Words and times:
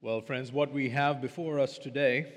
Well, 0.00 0.20
friends, 0.20 0.52
what 0.52 0.72
we 0.72 0.90
have 0.90 1.20
before 1.20 1.58
us 1.58 1.76
today 1.76 2.32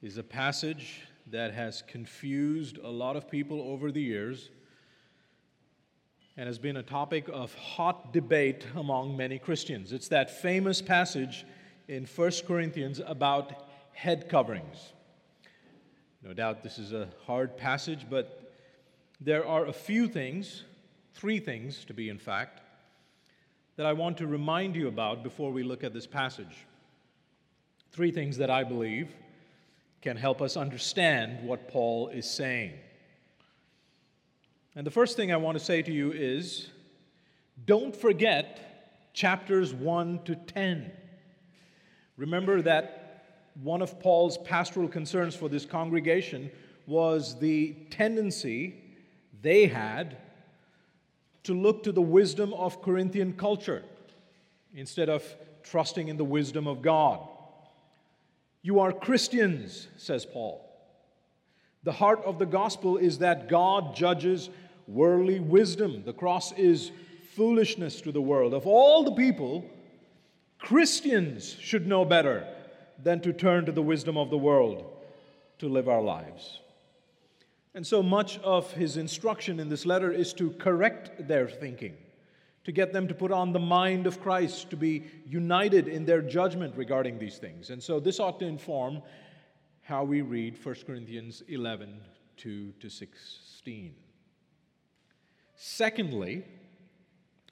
is 0.00 0.18
a 0.18 0.22
passage 0.22 1.00
that 1.32 1.52
has 1.52 1.82
confused 1.82 2.78
a 2.78 2.88
lot 2.88 3.16
of 3.16 3.28
people 3.28 3.60
over 3.60 3.90
the 3.90 4.00
years 4.00 4.50
and 6.36 6.46
has 6.46 6.60
been 6.60 6.76
a 6.76 6.82
topic 6.84 7.28
of 7.32 7.52
hot 7.56 8.12
debate 8.12 8.64
among 8.76 9.16
many 9.16 9.40
Christians. 9.40 9.92
It's 9.92 10.06
that 10.06 10.30
famous 10.30 10.80
passage 10.80 11.44
in 11.88 12.04
1 12.04 12.30
Corinthians 12.46 13.00
about 13.04 13.66
head 13.92 14.28
coverings. 14.28 14.92
No 16.22 16.32
doubt 16.32 16.62
this 16.62 16.78
is 16.78 16.92
a 16.92 17.08
hard 17.24 17.56
passage, 17.56 18.06
but 18.08 18.54
there 19.20 19.44
are 19.44 19.66
a 19.66 19.72
few 19.72 20.06
things, 20.06 20.62
three 21.14 21.40
things 21.40 21.84
to 21.86 21.94
be 21.94 22.10
in 22.10 22.18
fact, 22.18 22.60
that 23.76 23.86
I 23.86 23.92
want 23.92 24.18
to 24.18 24.26
remind 24.26 24.74
you 24.74 24.88
about 24.88 25.22
before 25.22 25.52
we 25.52 25.62
look 25.62 25.84
at 25.84 25.92
this 25.92 26.06
passage. 26.06 26.66
Three 27.92 28.10
things 28.10 28.38
that 28.38 28.50
I 28.50 28.64
believe 28.64 29.14
can 30.00 30.16
help 30.16 30.40
us 30.40 30.56
understand 30.56 31.46
what 31.46 31.68
Paul 31.68 32.08
is 32.08 32.28
saying. 32.28 32.72
And 34.74 34.86
the 34.86 34.90
first 34.90 35.16
thing 35.16 35.32
I 35.32 35.36
want 35.36 35.58
to 35.58 35.64
say 35.64 35.82
to 35.82 35.92
you 35.92 36.12
is 36.12 36.70
don't 37.64 37.94
forget 37.94 39.12
chapters 39.14 39.72
1 39.72 40.24
to 40.24 40.36
10. 40.36 40.90
Remember 42.16 42.62
that 42.62 43.52
one 43.62 43.82
of 43.82 43.98
Paul's 44.00 44.38
pastoral 44.38 44.88
concerns 44.88 45.34
for 45.34 45.48
this 45.48 45.64
congregation 45.64 46.50
was 46.86 47.38
the 47.38 47.72
tendency 47.90 48.82
they 49.42 49.66
had 49.66 50.18
to 51.46 51.54
look 51.54 51.84
to 51.84 51.92
the 51.92 52.02
wisdom 52.02 52.52
of 52.54 52.82
Corinthian 52.82 53.32
culture 53.32 53.84
instead 54.74 55.08
of 55.08 55.24
trusting 55.62 56.08
in 56.08 56.16
the 56.16 56.24
wisdom 56.24 56.66
of 56.66 56.82
God. 56.82 57.20
You 58.62 58.80
are 58.80 58.92
Christians, 58.92 59.86
says 59.96 60.26
Paul. 60.26 60.62
The 61.84 61.92
heart 61.92 62.20
of 62.24 62.40
the 62.40 62.46
gospel 62.46 62.96
is 62.96 63.18
that 63.18 63.48
God 63.48 63.94
judges 63.94 64.50
worldly 64.88 65.38
wisdom. 65.38 66.02
The 66.04 66.12
cross 66.12 66.50
is 66.52 66.90
foolishness 67.36 68.00
to 68.00 68.10
the 68.10 68.20
world. 68.20 68.52
Of 68.52 68.66
all 68.66 69.04
the 69.04 69.12
people, 69.12 69.64
Christians 70.58 71.56
should 71.60 71.86
know 71.86 72.04
better 72.04 72.44
than 73.00 73.20
to 73.20 73.32
turn 73.32 73.66
to 73.66 73.72
the 73.72 73.82
wisdom 73.82 74.16
of 74.16 74.30
the 74.30 74.38
world 74.38 74.84
to 75.60 75.68
live 75.68 75.88
our 75.88 76.02
lives. 76.02 76.58
And 77.76 77.86
so 77.86 78.02
much 78.02 78.38
of 78.38 78.72
his 78.72 78.96
instruction 78.96 79.60
in 79.60 79.68
this 79.68 79.84
letter 79.84 80.10
is 80.10 80.32
to 80.32 80.52
correct 80.52 81.28
their 81.28 81.46
thinking, 81.46 81.94
to 82.64 82.72
get 82.72 82.94
them 82.94 83.06
to 83.06 83.14
put 83.14 83.30
on 83.30 83.52
the 83.52 83.58
mind 83.58 84.06
of 84.06 84.18
Christ, 84.18 84.70
to 84.70 84.78
be 84.78 85.04
united 85.26 85.86
in 85.86 86.06
their 86.06 86.22
judgment 86.22 86.74
regarding 86.74 87.18
these 87.18 87.36
things. 87.36 87.68
And 87.68 87.82
so 87.82 88.00
this 88.00 88.18
ought 88.18 88.40
to 88.40 88.46
inform 88.46 89.02
how 89.82 90.04
we 90.04 90.22
read 90.22 90.56
1 90.64 90.74
Corinthians 90.86 91.42
11 91.48 92.00
2 92.38 92.72
to 92.80 92.88
16. 92.88 93.94
Secondly, 95.54 96.44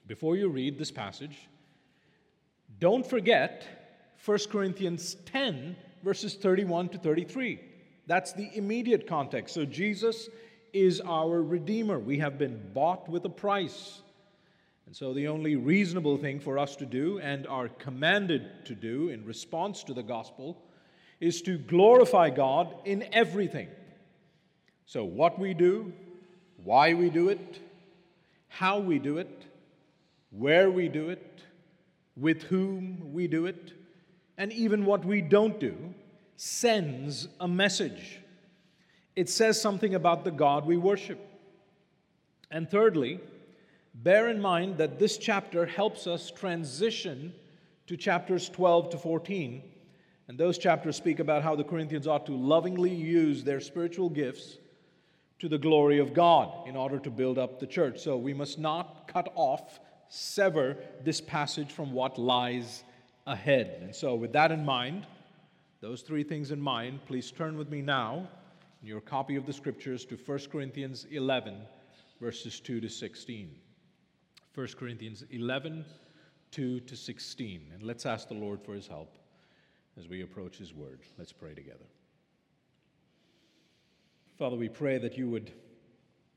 before 0.07 0.35
you 0.37 0.49
read 0.49 0.79
this 0.79 0.91
passage, 0.91 1.37
don't 2.79 3.05
forget 3.05 4.15
1 4.25 4.39
Corinthians 4.51 5.17
10, 5.27 5.75
verses 6.03 6.33
31 6.33 6.89
to 6.89 6.97
33. 6.97 7.59
That's 8.07 8.33
the 8.33 8.49
immediate 8.53 9.07
context. 9.07 9.53
So 9.53 9.65
Jesus 9.65 10.29
is 10.73 11.01
our 11.01 11.41
Redeemer. 11.41 11.99
We 11.99 12.19
have 12.19 12.37
been 12.37 12.61
bought 12.73 13.09
with 13.09 13.25
a 13.25 13.29
price. 13.29 14.01
And 14.85 14.95
so 14.95 15.13
the 15.13 15.27
only 15.27 15.55
reasonable 15.55 16.17
thing 16.17 16.39
for 16.39 16.59
us 16.59 16.75
to 16.77 16.85
do 16.85 17.19
and 17.19 17.47
are 17.47 17.69
commanded 17.69 18.65
to 18.65 18.75
do 18.75 19.09
in 19.09 19.25
response 19.25 19.83
to 19.85 19.93
the 19.93 20.03
gospel 20.03 20.61
is 21.19 21.41
to 21.43 21.57
glorify 21.57 22.29
God 22.29 22.75
in 22.85 23.07
everything. 23.13 23.69
So, 24.85 25.03
what 25.03 25.39
we 25.39 25.53
do, 25.53 25.93
why 26.63 26.93
we 26.93 27.09
do 27.09 27.29
it, 27.29 27.59
how 28.47 28.79
we 28.79 28.99
do 28.99 29.17
it, 29.17 29.45
where 30.29 30.69
we 30.69 30.89
do 30.89 31.09
it, 31.09 31.41
with 32.15 32.43
whom 32.43 33.13
we 33.13 33.27
do 33.27 33.47
it, 33.47 33.73
and 34.37 34.51
even 34.53 34.85
what 34.85 35.03
we 35.03 35.21
don't 35.21 35.59
do 35.59 35.75
sends 36.35 37.27
a 37.39 37.47
message. 37.47 38.19
It 39.15 39.29
says 39.29 39.59
something 39.59 39.95
about 39.95 40.23
the 40.23 40.31
God 40.31 40.65
we 40.65 40.77
worship. 40.77 41.19
And 42.51 42.69
thirdly, 42.69 43.19
bear 43.93 44.29
in 44.29 44.41
mind 44.41 44.77
that 44.77 44.99
this 44.99 45.17
chapter 45.17 45.65
helps 45.65 46.07
us 46.07 46.31
transition 46.31 47.33
to 47.87 47.95
chapters 47.95 48.49
12 48.49 48.91
to 48.91 48.97
14. 48.97 49.61
And 50.27 50.37
those 50.37 50.57
chapters 50.57 50.95
speak 50.95 51.19
about 51.19 51.43
how 51.43 51.55
the 51.55 51.63
Corinthians 51.63 52.07
ought 52.07 52.25
to 52.25 52.33
lovingly 52.33 52.93
use 52.93 53.43
their 53.43 53.61
spiritual 53.61 54.09
gifts 54.09 54.57
to 55.39 55.47
the 55.47 55.57
glory 55.57 55.99
of 55.99 56.13
God 56.13 56.67
in 56.67 56.75
order 56.75 56.97
to 56.99 57.09
build 57.09 57.37
up 57.37 57.59
the 57.59 57.67
church. 57.67 57.99
So 57.99 58.17
we 58.17 58.33
must 58.33 58.57
not 58.57 59.07
cut 59.07 59.31
off, 59.35 59.79
sever 60.09 60.77
this 61.03 61.21
passage 61.21 61.71
from 61.71 61.93
what 61.93 62.17
lies 62.17 62.83
ahead. 63.27 63.79
And 63.81 63.95
so, 63.95 64.15
with 64.15 64.33
that 64.33 64.51
in 64.51 64.65
mind, 64.65 65.05
those 65.85 66.01
three 66.01 66.23
things 66.23 66.49
in 66.49 66.59
mind, 66.59 66.99
please 67.05 67.29
turn 67.29 67.55
with 67.55 67.69
me 67.69 67.79
now 67.79 68.27
in 68.81 68.87
your 68.87 69.01
copy 69.01 69.35
of 69.35 69.45
the 69.45 69.53
scriptures 69.53 70.03
to 70.03 70.15
1 70.15 70.39
Corinthians 70.51 71.05
11, 71.11 71.57
verses 72.19 72.59
2 72.59 72.81
to 72.81 72.89
16. 72.89 73.55
1 74.55 74.67
Corinthians 74.79 75.23
11, 75.29 75.85
2 76.49 76.79
to 76.79 76.95
16. 76.95 77.71
And 77.71 77.83
let's 77.83 78.07
ask 78.07 78.27
the 78.27 78.33
Lord 78.33 78.63
for 78.63 78.73
his 78.73 78.87
help 78.87 79.15
as 79.95 80.07
we 80.07 80.23
approach 80.23 80.57
his 80.57 80.73
word. 80.73 81.01
Let's 81.19 81.31
pray 81.31 81.53
together. 81.53 81.85
Father, 84.39 84.55
we 84.55 84.69
pray 84.69 84.97
that 84.97 85.19
you 85.19 85.29
would 85.29 85.51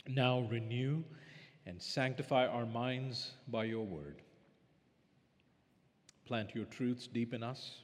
now 0.07 0.41
renew 0.51 1.03
and 1.65 1.81
sanctify 1.81 2.47
our 2.47 2.67
minds 2.67 3.31
by 3.49 3.65
your 3.65 3.87
word. 3.87 4.21
Plant 6.27 6.55
your 6.55 6.67
truths 6.67 7.07
deep 7.07 7.33
in 7.33 7.43
us 7.43 7.81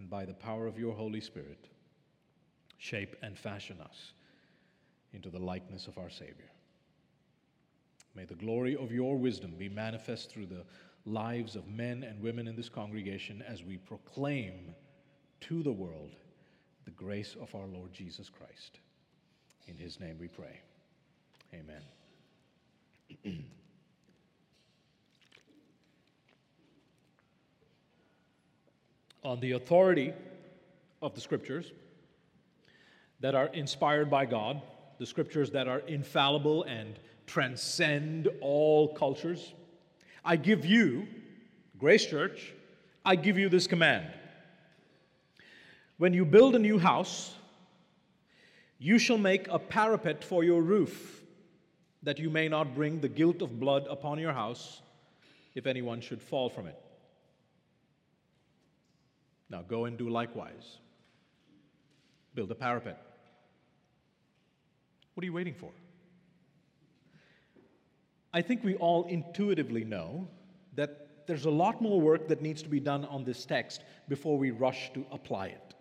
and 0.00 0.08
by 0.08 0.24
the 0.24 0.34
power 0.34 0.66
of 0.66 0.78
your 0.78 0.94
Holy 0.94 1.20
Spirit, 1.20 1.68
shape 2.78 3.14
and 3.22 3.38
fashion 3.38 3.76
us 3.82 4.12
into 5.12 5.28
the 5.28 5.38
likeness 5.38 5.86
of 5.86 5.98
our 5.98 6.08
Savior. 6.08 6.50
May 8.16 8.24
the 8.24 8.34
glory 8.34 8.74
of 8.74 8.90
your 8.90 9.16
wisdom 9.18 9.54
be 9.58 9.68
manifest 9.68 10.30
through 10.30 10.46
the 10.46 10.64
lives 11.04 11.54
of 11.54 11.68
men 11.68 12.02
and 12.02 12.20
women 12.20 12.48
in 12.48 12.56
this 12.56 12.70
congregation 12.70 13.44
as 13.46 13.62
we 13.62 13.76
proclaim 13.76 14.74
to 15.42 15.62
the 15.62 15.70
world 15.70 16.16
the 16.86 16.90
grace 16.92 17.36
of 17.40 17.54
our 17.54 17.66
Lord 17.66 17.92
Jesus 17.92 18.30
Christ. 18.30 18.80
In 19.68 19.76
his 19.76 20.00
name 20.00 20.16
we 20.18 20.28
pray. 20.28 20.60
Amen. 21.52 21.82
on 29.22 29.40
the 29.40 29.52
authority 29.52 30.12
of 31.02 31.14
the 31.14 31.20
scriptures 31.20 31.72
that 33.20 33.34
are 33.34 33.46
inspired 33.48 34.10
by 34.10 34.26
God, 34.26 34.62
the 34.98 35.06
scriptures 35.06 35.50
that 35.50 35.68
are 35.68 35.80
infallible 35.80 36.62
and 36.64 36.98
transcend 37.26 38.28
all 38.40 38.94
cultures, 38.94 39.54
I 40.24 40.36
give 40.36 40.64
you, 40.64 41.06
Grace 41.78 42.04
Church, 42.04 42.52
I 43.04 43.16
give 43.16 43.38
you 43.38 43.48
this 43.48 43.66
command. 43.66 44.06
When 45.98 46.12
you 46.12 46.24
build 46.24 46.54
a 46.54 46.58
new 46.58 46.78
house, 46.78 47.34
you 48.78 48.98
shall 48.98 49.18
make 49.18 49.48
a 49.48 49.58
parapet 49.58 50.24
for 50.24 50.42
your 50.42 50.62
roof, 50.62 51.22
that 52.02 52.18
you 52.18 52.30
may 52.30 52.48
not 52.48 52.74
bring 52.74 53.00
the 53.00 53.08
guilt 53.08 53.42
of 53.42 53.60
blood 53.60 53.86
upon 53.88 54.18
your 54.18 54.32
house 54.32 54.80
if 55.54 55.66
anyone 55.66 56.00
should 56.00 56.22
fall 56.22 56.48
from 56.48 56.66
it. 56.66 56.78
Now 59.50 59.62
go 59.62 59.84
and 59.84 59.98
do 59.98 60.08
likewise. 60.08 60.78
Build 62.34 62.50
a 62.50 62.54
parapet. 62.54 62.98
What 65.14 65.22
are 65.22 65.26
you 65.26 65.32
waiting 65.32 65.54
for? 65.54 65.70
I 68.32 68.42
think 68.42 68.62
we 68.62 68.76
all 68.76 69.04
intuitively 69.06 69.84
know 69.84 70.28
that 70.76 71.26
there's 71.26 71.46
a 71.46 71.50
lot 71.50 71.82
more 71.82 72.00
work 72.00 72.28
that 72.28 72.42
needs 72.42 72.62
to 72.62 72.68
be 72.68 72.80
done 72.80 73.04
on 73.06 73.24
this 73.24 73.44
text 73.44 73.82
before 74.08 74.38
we 74.38 74.52
rush 74.52 74.92
to 74.94 75.04
apply 75.10 75.48
it. 75.48 75.74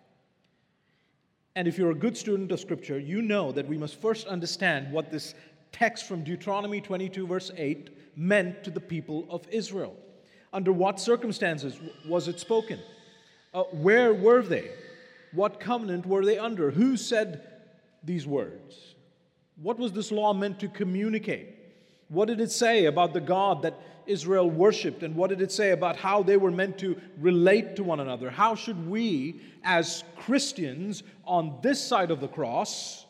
And 1.56 1.68
if 1.68 1.78
you're 1.78 1.92
a 1.92 1.96
good 1.96 2.18
student 2.18 2.52
of 2.52 2.60
Scripture, 2.60 3.00
you 3.00 3.22
know 3.22 3.52
that 3.52 3.68
we 3.68 3.78
must 3.78 4.02
first 4.02 4.28
understand 4.28 4.92
what 4.92 5.12
this 5.12 5.36
text 5.72 6.06
from 6.06 6.24
Deuteronomy 6.24 6.82
22, 6.82 7.28
verse 7.28 7.52
8, 7.56 8.18
meant 8.18 8.64
to 8.64 8.72
the 8.72 8.80
people 8.80 9.28
of 9.30 9.48
Israel. 9.50 9.96
Under 10.54 10.72
what 10.72 11.00
circumstances 11.00 11.80
was 12.08 12.28
it 12.28 12.40
spoken? 12.40 12.80
Uh, 13.54 13.64
where 13.64 14.14
were 14.14 14.42
they? 14.42 14.70
What 15.32 15.60
covenant 15.60 16.06
were 16.06 16.26
they 16.26 16.38
under? 16.38 16.72
Who 16.72 16.98
said 16.98 17.44
these 18.04 18.26
words? 18.26 18.96
What 19.62 19.78
was 19.78 19.92
this 19.92 20.12
law 20.12 20.34
meant 20.34 20.60
to 20.60 20.68
communicate? 20.68 21.56
What 22.08 22.28
did 22.28 22.40
it 22.40 22.52
say 22.52 22.86
about 22.86 23.14
the 23.14 23.22
God 23.22 23.62
that 23.64 23.80
Israel 24.08 24.50
worshiped 24.50 25.04
and 25.04 25.16
what 25.16 25.30
did 25.30 25.42
it 25.42 25.52
say 25.52 25.72
about 25.72 25.96
how 25.96 26.24
they 26.24 26.38
were 26.38 26.52
meant 26.52 26.80
to 26.80 27.00
relate 27.20 27.76
to 27.76 27.84
one 27.84 28.00
another? 28.00 28.32
How 28.32 28.56
should 28.56 28.90
we, 28.90 29.42
as 29.64 30.04
Christians 30.16 31.04
on 31.26 31.60
this 31.62 31.84
side 31.84 32.10
of 32.10 32.20
the 32.20 32.28
cross, 32.28 33.06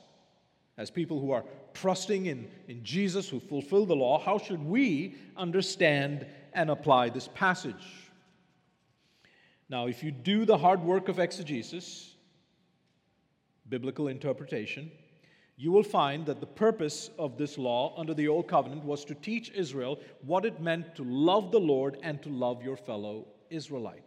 as 0.78 0.90
people 0.90 1.20
who 1.20 1.32
are 1.32 1.46
trusting 1.74 2.26
in, 2.26 2.48
in 2.68 2.84
Jesus 2.84 3.30
who 3.30 3.40
fulfilled 3.40 3.88
the 3.88 3.96
law, 3.96 4.20
how 4.20 4.38
should 4.38 4.64
we 4.66 5.16
understand 5.38 6.26
and 6.54 6.70
apply 6.70 7.10
this 7.10 7.30
passage? 7.34 8.09
Now, 9.70 9.86
if 9.86 10.04
you 10.04 10.12
do 10.12 10.46
the 10.46 10.58
hard 10.58 10.82
work 10.82 11.10
of 11.10 11.20
exegesis, 11.20 12.16
biblical 13.70 14.08
interpretation, 14.08 14.92
you 15.58 15.72
will 15.72 15.84
find 15.84 16.26
that 16.26 16.40
the 16.40 16.48
purpose 16.48 17.12
of 17.20 17.38
this 17.38 17.58
law 17.58 17.94
under 17.96 18.16
the 18.16 18.28
Old 18.28 18.48
Covenant 18.48 18.84
was 18.84 19.06
to 19.06 19.14
teach 19.14 19.52
Israel 19.52 20.00
what 20.26 20.44
it 20.44 20.60
meant 20.60 20.96
to 20.96 21.04
love 21.04 21.52
the 21.52 21.60
Lord 21.60 21.98
and 22.02 22.22
to 22.24 22.30
love 22.30 22.64
your 22.64 22.78
fellow 22.78 23.28
Israelite. 23.52 24.04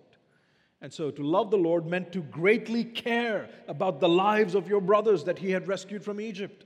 And 0.80 0.92
so 0.92 1.12
to 1.12 1.22
love 1.22 1.52
the 1.52 1.58
Lord 1.58 1.86
meant 1.86 2.10
to 2.12 2.22
greatly 2.22 2.82
care 2.82 3.48
about 3.68 4.00
the 4.00 4.08
lives 4.08 4.56
of 4.56 4.66
your 4.66 4.80
brothers 4.80 5.22
that 5.24 5.38
he 5.38 5.52
had 5.52 5.68
rescued 5.68 6.02
from 6.02 6.20
Egypt. 6.20 6.64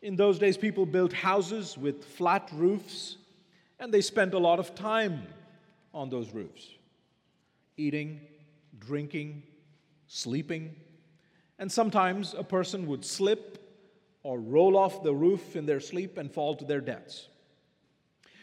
In 0.00 0.16
those 0.16 0.38
days, 0.38 0.56
people 0.56 0.86
built 0.86 1.12
houses 1.12 1.76
with 1.76 2.04
flat 2.04 2.48
roofs, 2.54 3.18
and 3.78 3.92
they 3.92 4.00
spent 4.00 4.32
a 4.32 4.38
lot 4.38 4.58
of 4.58 4.74
time 4.74 5.26
on 5.92 6.08
those 6.08 6.30
roofs 6.30 6.76
eating, 7.76 8.20
drinking, 8.78 9.42
sleeping. 10.06 10.74
And 11.58 11.70
sometimes 11.70 12.34
a 12.36 12.44
person 12.44 12.86
would 12.86 13.04
slip 13.04 13.62
or 14.22 14.40
roll 14.40 14.76
off 14.76 15.02
the 15.02 15.14
roof 15.14 15.56
in 15.56 15.66
their 15.66 15.80
sleep 15.80 16.18
and 16.18 16.30
fall 16.30 16.56
to 16.56 16.64
their 16.64 16.80
deaths. 16.80 17.28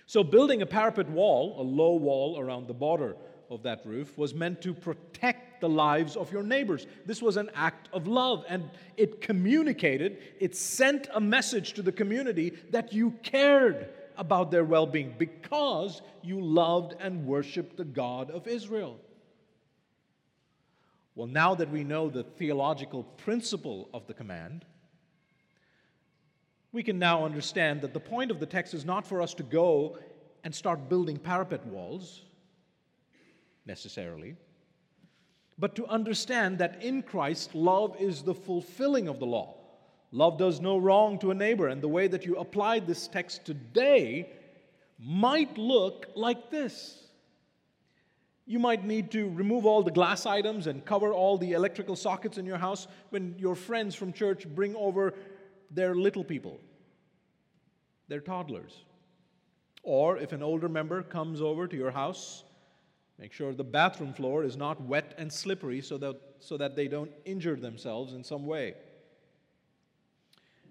So, 0.06 0.24
building 0.24 0.62
a 0.62 0.65
parapet 0.65 1.09
wall, 1.09 1.59
a 1.59 1.63
low 1.63 1.95
wall 1.95 2.39
around 2.39 2.68
the 2.68 2.74
border 2.74 3.15
of 3.50 3.63
that 3.63 3.85
roof, 3.85 4.18
was 4.18 4.33
meant 4.33 4.62
to 4.62 4.74
protect 4.74 5.62
the 5.62 5.69
lives 5.69 6.15
of 6.15 6.31
your 6.31 6.44
neighbors. 6.44 6.88
This 7.06 7.21
was 7.21 7.38
an 7.38 7.50
act 7.56 7.89
of 7.94 8.07
love, 8.07 8.45
and 8.50 8.69
it 8.97 9.21
communicated, 9.21 10.18
it 10.39 10.56
sent 10.56 11.07
a 11.13 11.21
message 11.21 11.74
to 11.74 11.81
the 11.81 11.91
community 11.91 12.51
that 12.71 12.94
you 12.94 13.12
cared 13.24 13.89
about 14.18 14.51
their 14.51 14.63
well 14.63 14.86
being 14.86 15.15
because 15.18 16.01
you 16.21 16.39
loved 16.39 16.95
and 17.00 17.25
worshiped 17.25 17.77
the 17.77 17.86
God 17.86 18.29
of 18.31 18.47
Israel. 18.47 19.00
Well, 21.15 21.27
now 21.27 21.54
that 21.56 21.69
we 21.69 21.83
know 21.83 22.10
the 22.10 22.24
theological 22.24 23.04
principle 23.04 23.89
of 23.94 24.07
the 24.07 24.13
command, 24.13 24.65
we 26.71 26.81
can 26.81 26.98
now 26.98 27.24
understand 27.24 27.81
that 27.81 27.94
the 27.94 28.00
point 28.00 28.31
of 28.31 28.39
the 28.39 28.48
text 28.48 28.74
is 28.74 28.83
not 28.83 29.06
for 29.06 29.21
us 29.21 29.36
to 29.36 29.44
go 29.44 30.00
and 30.44 30.54
start 30.54 30.89
building 30.89 31.18
parapet 31.18 31.65
walls 31.68 32.24
necessarily, 33.65 34.36
but 35.60 35.75
to 35.75 35.86
understand 35.86 36.57
that 36.57 36.81
in 36.83 37.04
Christ, 37.04 37.54
love 37.54 37.95
is 38.00 38.24
the 38.24 38.33
fulfilling 38.33 39.07
of 39.07 39.19
the 39.19 39.25
law. 39.25 39.56
Love 40.12 40.38
does 40.38 40.60
no 40.60 40.77
wrong 40.77 41.19
to 41.19 41.31
a 41.31 41.36
neighbor, 41.36 41.68
and 41.68 41.81
the 41.81 41.88
way 41.88 42.07
that 42.07 42.25
you 42.25 42.36
apply 42.38 42.80
this 42.80 43.07
text 43.07 43.45
today 43.45 44.30
might 45.00 45.57
look 45.57 46.07
like 46.15 46.50
this. 46.50 47.02
You 48.45 48.60
might 48.60 48.84
need 48.84 49.12
to 49.12 49.30
remove 49.30 49.66
all 49.66 49.84
the 49.84 49.92
glass 49.92 50.25
items 50.25 50.68
and 50.68 50.84
cover 50.84 51.13
all 51.13 51.38
the 51.38 51.54
electrical 51.54 51.95
sockets 51.95 52.38
in 52.38 52.45
your 52.45 52.57
house 52.57 52.88
when 53.10 53.36
your 53.38 53.56
friends 53.56 53.95
from 53.95 54.12
church 54.12 54.45
bring 54.48 54.75
over 54.75 55.13
their 55.72 55.95
little 55.95 56.24
people, 56.24 56.60
their 58.10 58.19
toddlers. 58.19 58.84
Or 59.81 60.18
if 60.18 60.34
an 60.34 60.44
older 60.44 60.69
member 60.69 61.04
comes 61.04 61.42
over 61.42 61.68
to 61.68 61.75
your 61.75 61.92
house, 61.92 62.44
make 63.18 63.31
sure 63.31 63.54
the 63.54 63.63
bathroom 63.63 64.13
floor 64.13 64.44
is 64.44 64.57
not 64.57 64.81
wet 64.81 65.13
and 65.18 65.31
slippery 65.31 65.81
so 65.81 65.98
that, 65.98 66.19
so 66.39 66.57
that 66.57 66.75
they 66.75 66.88
don't 66.88 67.12
injure 67.25 67.56
themselves 67.56 68.13
in 68.13 68.24
some 68.24 68.46
way. 68.46 68.75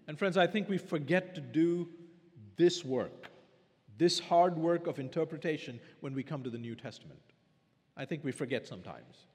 And 0.08 0.18
friends, 0.18 0.36
I 0.36 0.46
think 0.46 0.68
we 0.68 0.78
forget 0.78 1.34
to 1.36 1.40
do 1.40 1.88
this 2.56 2.84
work, 2.84 3.30
this 3.96 4.18
hard 4.18 4.58
work 4.58 4.86
of 4.86 4.98
interpretation 4.98 5.80
when 6.00 6.14
we 6.14 6.22
come 6.22 6.42
to 6.42 6.50
the 6.50 6.58
New 6.58 6.74
Testament. 6.74 7.31
I 7.96 8.04
think 8.04 8.24
we 8.24 8.32
forget 8.32 8.66
sometimes. 8.66 9.26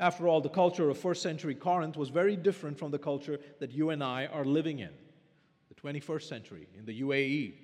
After 0.00 0.26
all, 0.26 0.40
the 0.40 0.48
culture 0.48 0.88
of 0.90 0.98
first 0.98 1.22
century 1.22 1.54
Corinth 1.54 1.96
was 1.96 2.08
very 2.08 2.36
different 2.36 2.78
from 2.78 2.90
the 2.90 2.98
culture 2.98 3.38
that 3.60 3.70
you 3.72 3.90
and 3.90 4.02
I 4.02 4.26
are 4.26 4.44
living 4.44 4.80
in, 4.80 4.90
the 5.68 5.74
21st 5.74 6.22
century, 6.22 6.66
in 6.76 6.84
the 6.84 7.02
UAE. 7.02 7.54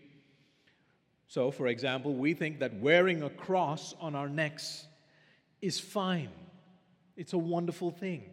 So, 1.27 1.51
for 1.51 1.67
example, 1.67 2.15
we 2.15 2.35
think 2.35 2.61
that 2.61 2.75
wearing 2.81 3.23
a 3.23 3.31
cross 3.31 3.95
on 4.01 4.15
our 4.15 4.29
necks 4.29 4.87
is 5.61 5.81
fine, 5.81 6.31
it's 7.17 7.33
a 7.33 7.39
wonderful 7.39 7.91
thing. 7.91 8.31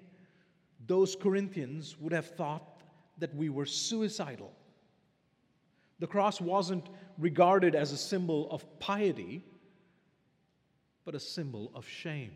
Those 0.85 1.15
Corinthians 1.15 1.97
would 1.99 2.13
have 2.13 2.27
thought 2.35 2.81
that 3.17 3.33
we 3.35 3.49
were 3.49 3.65
suicidal. 3.65 4.51
The 5.99 6.07
cross 6.07 6.39
wasn't 6.39 6.87
regarded 7.17 7.73
as 7.73 7.91
a 7.91 7.97
symbol 7.97 8.49
of 8.51 8.79
piety, 8.79 9.43
but 11.05 11.15
a 11.15 11.19
symbol 11.19 11.71
of 11.73 11.87
shame. 11.87 12.31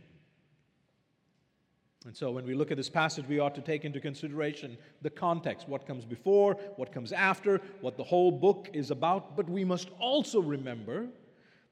And 2.06 2.16
so, 2.16 2.32
when 2.32 2.46
we 2.46 2.54
look 2.54 2.72
at 2.72 2.78
this 2.78 2.90
passage, 2.90 3.26
we 3.28 3.40
ought 3.40 3.56
to 3.56 3.62
take 3.62 3.84
into 3.84 4.00
consideration 4.00 4.78
the 5.02 5.10
context 5.10 5.68
what 5.68 5.86
comes 5.86 6.06
before, 6.06 6.54
what 6.78 6.94
comes 6.94 7.12
after, 7.12 7.60
what 7.82 7.98
the 7.98 8.04
whole 8.04 8.32
book 8.32 8.70
is 8.72 8.90
about. 8.90 9.36
But 9.36 9.50
we 9.50 9.66
must 9.66 9.90
also 10.00 10.40
remember 10.40 11.08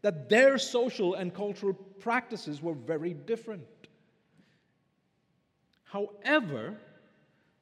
that 0.01 0.27
their 0.27 0.57
social 0.57 1.13
and 1.13 1.33
cultural 1.33 1.73
practices 1.73 2.61
were 2.61 2.73
very 2.73 3.13
different. 3.13 3.63
However, 5.85 6.75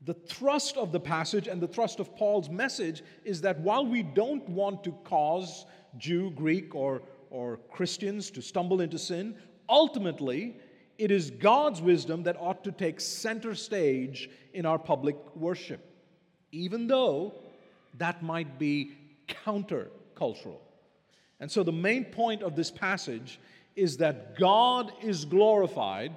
the 0.03 0.15
thrust 0.15 0.75
of 0.75 0.91
the 0.91 0.99
passage 0.99 1.47
and 1.47 1.61
the 1.61 1.67
thrust 1.67 1.99
of 1.99 2.15
Paul's 2.15 2.49
message 2.49 3.03
is 3.23 3.41
that 3.41 3.59
while 3.59 3.85
we 3.85 4.01
don't 4.01 4.47
want 4.49 4.83
to 4.83 4.91
cause 5.03 5.65
Jew, 5.97 6.31
Greek, 6.31 6.73
or 6.73 7.01
or 7.35 7.57
Christians 7.69 8.31
to 8.31 8.41
stumble 8.41 8.79
into 8.79 8.97
sin. 8.97 9.35
Ultimately, 9.67 10.55
it 10.97 11.11
is 11.11 11.31
God's 11.31 11.81
wisdom 11.81 12.23
that 12.23 12.37
ought 12.39 12.63
to 12.63 12.71
take 12.71 13.01
center 13.01 13.53
stage 13.53 14.29
in 14.53 14.65
our 14.65 14.79
public 14.79 15.17
worship, 15.35 15.81
even 16.53 16.87
though 16.87 17.33
that 17.97 18.23
might 18.23 18.57
be 18.57 18.93
countercultural. 19.27 20.59
And 21.41 21.51
so, 21.51 21.61
the 21.61 21.73
main 21.73 22.05
point 22.05 22.41
of 22.41 22.55
this 22.55 22.71
passage 22.71 23.37
is 23.75 23.97
that 23.97 24.39
God 24.39 24.93
is 25.03 25.25
glorified. 25.25 26.15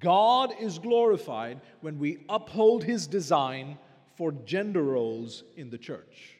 God 0.00 0.50
is 0.60 0.80
glorified 0.80 1.60
when 1.82 2.00
we 2.00 2.24
uphold 2.28 2.82
his 2.82 3.06
design 3.06 3.78
for 4.16 4.32
gender 4.32 4.82
roles 4.82 5.44
in 5.56 5.70
the 5.70 5.78
church. 5.78 6.34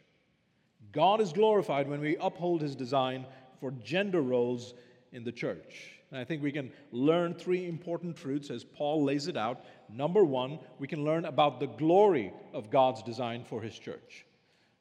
God 0.90 1.20
is 1.20 1.32
glorified 1.32 1.88
when 1.88 2.00
we 2.00 2.16
uphold 2.16 2.62
his 2.62 2.74
design 2.74 3.26
for 3.64 3.70
gender 3.82 4.20
roles 4.20 4.74
in 5.12 5.24
the 5.24 5.32
church. 5.32 5.92
And 6.10 6.20
I 6.20 6.24
think 6.24 6.42
we 6.42 6.52
can 6.52 6.70
learn 6.92 7.32
three 7.32 7.66
important 7.66 8.14
truths 8.14 8.50
as 8.50 8.62
Paul 8.62 9.02
lays 9.04 9.26
it 9.26 9.38
out. 9.38 9.64
Number 9.88 10.22
one, 10.22 10.58
we 10.78 10.86
can 10.86 11.02
learn 11.02 11.24
about 11.24 11.60
the 11.60 11.66
glory 11.66 12.30
of 12.52 12.68
God's 12.68 13.02
design 13.02 13.42
for 13.42 13.62
his 13.62 13.78
church. 13.78 14.26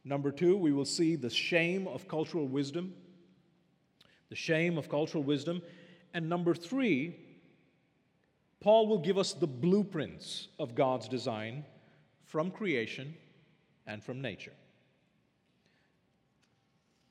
Number 0.03 0.31
two, 0.31 0.57
we 0.57 0.73
will 0.73 0.83
see 0.83 1.15
the 1.15 1.29
shame 1.29 1.87
of 1.87 2.09
cultural 2.09 2.45
wisdom. 2.45 2.93
The 4.27 4.35
shame 4.35 4.77
of 4.77 4.89
cultural 4.89 5.23
wisdom. 5.23 5.61
And 6.13 6.27
number 6.27 6.53
three, 6.53 7.15
Paul 8.59 8.87
will 8.87 8.99
give 8.99 9.17
us 9.17 9.31
the 9.31 9.47
blueprints 9.47 10.49
of 10.59 10.75
God's 10.75 11.07
design 11.07 11.63
from 12.25 12.51
creation 12.51 13.13
and 13.87 14.03
from 14.03 14.21
nature. 14.21 14.51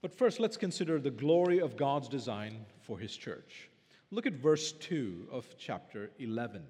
But 0.02 0.12
first, 0.12 0.40
let's 0.40 0.56
consider 0.56 0.98
the 0.98 1.10
glory 1.10 1.60
of 1.60 1.76
God's 1.76 2.08
design 2.08 2.66
for 2.82 2.98
his 2.98 3.16
church. 3.16 3.70
Look 4.10 4.26
at 4.26 4.34
verse 4.34 4.72
2 4.72 5.28
of 5.30 5.46
chapter 5.56 6.10
11. 6.18 6.62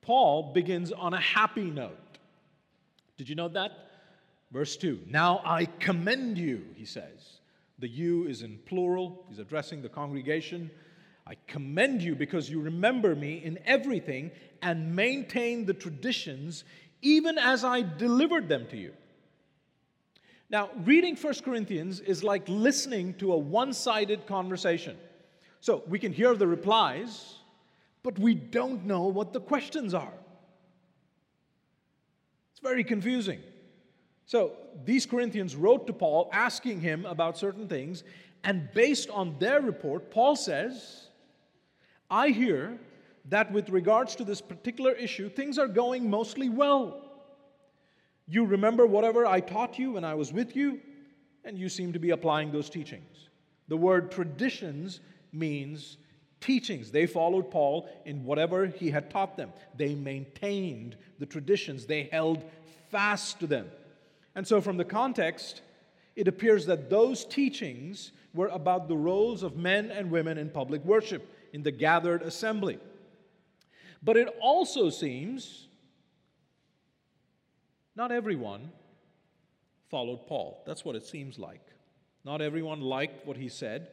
Paul 0.00 0.52
begins 0.54 0.92
on 0.92 1.12
a 1.12 1.20
happy 1.20 1.68
note. 1.68 2.18
Did 3.16 3.28
you 3.28 3.34
note 3.34 3.54
that? 3.54 3.72
Verse 4.52 4.76
2 4.76 5.00
Now 5.08 5.42
I 5.44 5.64
commend 5.64 6.38
you, 6.38 6.64
he 6.76 6.84
says. 6.84 7.40
The 7.80 7.88
you 7.88 8.26
is 8.26 8.42
in 8.42 8.58
plural, 8.64 9.26
he's 9.28 9.40
addressing 9.40 9.82
the 9.82 9.88
congregation. 9.88 10.70
I 11.26 11.34
commend 11.48 12.02
you 12.02 12.14
because 12.14 12.48
you 12.48 12.60
remember 12.60 13.16
me 13.16 13.42
in 13.44 13.58
everything 13.66 14.30
and 14.62 14.94
maintain 14.94 15.66
the 15.66 15.74
traditions 15.74 16.62
even 17.02 17.36
as 17.36 17.64
I 17.64 17.82
delivered 17.82 18.48
them 18.48 18.66
to 18.70 18.76
you. 18.76 18.92
Now, 20.48 20.70
reading 20.84 21.16
1 21.16 21.34
Corinthians 21.44 22.00
is 22.00 22.22
like 22.22 22.48
listening 22.48 23.14
to 23.14 23.32
a 23.32 23.38
one 23.38 23.72
sided 23.72 24.26
conversation. 24.26 24.96
So 25.60 25.82
we 25.88 25.98
can 25.98 26.12
hear 26.12 26.34
the 26.34 26.46
replies, 26.46 27.36
but 28.02 28.18
we 28.18 28.34
don't 28.34 28.84
know 28.84 29.02
what 29.02 29.32
the 29.32 29.40
questions 29.40 29.94
are. 29.94 30.12
It's 32.52 32.60
very 32.60 32.84
confusing. 32.84 33.40
So 34.26 34.52
these 34.84 35.06
Corinthians 35.06 35.56
wrote 35.56 35.86
to 35.88 35.92
Paul 35.92 36.30
asking 36.32 36.80
him 36.80 37.04
about 37.06 37.36
certain 37.36 37.68
things, 37.68 38.04
And 38.44 38.68
based 38.72 39.10
on 39.10 39.36
their 39.40 39.60
report, 39.60 40.10
Paul 40.10 40.36
says, 40.36 41.08
I 42.08 42.28
hear 42.28 42.78
that 43.28 43.50
with 43.50 43.70
regards 43.70 44.14
to 44.16 44.24
this 44.24 44.40
particular 44.40 44.92
issue, 44.92 45.28
things 45.28 45.58
are 45.58 45.66
going 45.66 46.08
mostly 46.08 46.48
well. 46.48 47.05
You 48.28 48.44
remember 48.44 48.86
whatever 48.86 49.26
I 49.26 49.40
taught 49.40 49.78
you 49.78 49.92
when 49.92 50.04
I 50.04 50.14
was 50.14 50.32
with 50.32 50.56
you, 50.56 50.80
and 51.44 51.56
you 51.56 51.68
seem 51.68 51.92
to 51.92 51.98
be 51.98 52.10
applying 52.10 52.50
those 52.50 52.68
teachings. 52.68 53.28
The 53.68 53.76
word 53.76 54.10
traditions 54.10 55.00
means 55.32 55.96
teachings. 56.40 56.90
They 56.90 57.06
followed 57.06 57.50
Paul 57.50 57.88
in 58.04 58.24
whatever 58.24 58.66
he 58.66 58.90
had 58.90 59.10
taught 59.10 59.36
them. 59.36 59.52
They 59.76 59.94
maintained 59.94 60.96
the 61.18 61.26
traditions, 61.26 61.86
they 61.86 62.04
held 62.10 62.44
fast 62.90 63.40
to 63.40 63.46
them. 63.46 63.70
And 64.34 64.46
so, 64.46 64.60
from 64.60 64.76
the 64.76 64.84
context, 64.84 65.62
it 66.14 66.28
appears 66.28 66.66
that 66.66 66.90
those 66.90 67.24
teachings 67.24 68.12
were 68.34 68.48
about 68.48 68.88
the 68.88 68.96
roles 68.96 69.42
of 69.42 69.56
men 69.56 69.90
and 69.90 70.10
women 70.10 70.36
in 70.36 70.50
public 70.50 70.84
worship, 70.84 71.30
in 71.52 71.62
the 71.62 71.70
gathered 71.70 72.22
assembly. 72.22 72.78
But 74.02 74.16
it 74.16 74.28
also 74.40 74.90
seems 74.90 75.68
not 77.96 78.12
everyone 78.12 78.70
followed 79.90 80.26
Paul. 80.26 80.62
That's 80.66 80.84
what 80.84 80.96
it 80.96 81.06
seems 81.06 81.38
like. 81.38 81.62
Not 82.24 82.42
everyone 82.42 82.80
liked 82.80 83.26
what 83.26 83.36
he 83.36 83.48
said. 83.48 83.88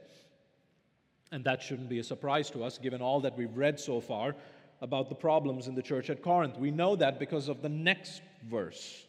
And 1.32 1.44
that 1.46 1.64
shouldn't 1.64 1.90
be 1.90 2.00
a 2.00 2.04
surprise 2.04 2.50
to 2.52 2.64
us, 2.64 2.78
given 2.78 3.02
all 3.02 3.22
that 3.22 3.38
we've 3.38 3.56
read 3.56 3.80
so 3.80 4.02
far 4.02 4.36
about 4.82 5.10
the 5.10 5.16
problems 5.16 5.68
in 5.68 5.76
the 5.76 5.82
church 5.82 6.10
at 6.10 6.22
Corinth. 6.22 6.58
We 6.58 6.70
know 6.70 6.96
that 6.96 7.18
because 7.18 7.48
of 7.48 7.62
the 7.62 7.70
next 7.70 8.22
verse. 8.50 9.06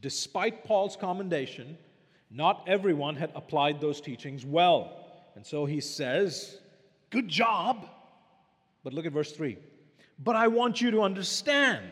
Despite 0.00 0.64
Paul's 0.64 0.96
commendation, 0.96 1.78
not 2.30 2.64
everyone 2.66 3.16
had 3.16 3.32
applied 3.34 3.80
those 3.80 4.00
teachings 4.00 4.44
well. 4.44 5.06
And 5.34 5.44
so 5.44 5.64
he 5.64 5.80
says, 5.80 6.58
Good 7.10 7.28
job. 7.28 7.88
But 8.84 8.92
look 8.92 9.06
at 9.06 9.12
verse 9.12 9.32
3. 9.32 9.56
But 10.18 10.36
I 10.36 10.48
want 10.48 10.80
you 10.80 10.90
to 10.90 11.02
understand 11.02 11.84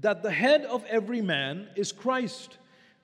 that 0.00 0.22
the 0.22 0.30
head 0.30 0.64
of 0.64 0.84
every 0.86 1.20
man 1.20 1.68
is 1.76 1.92
Christ, 1.92 2.56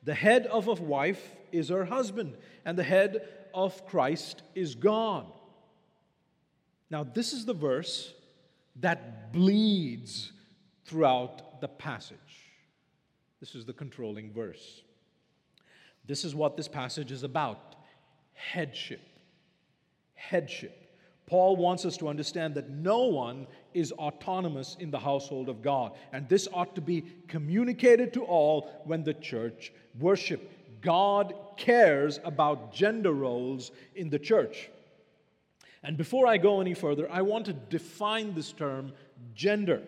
the 0.05 0.15
head 0.15 0.47
of 0.47 0.69
a 0.69 0.75
wife 0.75 1.37
is 1.53 1.69
her 1.69 1.85
husband, 1.85 2.37
and 2.65 2.79
the 2.79 2.85
head 2.85 3.29
of 3.53 3.87
Christ 3.87 4.43
is 4.55 4.75
God. 4.75 5.27
Now, 6.91 7.05
this 7.05 7.33
is 7.33 7.45
the 7.45 7.55
verse 7.55 8.15
that 8.77 9.33
bleeds 9.33 10.33
throughout 10.85 11.61
the 11.61 11.69
passage. 11.69 12.17
This 13.41 13.55
is 13.55 13.65
the 13.65 13.73
controlling 13.73 14.33
verse. 14.33 14.83
This 16.07 16.25
is 16.25 16.35
what 16.35 16.57
this 16.57 16.69
passage 16.69 17.13
is 17.13 17.23
about 17.23 17.77
headship. 18.33 19.03
Headship. 20.15 20.89
Paul 21.27 21.57
wants 21.57 21.85
us 21.85 21.99
to 21.99 22.09
understand 22.09 22.55
that 22.55 22.71
no 22.71 23.05
one 23.05 23.47
is 23.75 23.93
autonomous 23.93 24.77
in 24.81 24.91
the 24.91 24.99
household 24.99 25.49
of 25.49 25.63
God. 25.63 25.93
And 26.13 26.29
this 26.29 26.49
ought 26.53 26.75
to 26.75 26.81
be 26.81 27.05
communicated 27.29 28.13
to 28.15 28.25
all 28.25 28.71
when 28.85 29.05
the 29.05 29.15
church 29.15 29.73
worship. 29.99 30.51
God 30.81 31.35
cares 31.57 32.21
about 32.25 32.73
gender 32.73 33.13
roles 33.13 33.71
in 33.95 34.11
the 34.11 34.19
church. 34.19 34.71
And 35.83 35.97
before 35.97 36.27
I 36.27 36.39
go 36.39 36.61
any 36.61 36.75
further, 36.75 37.11
I 37.11 37.23
want 37.23 37.47
to 37.47 37.53
define 37.53 38.35
this 38.35 38.53
term 38.53 38.93
gender 39.35 39.83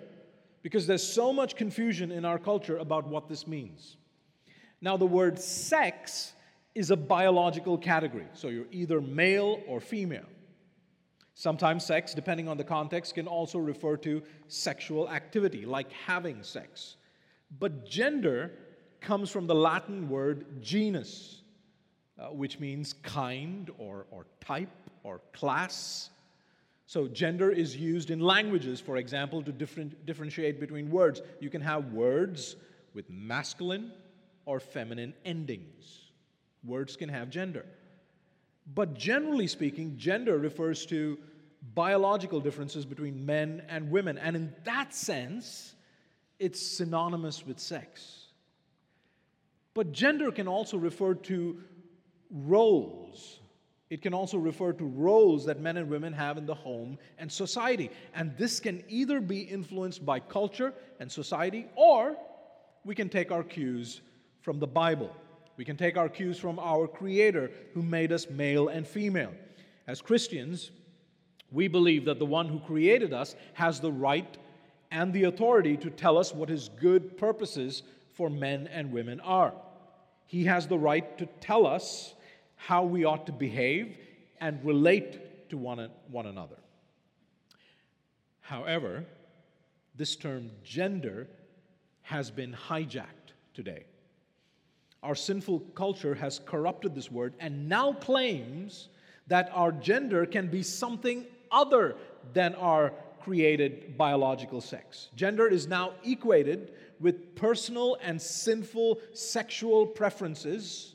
because 0.62 0.86
there's 0.86 1.06
so 1.06 1.32
much 1.32 1.56
confusion 1.56 2.12
in 2.12 2.24
our 2.24 2.38
culture 2.38 2.78
about 2.78 3.06
what 3.06 3.28
this 3.28 3.46
means. 3.46 3.96
Now, 4.80 4.96
the 4.96 5.06
word 5.06 5.38
sex 5.38 6.32
is 6.74 6.90
a 6.90 6.96
biological 6.96 7.76
category, 7.76 8.26
so 8.32 8.48
you're 8.48 8.66
either 8.70 9.00
male 9.00 9.60
or 9.66 9.80
female. 9.80 10.26
Sometimes 11.40 11.86
sex, 11.86 12.12
depending 12.12 12.48
on 12.48 12.58
the 12.58 12.64
context, 12.64 13.14
can 13.14 13.26
also 13.26 13.58
refer 13.58 13.96
to 13.96 14.22
sexual 14.48 15.08
activity, 15.08 15.64
like 15.64 15.90
having 15.90 16.42
sex. 16.42 16.96
But 17.58 17.86
gender 17.88 18.52
comes 19.00 19.30
from 19.30 19.46
the 19.46 19.54
Latin 19.54 20.06
word 20.10 20.60
genus, 20.60 21.40
uh, 22.18 22.26
which 22.26 22.60
means 22.60 22.92
kind 23.02 23.70
or, 23.78 24.04
or 24.10 24.26
type 24.44 24.68
or 25.02 25.22
class. 25.32 26.10
So, 26.84 27.08
gender 27.08 27.50
is 27.50 27.74
used 27.74 28.10
in 28.10 28.20
languages, 28.20 28.78
for 28.78 28.98
example, 28.98 29.42
to 29.42 29.50
different, 29.50 30.04
differentiate 30.04 30.60
between 30.60 30.90
words. 30.90 31.22
You 31.40 31.48
can 31.48 31.62
have 31.62 31.94
words 31.94 32.56
with 32.92 33.08
masculine 33.08 33.92
or 34.44 34.60
feminine 34.60 35.14
endings. 35.24 36.02
Words 36.66 36.96
can 36.96 37.08
have 37.08 37.30
gender. 37.30 37.64
But 38.74 38.92
generally 38.92 39.46
speaking, 39.46 39.96
gender 39.96 40.36
refers 40.36 40.84
to 40.86 41.18
biological 41.74 42.40
differences 42.40 42.84
between 42.84 43.24
men 43.24 43.62
and 43.68 43.90
women. 43.90 44.18
And 44.18 44.36
in 44.36 44.52
that 44.64 44.94
sense, 44.94 45.74
it's 46.38 46.60
synonymous 46.60 47.46
with 47.46 47.58
sex. 47.58 48.26
But 49.74 49.92
gender 49.92 50.32
can 50.32 50.48
also 50.48 50.76
refer 50.76 51.14
to 51.14 51.60
roles. 52.30 53.38
It 53.88 54.02
can 54.02 54.14
also 54.14 54.38
refer 54.38 54.72
to 54.72 54.84
roles 54.84 55.46
that 55.46 55.60
men 55.60 55.76
and 55.76 55.90
women 55.90 56.12
have 56.12 56.38
in 56.38 56.46
the 56.46 56.54
home 56.54 56.98
and 57.18 57.30
society. 57.30 57.90
And 58.14 58.36
this 58.36 58.60
can 58.60 58.84
either 58.88 59.20
be 59.20 59.40
influenced 59.40 60.06
by 60.06 60.20
culture 60.20 60.72
and 61.00 61.10
society, 61.10 61.66
or 61.74 62.16
we 62.84 62.94
can 62.94 63.08
take 63.08 63.32
our 63.32 63.42
cues 63.42 64.00
from 64.42 64.58
the 64.58 64.66
Bible. 64.66 65.14
We 65.56 65.64
can 65.64 65.76
take 65.76 65.96
our 65.96 66.08
cues 66.08 66.38
from 66.38 66.58
our 66.58 66.88
Creator 66.88 67.50
who 67.74 67.82
made 67.82 68.12
us 68.12 68.30
male 68.30 68.68
and 68.68 68.86
female. 68.86 69.32
As 69.86 70.00
Christians, 70.00 70.70
we 71.52 71.68
believe 71.68 72.04
that 72.04 72.18
the 72.18 72.26
one 72.26 72.48
who 72.48 72.60
created 72.60 73.12
us 73.12 73.34
has 73.54 73.80
the 73.80 73.92
right 73.92 74.38
and 74.90 75.12
the 75.12 75.24
authority 75.24 75.76
to 75.76 75.90
tell 75.90 76.18
us 76.18 76.34
what 76.34 76.48
his 76.48 76.68
good 76.80 77.16
purposes 77.16 77.82
for 78.14 78.28
men 78.28 78.68
and 78.68 78.92
women 78.92 79.20
are. 79.20 79.52
He 80.26 80.44
has 80.44 80.66
the 80.66 80.78
right 80.78 81.18
to 81.18 81.26
tell 81.40 81.66
us 81.66 82.14
how 82.56 82.84
we 82.84 83.04
ought 83.04 83.26
to 83.26 83.32
behave 83.32 83.96
and 84.40 84.64
relate 84.64 85.48
to 85.50 85.56
one, 85.56 85.90
one 86.10 86.26
another. 86.26 86.56
However, 88.40 89.04
this 89.96 90.16
term 90.16 90.50
gender 90.64 91.28
has 92.02 92.30
been 92.30 92.52
hijacked 92.52 93.34
today. 93.54 93.84
Our 95.02 95.14
sinful 95.14 95.60
culture 95.74 96.14
has 96.14 96.40
corrupted 96.44 96.94
this 96.94 97.10
word 97.10 97.34
and 97.40 97.68
now 97.68 97.92
claims 97.92 98.88
that 99.28 99.50
our 99.52 99.72
gender 99.72 100.26
can 100.26 100.48
be 100.48 100.62
something 100.62 101.24
other 101.50 101.96
than 102.32 102.54
our 102.54 102.92
created 103.22 103.96
biological 103.96 104.60
sex. 104.60 105.08
Gender 105.14 105.46
is 105.46 105.66
now 105.66 105.92
equated 106.04 106.72
with 107.00 107.34
personal 107.34 107.96
and 108.02 108.20
sinful 108.20 108.98
sexual 109.12 109.86
preferences, 109.86 110.94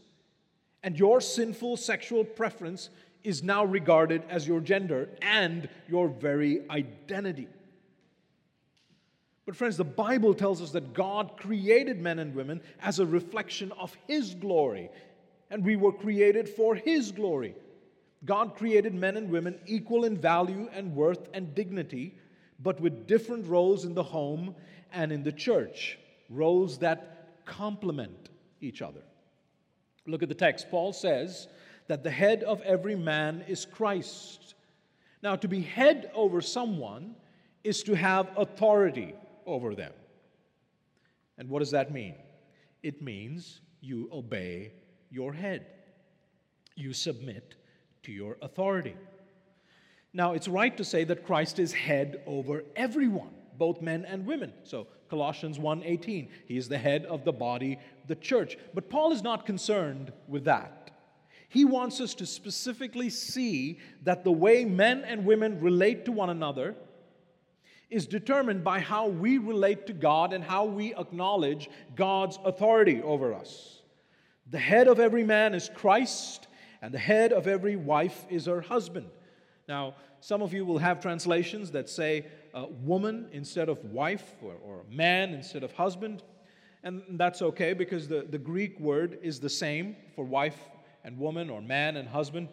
and 0.84 0.98
your 0.98 1.22
sinful 1.22 1.78
sexual 1.78 2.24
preference 2.24 2.90
is 3.24 3.42
now 3.42 3.66
regarded 3.66 4.22
as 4.30 4.48
your 4.48 4.60
gender 4.60 5.10
and 5.22 5.68
your 5.88 6.08
very 6.08 6.62
identity. 6.70 7.48
But, 9.46 9.56
friends, 9.56 9.78
the 9.78 9.84
Bible 9.84 10.34
tells 10.34 10.62
us 10.62 10.72
that 10.72 10.94
God 10.94 11.38
created 11.38 12.00
men 12.00 12.18
and 12.20 12.34
women 12.34 12.62
as 12.82 13.00
a 13.00 13.06
reflection 13.06 13.72
of 13.74 13.96
His 14.08 14.34
glory, 14.34 14.90
and 15.52 15.64
we 15.64 15.76
were 15.76 15.92
created 15.92 16.50
for 16.50 16.76
His 16.76 17.12
glory. 17.12 17.56
God 18.26 18.56
created 18.56 18.94
men 18.94 19.18
and 19.18 19.30
women 19.30 19.60
equal 19.66 20.06
in 20.06 20.18
value 20.18 20.68
and 20.74 20.96
worth 20.96 21.30
and 21.34 21.54
dignity, 21.54 22.18
but 22.60 22.82
with 22.82 23.08
different 23.08 23.48
roles 23.48 23.86
in 23.86 23.94
the 23.94 24.04
home 24.04 24.56
and 24.92 25.12
in 25.12 25.24
the 25.24 25.32
church, 25.32 26.00
roles 26.30 26.80
that 26.80 27.44
complement 27.46 28.30
each 28.62 28.82
other. 28.82 29.02
Look 30.08 30.24
at 30.24 30.30
the 30.30 30.36
text. 30.36 30.70
Paul 30.72 30.94
says 30.94 31.48
that 31.88 32.04
the 32.04 32.12
head 32.12 32.44
of 32.44 32.62
every 32.62 32.96
man 32.96 33.44
is 33.48 33.66
Christ. 33.66 34.56
Now, 35.22 35.36
to 35.36 35.48
be 35.48 35.62
head 35.62 36.12
over 36.14 36.42
someone 36.42 37.16
is 37.64 37.84
to 37.84 37.96
have 37.96 38.30
authority 38.38 39.14
over 39.46 39.76
them. 39.76 39.94
And 41.38 41.50
what 41.50 41.60
does 41.60 41.72
that 41.72 41.92
mean? 41.92 42.16
It 42.82 43.02
means 43.02 43.62
you 43.82 44.10
obey 44.12 44.72
your 45.10 45.34
head, 45.34 45.66
you 46.76 46.94
submit 46.94 47.56
to 48.06 48.12
your 48.12 48.38
authority. 48.42 48.96
Now, 50.14 50.34
it's 50.34 50.48
right 50.48 50.76
to 50.78 50.84
say 50.84 51.04
that 51.04 51.26
Christ 51.26 51.60
is 51.60 51.74
head 51.74 52.22
over 52.26 52.64
everyone, 52.76 53.34
both 53.58 53.82
men 53.82 54.06
and 54.06 54.26
women. 54.26 54.54
So, 54.64 54.88
Colossians 55.10 55.60
1:18, 55.60 56.30
he 56.48 56.58
is 56.58 56.70
the 56.70 56.78
head 56.78 57.06
of 57.06 57.26
the 57.26 57.34
body, 57.34 57.78
the 58.08 58.16
church. 58.16 58.58
But 58.74 58.90
Paul 58.90 59.12
is 59.12 59.22
not 59.22 59.46
concerned 59.46 60.14
with 60.28 60.46
that. 60.46 60.92
He 61.50 61.66
wants 61.66 62.02
us 62.02 62.14
to 62.16 62.26
specifically 62.26 63.10
see 63.10 63.80
that 64.04 64.24
the 64.24 64.32
way 64.32 64.66
men 64.66 65.04
and 65.04 65.26
women 65.26 65.60
relate 65.60 66.06
to 66.06 66.12
one 66.12 66.30
another 66.30 66.76
is 67.90 68.08
determined 68.08 68.64
by 68.64 68.80
how 68.80 69.08
we 69.08 69.38
relate 69.38 69.88
to 69.88 69.94
God 69.94 70.34
and 70.34 70.44
how 70.44 70.66
we 70.66 70.96
acknowledge 70.96 71.70
God's 71.96 72.40
authority 72.44 73.02
over 73.02 73.34
us. 73.34 73.82
The 74.50 74.60
head 74.60 74.88
of 74.88 75.00
every 75.00 75.24
man 75.24 75.54
is 75.54 75.70
Christ, 75.74 76.48
and 76.82 76.94
the 76.94 77.00
head 77.00 77.34
of 77.34 77.48
every 77.48 77.76
wife 77.76 78.26
is 78.30 78.46
her 78.46 78.62
husband. 78.62 79.08
Now, 79.68 79.96
some 80.20 80.42
of 80.42 80.54
you 80.54 80.66
will 80.66 80.78
have 80.78 81.00
translations 81.00 81.72
that 81.72 81.90
say 81.90 82.26
uh, 82.54 82.66
woman 82.84 83.28
instead 83.32 83.70
of 83.70 83.84
wife, 83.86 84.36
or, 84.42 84.54
or 84.64 84.82
man 84.90 85.34
instead 85.34 85.64
of 85.64 85.72
husband. 85.74 86.24
And 86.84 87.04
that's 87.12 87.42
okay 87.42 87.74
because 87.74 88.08
the, 88.08 88.26
the 88.30 88.38
Greek 88.38 88.80
word 88.80 89.18
is 89.24 89.40
the 89.40 89.50
same 89.50 89.96
for 90.16 90.24
wife 90.24 90.58
and 91.04 91.18
woman, 91.18 91.50
or 91.50 91.62
man 91.62 91.98
and 91.98 92.08
husband. 92.08 92.48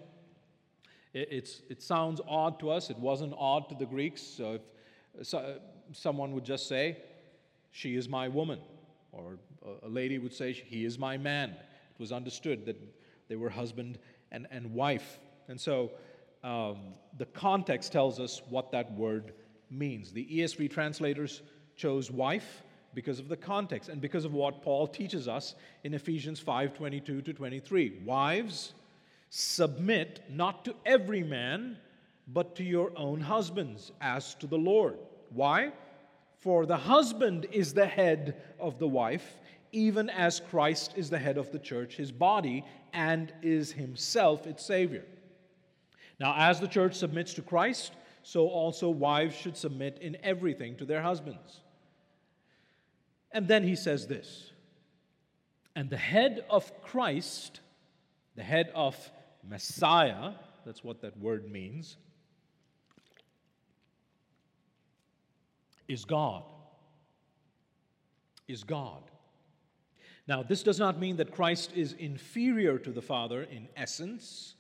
It, 1.12 1.28
it's, 1.30 1.62
it 1.68 1.82
sounds 1.82 2.20
odd 2.26 2.58
to 2.60 2.70
us. 2.70 2.90
It 2.90 2.98
wasn't 2.98 3.34
odd 3.36 3.68
to 3.68 3.74
the 3.74 3.86
Greeks. 3.86 4.22
So 4.22 4.54
if 5.18 5.26
so, 5.26 5.58
someone 5.92 6.32
would 6.32 6.44
just 6.44 6.68
say, 6.68 6.96
She 7.70 7.96
is 7.96 8.08
my 8.08 8.28
woman, 8.28 8.58
or 9.12 9.38
a 9.82 9.88
lady 9.88 10.18
would 10.18 10.32
say, 10.32 10.52
He 10.52 10.84
is 10.84 10.98
my 10.98 11.16
man. 11.16 11.50
It 11.50 11.98
was 11.98 12.12
understood 12.12 12.64
that 12.66 12.76
they 13.32 13.36
were 13.36 13.48
husband 13.48 13.98
and, 14.30 14.46
and 14.50 14.74
wife. 14.74 15.18
And 15.48 15.58
so 15.58 15.92
um, 16.44 16.76
the 17.16 17.24
context 17.24 17.90
tells 17.90 18.20
us 18.20 18.42
what 18.50 18.70
that 18.72 18.92
word 18.92 19.32
means. 19.70 20.12
The 20.12 20.26
ESV 20.26 20.70
translators 20.70 21.40
chose 21.74 22.10
wife 22.10 22.62
because 22.92 23.18
of 23.18 23.30
the 23.30 23.36
context 23.38 23.88
and 23.88 24.02
because 24.02 24.26
of 24.26 24.34
what 24.34 24.60
Paul 24.60 24.86
teaches 24.86 25.28
us 25.28 25.54
in 25.82 25.94
Ephesians 25.94 26.40
5 26.40 26.74
22 26.74 27.22
to 27.22 27.32
23. 27.32 28.00
Wives, 28.04 28.74
submit 29.30 30.22
not 30.28 30.66
to 30.66 30.74
every 30.84 31.22
man, 31.22 31.78
but 32.28 32.54
to 32.56 32.62
your 32.62 32.92
own 32.96 33.22
husbands, 33.22 33.92
as 34.02 34.34
to 34.34 34.46
the 34.46 34.58
Lord. 34.58 34.98
Why? 35.30 35.72
For 36.36 36.66
the 36.66 36.76
husband 36.76 37.46
is 37.50 37.72
the 37.72 37.86
head 37.86 38.42
of 38.60 38.78
the 38.78 38.88
wife, 38.88 39.38
even 39.72 40.10
as 40.10 40.38
Christ 40.38 40.92
is 40.96 41.08
the 41.08 41.18
head 41.18 41.38
of 41.38 41.50
the 41.50 41.58
church, 41.58 41.96
his 41.96 42.12
body, 42.12 42.62
and 42.92 43.32
is 43.42 43.72
himself 43.72 44.46
its 44.46 44.64
Savior. 44.64 45.04
Now, 46.20 46.34
as 46.36 46.60
the 46.60 46.68
church 46.68 46.94
submits 46.94 47.34
to 47.34 47.42
Christ, 47.42 47.92
so 48.22 48.48
also 48.48 48.88
wives 48.88 49.34
should 49.34 49.56
submit 49.56 49.98
in 50.00 50.16
everything 50.22 50.76
to 50.76 50.84
their 50.84 51.02
husbands. 51.02 51.60
And 53.32 53.48
then 53.48 53.62
he 53.64 53.74
says 53.74 54.06
this 54.06 54.52
And 55.74 55.90
the 55.90 55.96
head 55.96 56.44
of 56.48 56.82
Christ, 56.82 57.60
the 58.36 58.42
head 58.42 58.70
of 58.74 58.96
Messiah, 59.48 60.32
that's 60.64 60.84
what 60.84 61.00
that 61.02 61.18
word 61.18 61.50
means, 61.50 61.96
is 65.88 66.04
God. 66.04 66.44
Is 68.48 68.64
God. 68.64 69.02
Now, 70.28 70.42
this 70.42 70.62
does 70.62 70.78
not 70.78 71.00
mean 71.00 71.16
that 71.16 71.32
Christ 71.32 71.72
is 71.74 71.94
inferior 71.94 72.78
to 72.78 72.90
the 72.90 73.02
Father 73.02 73.42
in 73.42 73.68
essence, 73.76 74.54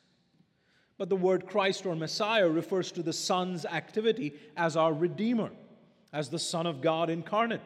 but 0.98 1.08
the 1.08 1.16
word 1.16 1.46
Christ 1.46 1.86
or 1.86 1.94
Messiah 1.94 2.48
refers 2.48 2.90
to 2.92 3.02
the 3.02 3.12
Son's 3.12 3.64
activity 3.64 4.34
as 4.56 4.76
our 4.76 4.92
Redeemer, 4.92 5.50
as 6.12 6.28
the 6.28 6.38
Son 6.38 6.66
of 6.66 6.80
God 6.80 7.10
incarnate. 7.10 7.60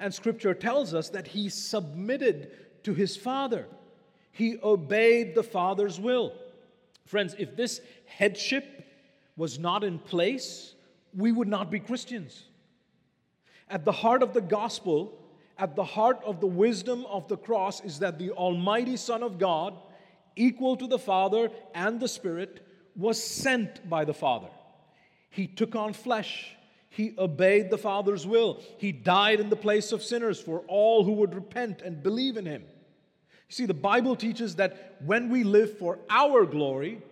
And 0.00 0.12
Scripture 0.12 0.54
tells 0.54 0.94
us 0.94 1.10
that 1.10 1.28
he 1.28 1.48
submitted 1.48 2.50
to 2.84 2.94
his 2.94 3.16
Father, 3.16 3.66
he 4.32 4.58
obeyed 4.62 5.34
the 5.34 5.42
Father's 5.42 5.98
will. 5.98 6.32
Friends, 7.06 7.34
if 7.38 7.56
this 7.56 7.80
headship 8.06 8.84
was 9.36 9.58
not 9.58 9.84
in 9.84 9.98
place, 9.98 10.74
we 11.14 11.32
would 11.32 11.48
not 11.48 11.70
be 11.70 11.80
Christians. 11.80 12.44
At 13.68 13.84
the 13.84 13.92
heart 13.92 14.22
of 14.22 14.34
the 14.34 14.40
gospel, 14.40 15.18
at 15.58 15.74
the 15.74 15.84
heart 15.84 16.20
of 16.24 16.40
the 16.40 16.46
wisdom 16.46 17.06
of 17.06 17.28
the 17.28 17.36
cross, 17.36 17.82
is 17.82 17.98
that 18.00 18.18
the 18.18 18.30
Almighty 18.32 18.96
Son 18.96 19.22
of 19.22 19.38
God, 19.38 19.74
equal 20.36 20.76
to 20.76 20.86
the 20.86 20.98
Father 20.98 21.50
and 21.74 21.98
the 21.98 22.08
Spirit, 22.08 22.66
was 22.94 23.22
sent 23.22 23.88
by 23.88 24.04
the 24.04 24.14
Father. 24.14 24.48
He 25.30 25.46
took 25.46 25.74
on 25.74 25.92
flesh. 25.92 26.52
He 26.88 27.14
obeyed 27.18 27.70
the 27.70 27.78
Father's 27.78 28.26
will. 28.26 28.62
He 28.78 28.90
died 28.92 29.40
in 29.40 29.50
the 29.50 29.56
place 29.56 29.92
of 29.92 30.02
sinners 30.02 30.40
for 30.40 30.60
all 30.66 31.04
who 31.04 31.12
would 31.12 31.34
repent 31.34 31.82
and 31.82 32.02
believe 32.02 32.36
in 32.36 32.46
him. 32.46 32.62
You 32.62 33.54
see, 33.54 33.66
the 33.66 33.74
Bible 33.74 34.16
teaches 34.16 34.56
that 34.56 34.96
when 35.04 35.28
we 35.28 35.44
live 35.44 35.78
for 35.78 35.98
our 36.08 36.46
glory, 36.46 37.02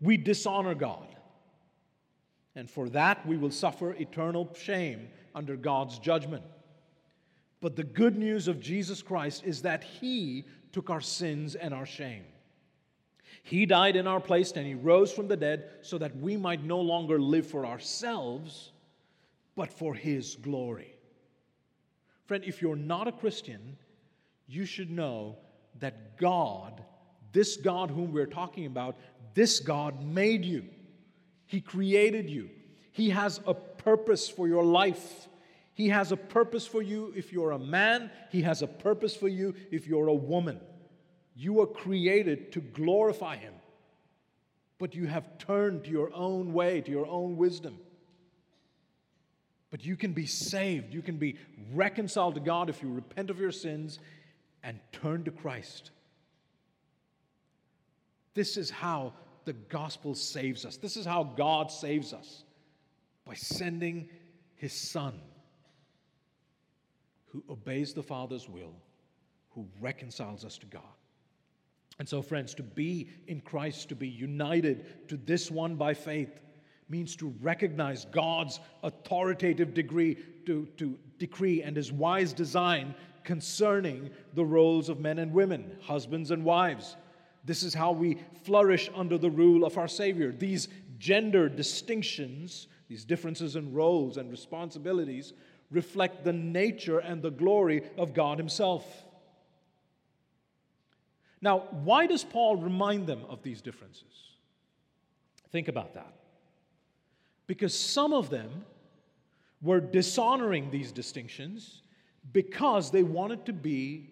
we 0.00 0.16
dishonor 0.16 0.74
God. 0.74 1.06
And 2.56 2.70
for 2.70 2.88
that, 2.88 3.24
we 3.26 3.36
will 3.36 3.50
suffer 3.50 3.92
eternal 3.92 4.52
shame 4.58 5.08
under 5.34 5.56
God's 5.56 5.98
judgment. 5.98 6.42
But 7.60 7.76
the 7.76 7.84
good 7.84 8.16
news 8.16 8.48
of 8.48 8.60
Jesus 8.60 9.02
Christ 9.02 9.42
is 9.44 9.62
that 9.62 9.82
He 9.82 10.44
took 10.72 10.90
our 10.90 11.00
sins 11.00 11.54
and 11.54 11.74
our 11.74 11.86
shame. 11.86 12.24
He 13.42 13.66
died 13.66 13.96
in 13.96 14.06
our 14.06 14.20
place 14.20 14.52
and 14.52 14.66
He 14.66 14.74
rose 14.74 15.12
from 15.12 15.28
the 15.28 15.36
dead 15.36 15.70
so 15.82 15.98
that 15.98 16.16
we 16.16 16.36
might 16.36 16.62
no 16.62 16.80
longer 16.80 17.20
live 17.20 17.46
for 17.46 17.66
ourselves, 17.66 18.72
but 19.56 19.72
for 19.72 19.94
His 19.94 20.36
glory. 20.36 20.94
Friend, 22.26 22.44
if 22.44 22.60
you're 22.60 22.76
not 22.76 23.08
a 23.08 23.12
Christian, 23.12 23.76
you 24.46 24.64
should 24.64 24.90
know 24.90 25.36
that 25.80 26.18
God, 26.18 26.82
this 27.32 27.56
God 27.56 27.90
whom 27.90 28.12
we're 28.12 28.26
talking 28.26 28.66
about, 28.66 28.96
this 29.34 29.60
God 29.60 30.04
made 30.04 30.44
you. 30.44 30.64
He 31.46 31.60
created 31.60 32.28
you. 32.28 32.50
He 32.92 33.10
has 33.10 33.40
a 33.46 33.54
purpose 33.54 34.28
for 34.28 34.46
your 34.46 34.64
life. 34.64 35.28
He 35.78 35.90
has 35.90 36.10
a 36.10 36.16
purpose 36.16 36.66
for 36.66 36.82
you 36.82 37.12
if 37.14 37.32
you're 37.32 37.52
a 37.52 37.58
man, 37.58 38.10
He 38.32 38.42
has 38.42 38.62
a 38.62 38.66
purpose 38.66 39.14
for 39.14 39.28
you 39.28 39.54
if 39.70 39.86
you're 39.86 40.08
a 40.08 40.12
woman. 40.14 40.58
You 41.36 41.52
were 41.52 41.68
created 41.68 42.50
to 42.54 42.60
glorify 42.60 43.36
Him, 43.36 43.54
but 44.80 44.96
you 44.96 45.06
have 45.06 45.38
turned 45.38 45.84
to 45.84 45.90
your 45.90 46.12
own 46.12 46.52
way, 46.52 46.80
to 46.80 46.90
your 46.90 47.06
own 47.06 47.36
wisdom. 47.36 47.78
But 49.70 49.84
you 49.84 49.94
can 49.94 50.14
be 50.14 50.26
saved. 50.26 50.92
You 50.92 51.00
can 51.00 51.16
be 51.16 51.36
reconciled 51.72 52.34
to 52.34 52.40
God 52.40 52.68
if 52.68 52.82
you 52.82 52.92
repent 52.92 53.30
of 53.30 53.38
your 53.38 53.52
sins 53.52 54.00
and 54.64 54.80
turn 54.90 55.22
to 55.26 55.30
Christ. 55.30 55.92
This 58.34 58.56
is 58.56 58.68
how 58.68 59.12
the 59.44 59.52
gospel 59.52 60.16
saves 60.16 60.64
us. 60.64 60.76
This 60.76 60.96
is 60.96 61.06
how 61.06 61.22
God 61.22 61.70
saves 61.70 62.12
us 62.12 62.42
by 63.24 63.34
sending 63.34 64.08
his 64.56 64.72
Son 64.72 65.20
who 67.28 67.42
obeys 67.50 67.92
the 67.92 68.02
Father's 68.02 68.48
will, 68.48 68.74
who 69.50 69.66
reconciles 69.80 70.44
us 70.44 70.58
to 70.58 70.66
God. 70.66 70.82
And 71.98 72.08
so, 72.08 72.22
friends, 72.22 72.54
to 72.54 72.62
be 72.62 73.08
in 73.26 73.40
Christ, 73.40 73.88
to 73.88 73.96
be 73.96 74.08
united 74.08 75.08
to 75.08 75.16
this 75.16 75.50
one 75.50 75.74
by 75.74 75.94
faith, 75.94 76.40
means 76.88 77.16
to 77.16 77.34
recognize 77.40 78.06
God's 78.06 78.60
authoritative 78.82 79.74
degree, 79.74 80.16
to, 80.46 80.66
to 80.76 80.98
decree 81.18 81.62
and 81.62 81.76
his 81.76 81.92
wise 81.92 82.32
design 82.32 82.94
concerning 83.24 84.10
the 84.34 84.44
roles 84.44 84.88
of 84.88 85.00
men 85.00 85.18
and 85.18 85.32
women, 85.32 85.76
husbands 85.82 86.30
and 86.30 86.44
wives. 86.44 86.96
This 87.44 87.62
is 87.62 87.74
how 87.74 87.92
we 87.92 88.18
flourish 88.44 88.88
under 88.94 89.18
the 89.18 89.30
rule 89.30 89.64
of 89.64 89.76
our 89.76 89.88
Savior. 89.88 90.32
These 90.32 90.68
gender 90.98 91.48
distinctions, 91.48 92.68
these 92.88 93.04
differences 93.04 93.56
in 93.56 93.74
roles 93.74 94.16
and 94.16 94.30
responsibilities, 94.30 95.34
reflect 95.70 96.24
the 96.24 96.32
nature 96.32 96.98
and 96.98 97.22
the 97.22 97.30
glory 97.30 97.82
of 97.96 98.14
God 98.14 98.38
Himself. 98.38 98.84
Now, 101.40 101.64
why 101.70 102.06
does 102.06 102.24
Paul 102.24 102.56
remind 102.56 103.06
them 103.06 103.22
of 103.28 103.42
these 103.42 103.60
differences? 103.60 104.04
Think 105.50 105.68
about 105.68 105.94
that. 105.94 106.12
Because 107.46 107.78
some 107.78 108.12
of 108.12 108.28
them 108.28 108.64
were 109.62 109.80
dishonoring 109.80 110.70
these 110.70 110.92
distinctions 110.92 111.82
because 112.32 112.90
they 112.90 113.02
wanted 113.02 113.46
to 113.46 113.52
be 113.52 114.10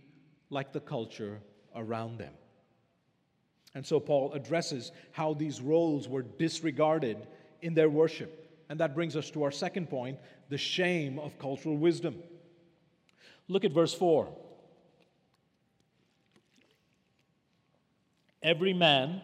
like 0.50 0.72
the 0.72 0.80
culture 0.80 1.40
around 1.74 2.18
them. 2.18 2.32
And 3.74 3.84
so 3.84 4.00
Paul 4.00 4.32
addresses 4.32 4.92
how 5.12 5.34
these 5.34 5.60
roles 5.60 6.08
were 6.08 6.22
disregarded 6.22 7.26
in 7.60 7.74
their 7.74 7.90
worship. 7.90 8.45
And 8.68 8.80
that 8.80 8.94
brings 8.94 9.16
us 9.16 9.30
to 9.30 9.42
our 9.44 9.50
second 9.50 9.88
point 9.88 10.18
the 10.48 10.58
shame 10.58 11.18
of 11.18 11.38
cultural 11.38 11.76
wisdom. 11.76 12.22
Look 13.48 13.64
at 13.64 13.72
verse 13.72 13.94
4. 13.94 14.28
Every 18.42 18.72
man, 18.72 19.22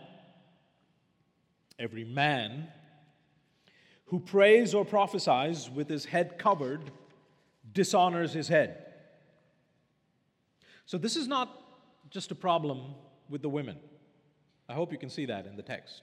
every 1.79 2.05
man 2.05 2.69
who 4.07 4.21
prays 4.21 4.75
or 4.75 4.85
prophesies 4.85 5.71
with 5.71 5.89
his 5.89 6.05
head 6.05 6.39
covered 6.39 6.91
dishonors 7.73 8.33
his 8.33 8.49
head. 8.49 8.85
So, 10.87 10.99
this 10.99 11.17
is 11.17 11.27
not 11.27 11.49
just 12.11 12.31
a 12.31 12.35
problem 12.35 12.95
with 13.31 13.43
the 13.43 13.49
women. 13.49 13.79
I 14.69 14.75
hope 14.75 14.93
you 14.93 14.99
can 14.99 15.09
see 15.09 15.27
that 15.27 15.47
in 15.47 15.57
the 15.57 15.63
text. 15.63 16.03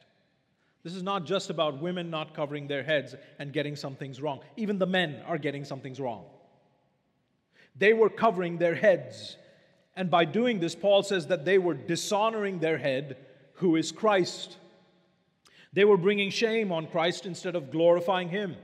This 0.83 0.93
is 0.93 1.03
not 1.03 1.25
just 1.25 1.49
about 1.49 1.81
women 1.81 2.09
not 2.09 2.33
covering 2.33 2.67
their 2.67 2.83
heads 2.83 3.15
and 3.37 3.51
getting 3.51 3.75
some 3.75 3.95
things 3.95 4.21
wrong. 4.21 4.39
Even 4.55 4.79
the 4.79 4.85
men 4.85 5.21
are 5.25 5.37
getting 5.37 5.65
some 5.65 5.81
things 5.81 5.99
wrong. 5.99 6.25
They 7.75 7.93
were 7.93 8.09
covering 8.09 8.57
their 8.57 8.75
heads. 8.75 9.37
And 9.95 10.09
by 10.09 10.25
doing 10.25 10.59
this, 10.59 10.75
Paul 10.75 11.03
says 11.03 11.27
that 11.27 11.43
they 11.43 11.57
were 11.57 11.73
dishonoring 11.73 12.59
their 12.59 12.77
head 12.77 13.17
who 13.55 13.75
is 13.75 13.91
Christ. 13.91 14.57
They 15.73 15.83
were 15.83 15.97
bringing 15.97 16.29
shame 16.29 16.71
on 16.71 16.87
Christ 16.87 17.25
instead 17.25 17.55
of 17.55 17.71
glorifying 17.71 18.29
him. 18.29 18.55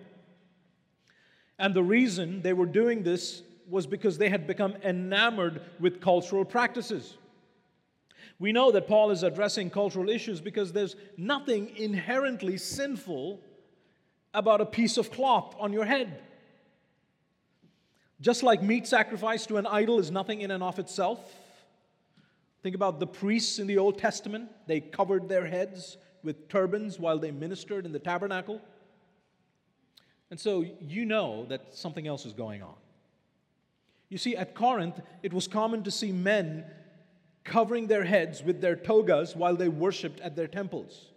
And 1.59 1.73
the 1.73 1.83
reason 1.83 2.41
they 2.41 2.53
were 2.53 2.65
doing 2.65 3.03
this 3.03 3.43
was 3.69 3.87
because 3.87 4.17
they 4.17 4.29
had 4.29 4.47
become 4.47 4.75
enamored 4.83 5.61
with 5.79 6.01
cultural 6.01 6.45
practices. 6.45 7.17
We 8.39 8.51
know 8.51 8.71
that 8.71 8.87
Paul 8.87 9.11
is 9.11 9.23
addressing 9.23 9.69
cultural 9.69 10.09
issues 10.09 10.41
because 10.41 10.73
there's 10.73 10.95
nothing 11.17 11.75
inherently 11.77 12.57
sinful 12.57 13.39
about 14.33 14.59
a 14.59 14.65
piece 14.65 14.97
of 14.97 15.09
cloth 15.09 15.55
on 15.57 15.71
your 15.71 15.85
head. 15.85 16.21
Just 18.19 18.43
like 18.43 18.61
meat 18.61 18.87
sacrificed 18.87 19.47
to 19.49 19.57
an 19.57 19.65
idol 19.65 19.99
is 19.99 20.11
nothing 20.11 20.41
in 20.41 20.51
and 20.51 20.63
of 20.63 20.79
itself. 20.79 21.19
Think 22.63 22.75
about 22.75 22.99
the 22.99 23.07
priests 23.07 23.59
in 23.59 23.67
the 23.67 23.77
Old 23.77 23.97
Testament. 23.97 24.49
They 24.67 24.79
covered 24.79 25.29
their 25.29 25.45
heads 25.45 25.97
with 26.23 26.49
turbans 26.49 26.99
while 26.99 27.19
they 27.19 27.31
ministered 27.31 27.85
in 27.85 27.91
the 27.91 27.99
tabernacle. 27.99 28.61
And 30.31 30.39
so 30.39 30.65
you 30.81 31.05
know 31.05 31.45
that 31.45 31.75
something 31.75 32.07
else 32.07 32.25
is 32.25 32.33
going 32.33 32.63
on. 32.63 32.73
You 34.09 34.17
see, 34.17 34.35
at 34.35 34.55
Corinth, 34.55 34.99
it 35.23 35.33
was 35.33 35.47
common 35.47 35.83
to 35.83 35.91
see 35.91 36.11
men 36.11 36.65
covering 37.45 37.87
their 37.87 38.03
heads 38.03 38.43
with 38.43 38.59
their 38.59 38.75
togas 38.75 39.35
while 39.35 39.55
they 39.55 39.69
worshiped 39.69 40.19
at 40.19 40.35
their 40.35 40.47
temples. 40.47 41.11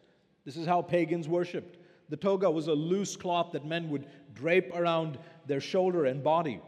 This 0.45 0.57
is 0.57 0.67
how 0.67 0.83
pagans 0.83 1.27
worshiped. 1.27 1.79
The 2.11 2.17
toga 2.17 2.51
was 2.51 2.69
a 2.69 2.73
loose 2.73 3.17
cloth 3.17 3.53
that 3.53 3.67
men 3.67 3.91
would 3.91 4.07
drape 4.35 4.73
around 4.75 5.19
their 5.47 5.61
shoulder 5.61 6.05
and 6.05 6.23
body. 6.23 6.61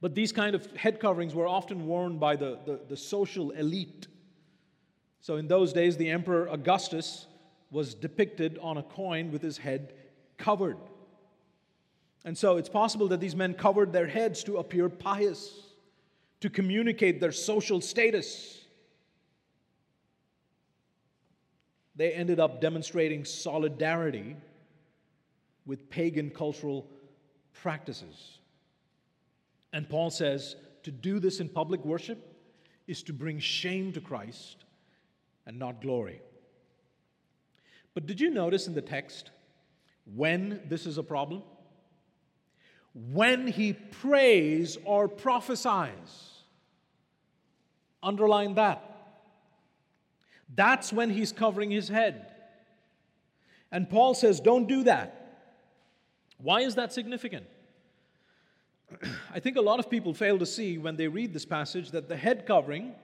But 0.00 0.14
these 0.14 0.32
kind 0.32 0.54
of 0.54 0.74
head 0.74 0.98
coverings 0.98 1.34
were 1.34 1.46
often 1.46 1.86
worn 1.86 2.18
by 2.18 2.36
the, 2.36 2.58
the, 2.64 2.80
the 2.88 2.96
social 2.96 3.50
elite. 3.52 4.08
So 5.20 5.36
in 5.36 5.46
those 5.46 5.72
days, 5.72 5.96
the 5.96 6.08
Emperor 6.08 6.48
Augustus 6.48 7.26
was 7.70 7.94
depicted 7.94 8.58
on 8.62 8.78
a 8.78 8.82
coin 8.82 9.30
with 9.30 9.42
his 9.42 9.58
head 9.58 9.92
covered. 10.38 10.78
And 12.24 12.36
so 12.36 12.56
it's 12.56 12.68
possible 12.68 13.08
that 13.08 13.20
these 13.20 13.36
men 13.36 13.54
covered 13.54 13.92
their 13.92 14.06
heads 14.06 14.42
to 14.44 14.56
appear 14.56 14.88
pious, 14.88 15.69
to 16.40 16.50
communicate 16.50 17.20
their 17.20 17.32
social 17.32 17.80
status. 17.80 18.60
They 21.96 22.12
ended 22.12 22.40
up 22.40 22.60
demonstrating 22.60 23.24
solidarity 23.24 24.36
with 25.66 25.90
pagan 25.90 26.30
cultural 26.30 26.86
practices. 27.52 28.38
And 29.72 29.88
Paul 29.88 30.10
says 30.10 30.56
to 30.82 30.90
do 30.90 31.18
this 31.18 31.40
in 31.40 31.48
public 31.48 31.84
worship 31.84 32.26
is 32.86 33.02
to 33.04 33.12
bring 33.12 33.38
shame 33.38 33.92
to 33.92 34.00
Christ 34.00 34.64
and 35.46 35.58
not 35.58 35.82
glory. 35.82 36.22
But 37.94 38.06
did 38.06 38.20
you 38.20 38.30
notice 38.30 38.66
in 38.66 38.74
the 38.74 38.80
text 38.80 39.30
when 40.14 40.60
this 40.68 40.86
is 40.86 40.96
a 40.96 41.02
problem? 41.02 41.42
when 42.94 43.46
he 43.46 43.72
prays 43.72 44.76
or 44.84 45.08
prophesies. 45.08 46.29
Underline 48.02 48.54
that. 48.54 48.84
That's 50.54 50.92
when 50.92 51.10
he's 51.10 51.32
covering 51.32 51.70
his 51.70 51.88
head. 51.88 52.26
And 53.70 53.88
Paul 53.88 54.14
says, 54.14 54.40
don't 54.40 54.66
do 54.66 54.84
that. 54.84 55.16
Why 56.38 56.62
is 56.62 56.74
that 56.74 56.92
significant? 56.92 57.46
I 59.34 59.40
think 59.40 59.56
a 59.56 59.60
lot 59.60 59.78
of 59.78 59.88
people 59.88 60.14
fail 60.14 60.38
to 60.38 60.46
see 60.46 60.78
when 60.78 60.96
they 60.96 61.06
read 61.06 61.32
this 61.32 61.44
passage 61.44 61.90
that 61.90 62.08
the 62.08 62.16
head 62.16 62.46
covering 62.46 62.94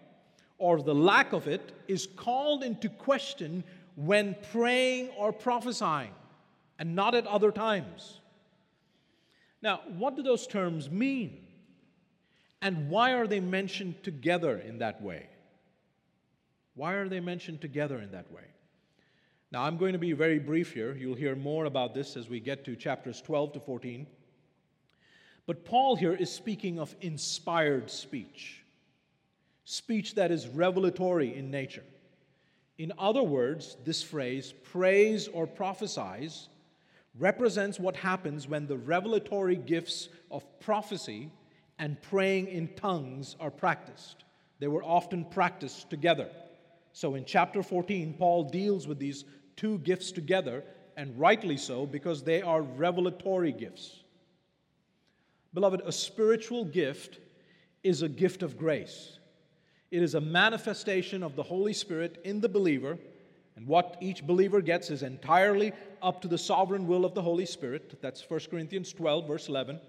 or 0.58 0.80
the 0.82 0.94
lack 0.94 1.32
of 1.32 1.46
it 1.46 1.72
is 1.86 2.06
called 2.16 2.64
into 2.64 2.88
question 2.88 3.62
when 3.94 4.36
praying 4.50 5.10
or 5.16 5.32
prophesying 5.32 6.10
and 6.78 6.94
not 6.94 7.14
at 7.14 7.26
other 7.26 7.52
times. 7.52 8.20
Now, 9.62 9.80
what 9.96 10.16
do 10.16 10.22
those 10.22 10.46
terms 10.46 10.90
mean? 10.90 11.45
And 12.62 12.88
why 12.88 13.12
are 13.12 13.26
they 13.26 13.40
mentioned 13.40 14.02
together 14.02 14.58
in 14.58 14.78
that 14.78 15.02
way? 15.02 15.28
Why 16.74 16.94
are 16.94 17.08
they 17.08 17.20
mentioned 17.20 17.60
together 17.60 17.98
in 18.00 18.12
that 18.12 18.30
way? 18.30 18.42
Now, 19.52 19.62
I'm 19.62 19.76
going 19.76 19.92
to 19.92 19.98
be 19.98 20.12
very 20.12 20.38
brief 20.38 20.72
here. 20.72 20.94
You'll 20.94 21.14
hear 21.14 21.36
more 21.36 21.66
about 21.66 21.94
this 21.94 22.16
as 22.16 22.28
we 22.28 22.40
get 22.40 22.64
to 22.64 22.76
chapters 22.76 23.22
12 23.22 23.54
to 23.54 23.60
14. 23.60 24.06
But 25.46 25.64
Paul 25.64 25.96
here 25.96 26.12
is 26.12 26.30
speaking 26.30 26.78
of 26.78 26.94
inspired 27.00 27.90
speech, 27.90 28.64
speech 29.64 30.16
that 30.16 30.32
is 30.32 30.48
revelatory 30.48 31.34
in 31.36 31.50
nature. 31.50 31.84
In 32.78 32.92
other 32.98 33.22
words, 33.22 33.76
this 33.84 34.02
phrase, 34.02 34.52
prays 34.64 35.28
or 35.28 35.46
prophesies, 35.46 36.48
represents 37.18 37.78
what 37.78 37.96
happens 37.96 38.46
when 38.46 38.66
the 38.66 38.76
revelatory 38.76 39.56
gifts 39.56 40.08
of 40.30 40.44
prophecy 40.60 41.30
and 41.78 42.00
praying 42.02 42.48
in 42.48 42.68
tongues 42.74 43.36
are 43.40 43.50
practiced. 43.50 44.24
They 44.58 44.68
were 44.68 44.82
often 44.82 45.24
practiced 45.24 45.90
together. 45.90 46.28
So 46.92 47.14
in 47.14 47.24
chapter 47.24 47.62
14, 47.62 48.14
Paul 48.18 48.44
deals 48.44 48.86
with 48.86 48.98
these 48.98 49.24
two 49.56 49.78
gifts 49.78 50.12
together, 50.12 50.64
and 50.96 51.18
rightly 51.18 51.56
so, 51.56 51.84
because 51.86 52.22
they 52.22 52.40
are 52.42 52.62
revelatory 52.62 53.52
gifts. 53.52 54.02
Beloved, 55.52 55.82
a 55.84 55.92
spiritual 55.92 56.64
gift 56.64 57.18
is 57.82 58.02
a 58.02 58.08
gift 58.08 58.42
of 58.42 58.56
grace. 58.56 59.18
It 59.90 60.02
is 60.02 60.14
a 60.14 60.20
manifestation 60.20 61.22
of 61.22 61.36
the 61.36 61.42
Holy 61.42 61.72
Spirit 61.72 62.20
in 62.24 62.40
the 62.40 62.48
believer 62.48 62.98
and 63.56 63.66
what 63.66 63.96
each 64.00 64.26
believer 64.26 64.60
gets 64.60 64.90
is 64.90 65.02
entirely 65.02 65.72
up 66.02 66.20
to 66.22 66.28
the 66.28 66.38
sovereign 66.38 66.86
will 66.86 67.06
of 67.06 67.14
the 67.14 67.22
Holy 67.22 67.46
Spirit. 67.46 67.98
That's 68.02 68.22
1 68.28 68.40
Corinthians 68.50 68.92
12, 68.92 69.26
verse 69.26 69.48
11. 69.48 69.80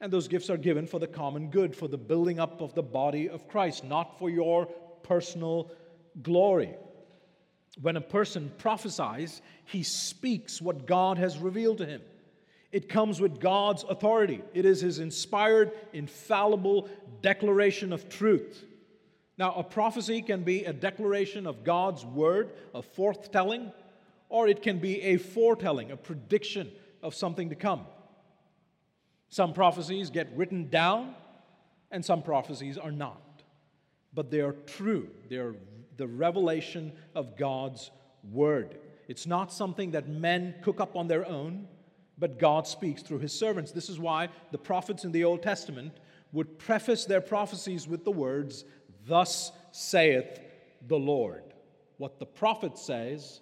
And 0.00 0.12
those 0.12 0.28
gifts 0.28 0.50
are 0.50 0.56
given 0.56 0.86
for 0.86 0.98
the 0.98 1.06
common 1.06 1.50
good, 1.50 1.74
for 1.74 1.88
the 1.88 1.96
building 1.96 2.38
up 2.38 2.60
of 2.60 2.74
the 2.74 2.82
body 2.82 3.28
of 3.28 3.48
Christ, 3.48 3.84
not 3.84 4.18
for 4.18 4.28
your 4.28 4.66
personal 5.02 5.70
glory. 6.22 6.74
When 7.80 7.96
a 7.96 8.00
person 8.00 8.52
prophesies, 8.58 9.42
he 9.64 9.82
speaks 9.82 10.60
what 10.60 10.86
God 10.86 11.18
has 11.18 11.38
revealed 11.38 11.78
to 11.78 11.86
him. 11.86 12.02
It 12.70 12.88
comes 12.88 13.20
with 13.20 13.40
God's 13.40 13.84
authority. 13.84 14.42
It 14.52 14.64
is 14.64 14.80
his 14.80 14.98
inspired, 14.98 15.72
infallible 15.92 16.88
declaration 17.22 17.92
of 17.92 18.08
truth. 18.08 18.64
Now, 19.38 19.54
a 19.54 19.64
prophecy 19.64 20.22
can 20.22 20.42
be 20.42 20.64
a 20.64 20.72
declaration 20.72 21.46
of 21.46 21.64
God's 21.64 22.04
word, 22.04 22.50
a 22.74 22.82
forthtelling, 22.82 23.72
or 24.28 24.48
it 24.48 24.62
can 24.62 24.78
be 24.78 25.00
a 25.02 25.16
foretelling, 25.16 25.90
a 25.90 25.96
prediction 25.96 26.70
of 27.02 27.14
something 27.14 27.50
to 27.50 27.54
come. 27.54 27.86
Some 29.34 29.52
prophecies 29.52 30.10
get 30.10 30.28
written 30.36 30.68
down, 30.68 31.12
and 31.90 32.04
some 32.04 32.22
prophecies 32.22 32.78
are 32.78 32.92
not. 32.92 33.42
But 34.14 34.30
they 34.30 34.38
are 34.38 34.52
true, 34.52 35.08
they 35.28 35.38
are 35.38 35.56
the 35.96 36.06
revelation 36.06 36.92
of 37.16 37.36
God's 37.36 37.90
word. 38.30 38.78
It's 39.08 39.26
not 39.26 39.52
something 39.52 39.90
that 39.90 40.08
men 40.08 40.54
cook 40.62 40.80
up 40.80 40.94
on 40.94 41.08
their 41.08 41.26
own, 41.26 41.66
but 42.16 42.38
God 42.38 42.68
speaks 42.68 43.02
through 43.02 43.18
his 43.18 43.36
servants. 43.36 43.72
This 43.72 43.88
is 43.88 43.98
why 43.98 44.28
the 44.52 44.58
prophets 44.58 45.04
in 45.04 45.10
the 45.10 45.24
Old 45.24 45.42
Testament 45.42 45.94
would 46.30 46.56
preface 46.56 47.04
their 47.04 47.20
prophecies 47.20 47.88
with 47.88 48.04
the 48.04 48.12
words, 48.12 48.64
Thus 49.04 49.50
saith 49.72 50.38
the 50.86 50.96
Lord. 50.96 51.42
What 51.96 52.20
the 52.20 52.26
prophet 52.26 52.78
says 52.78 53.40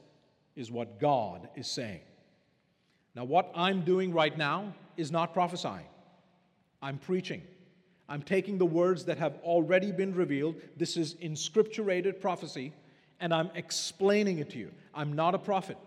is 0.56 0.70
what 0.70 0.98
God 0.98 1.50
is 1.54 1.66
saying. 1.66 2.00
Now, 3.14 3.24
what 3.24 3.52
I'm 3.54 3.82
doing 3.82 4.14
right 4.14 4.38
now 4.38 4.72
is 4.96 5.10
not 5.10 5.32
prophesying, 5.32 5.86
I'm 6.80 6.98
preaching. 6.98 7.42
I'm 8.08 8.22
taking 8.22 8.58
the 8.58 8.66
words 8.66 9.06
that 9.06 9.16
have 9.18 9.38
already 9.42 9.90
been 9.90 10.14
revealed. 10.14 10.56
This 10.76 10.96
is 10.96 11.14
inscripturated 11.14 12.20
prophecy, 12.20 12.72
and 13.20 13.32
I'm 13.32 13.50
explaining 13.54 14.38
it 14.38 14.50
to 14.50 14.58
you. 14.58 14.70
I'm 14.94 15.14
not 15.14 15.34
a 15.34 15.38
prophet. 15.38 15.78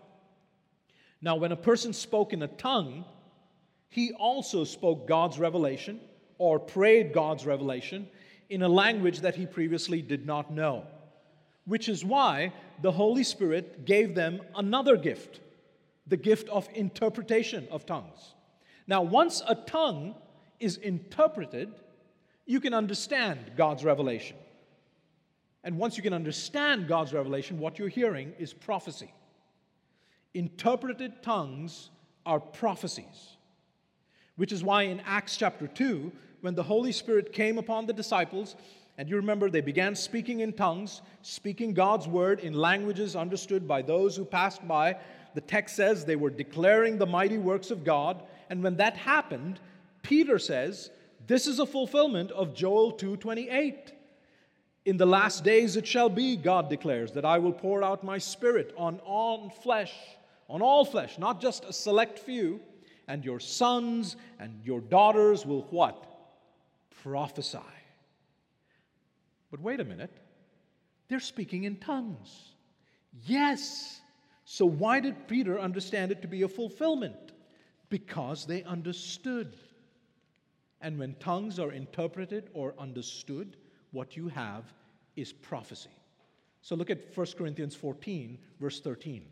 Now, 1.22 1.36
when 1.36 1.52
a 1.52 1.56
person 1.56 1.92
spoke 1.92 2.32
in 2.32 2.42
a 2.42 2.48
tongue, 2.48 3.04
he 3.90 4.12
also 4.12 4.64
spoke 4.64 5.06
God's 5.06 5.38
revelation 5.38 6.00
or 6.38 6.58
prayed 6.58 7.12
God's 7.12 7.46
revelation, 7.46 8.08
in 8.48 8.62
a 8.62 8.68
language 8.68 9.20
that 9.20 9.34
he 9.34 9.46
previously 9.46 10.02
did 10.02 10.26
not 10.26 10.52
know. 10.52 10.84
Which 11.64 11.88
is 11.88 12.04
why 12.04 12.52
the 12.82 12.92
Holy 12.92 13.24
Spirit 13.24 13.84
gave 13.84 14.14
them 14.14 14.40
another 14.54 14.96
gift 14.96 15.40
the 16.08 16.16
gift 16.16 16.48
of 16.50 16.68
interpretation 16.74 17.66
of 17.68 17.84
tongues. 17.84 18.34
Now, 18.86 19.02
once 19.02 19.42
a 19.46 19.54
tongue 19.54 20.14
is 20.60 20.76
interpreted, 20.76 21.72
you 22.46 22.60
can 22.60 22.74
understand 22.74 23.52
God's 23.56 23.84
revelation. 23.84 24.36
And 25.64 25.78
once 25.78 25.96
you 25.96 26.02
can 26.02 26.12
understand 26.12 26.86
God's 26.86 27.12
revelation, 27.12 27.58
what 27.58 27.78
you're 27.78 27.88
hearing 27.88 28.32
is 28.38 28.52
prophecy. 28.52 29.12
Interpreted 30.34 31.22
tongues 31.22 31.90
are 32.24 32.38
prophecies, 32.38 33.36
which 34.36 34.52
is 34.52 34.62
why 34.62 34.82
in 34.82 35.00
Acts 35.00 35.36
chapter 35.36 35.66
2, 35.66 36.12
when 36.40 36.54
the 36.54 36.62
Holy 36.62 36.92
Spirit 36.92 37.32
came 37.32 37.58
upon 37.58 37.86
the 37.86 37.92
disciples 37.92 38.54
And 38.98 39.08
you 39.08 39.16
remember 39.16 39.50
they 39.50 39.60
began 39.60 39.94
speaking 39.94 40.40
in 40.40 40.52
tongues, 40.52 41.02
speaking 41.22 41.74
God's 41.74 42.08
word 42.08 42.40
in 42.40 42.54
languages 42.54 43.14
understood 43.14 43.68
by 43.68 43.82
those 43.82 44.16
who 44.16 44.24
passed 44.24 44.66
by. 44.66 44.96
The 45.34 45.42
text 45.42 45.76
says 45.76 46.04
they 46.04 46.16
were 46.16 46.30
declaring 46.30 46.96
the 46.96 47.06
mighty 47.06 47.36
works 47.36 47.70
of 47.70 47.84
God. 47.84 48.22
And 48.48 48.62
when 48.62 48.76
that 48.76 48.96
happened, 48.96 49.60
Peter 50.02 50.38
says, 50.38 50.90
this 51.26 51.46
is 51.46 51.58
a 51.58 51.66
fulfillment 51.66 52.30
of 52.30 52.54
Joel 52.54 52.92
2:28. 52.92 53.92
In 54.84 54.96
the 54.96 55.06
last 55.06 55.42
days 55.42 55.76
it 55.76 55.86
shall 55.86 56.08
be, 56.08 56.36
God 56.36 56.70
declares, 56.70 57.12
that 57.12 57.24
I 57.24 57.38
will 57.38 57.52
pour 57.52 57.82
out 57.82 58.04
my 58.04 58.18
spirit 58.18 58.72
on 58.76 59.00
all 59.00 59.50
flesh, 59.50 59.92
on 60.48 60.62
all 60.62 60.84
flesh, 60.84 61.18
not 61.18 61.40
just 61.40 61.64
a 61.64 61.72
select 61.72 62.20
few, 62.20 62.60
and 63.08 63.24
your 63.24 63.40
sons 63.40 64.16
and 64.38 64.60
your 64.64 64.80
daughters 64.80 65.44
will 65.44 65.62
what? 65.70 66.06
Prophesy. 67.02 67.58
But 69.50 69.60
wait 69.60 69.80
a 69.80 69.84
minute. 69.84 70.12
They're 71.08 71.20
speaking 71.20 71.64
in 71.64 71.76
tongues. 71.76 72.52
Yes. 73.24 74.00
So 74.44 74.66
why 74.66 75.00
did 75.00 75.26
Peter 75.26 75.58
understand 75.58 76.12
it 76.12 76.22
to 76.22 76.28
be 76.28 76.42
a 76.42 76.48
fulfillment? 76.48 77.25
Because 77.88 78.46
they 78.46 78.62
understood. 78.64 79.56
And 80.80 80.98
when 80.98 81.14
tongues 81.14 81.58
are 81.58 81.72
interpreted 81.72 82.50
or 82.52 82.74
understood, 82.78 83.56
what 83.92 84.16
you 84.16 84.28
have 84.28 84.64
is 85.16 85.32
prophecy. 85.32 85.90
So 86.62 86.74
look 86.74 86.90
at 86.90 87.16
1 87.16 87.26
Corinthians 87.38 87.74
14, 87.74 88.38
verse 88.60 88.80
13. 88.80 89.24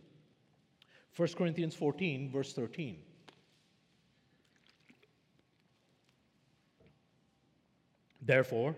1 1.17 1.29
Corinthians 1.37 1.75
14, 1.75 2.31
verse 2.31 2.53
13. 2.53 2.97
Therefore, 8.23 8.75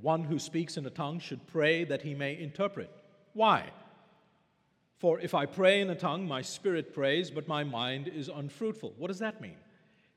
one 0.00 0.22
who 0.22 0.38
speaks 0.38 0.76
in 0.76 0.86
a 0.86 0.90
tongue 0.90 1.18
should 1.18 1.46
pray 1.46 1.84
that 1.84 2.02
he 2.02 2.14
may 2.14 2.38
interpret. 2.38 2.90
Why? 3.32 3.70
For 4.98 5.20
if 5.20 5.34
I 5.34 5.46
pray 5.46 5.80
in 5.80 5.90
a 5.90 5.94
tongue, 5.94 6.26
my 6.26 6.42
spirit 6.42 6.94
prays, 6.94 7.30
but 7.30 7.48
my 7.48 7.64
mind 7.64 8.08
is 8.08 8.28
unfruitful. 8.28 8.94
What 8.96 9.08
does 9.08 9.18
that 9.18 9.40
mean? 9.40 9.56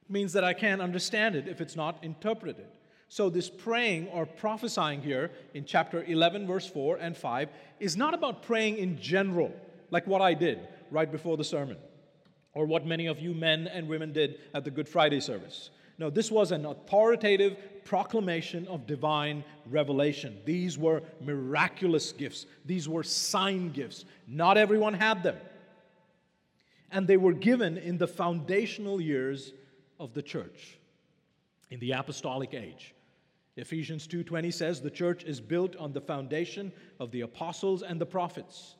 It 0.04 0.12
means 0.12 0.34
that 0.34 0.44
I 0.44 0.54
can't 0.54 0.82
understand 0.82 1.36
it 1.36 1.48
if 1.48 1.62
it's 1.62 1.76
not 1.76 2.04
interpreted. 2.04 2.68
So, 3.10 3.30
this 3.30 3.50
praying 3.50 4.10
or 4.10 4.26
prophesying 4.26 5.02
here 5.02 5.32
in 5.54 5.64
chapter 5.64 6.04
11, 6.04 6.46
verse 6.46 6.68
4 6.68 6.98
and 6.98 7.16
5 7.16 7.50
is 7.80 7.96
not 7.96 8.14
about 8.14 8.44
praying 8.44 8.78
in 8.78 9.00
general, 9.00 9.54
like 9.92 10.06
what 10.08 10.22
I 10.22 10.34
did 10.34 10.60
right 10.92 11.10
before 11.10 11.38
the 11.38 11.44
sermon, 11.44 11.78
or 12.54 12.66
what 12.66 12.86
many 12.86 13.08
of 13.08 13.20
you 13.20 13.34
men 13.34 13.68
and 13.68 13.88
women 13.88 14.12
did 14.12 14.40
at 14.54 14.66
the 14.66 14.72
Good 14.72 14.90
Friday 14.90 15.22
service. 15.22 15.70
No, 15.98 16.10
this 16.10 16.30
was 16.30 16.52
an 16.52 16.66
authoritative 16.66 17.58
proclamation 17.88 18.68
of 18.68 18.86
divine 18.86 19.46
revelation. 19.66 20.38
These 20.44 20.78
were 20.78 21.02
miraculous 21.22 22.12
gifts, 22.12 22.46
these 22.66 22.90
were 22.90 23.04
sign 23.04 23.72
gifts. 23.72 24.04
Not 24.28 24.58
everyone 24.58 24.94
had 24.94 25.24
them. 25.24 25.38
And 26.92 27.08
they 27.08 27.18
were 27.18 27.34
given 27.34 27.78
in 27.78 27.98
the 27.98 28.08
foundational 28.08 29.00
years 29.00 29.54
of 30.00 30.14
the 30.14 30.22
church, 30.22 30.78
in 31.70 31.80
the 31.80 31.94
apostolic 31.94 32.54
age. 32.54 32.94
Ephesians 33.56 34.06
2:20 34.06 34.52
says 34.52 34.82
the 34.82 34.92
church 34.92 35.24
is 35.24 35.40
built 35.40 35.76
on 35.78 35.94
the 35.94 36.02
foundation 36.02 36.72
of 37.00 37.12
the 37.12 37.22
apostles 37.22 37.84
and 37.84 38.00
the 38.00 38.06
prophets. 38.06 38.76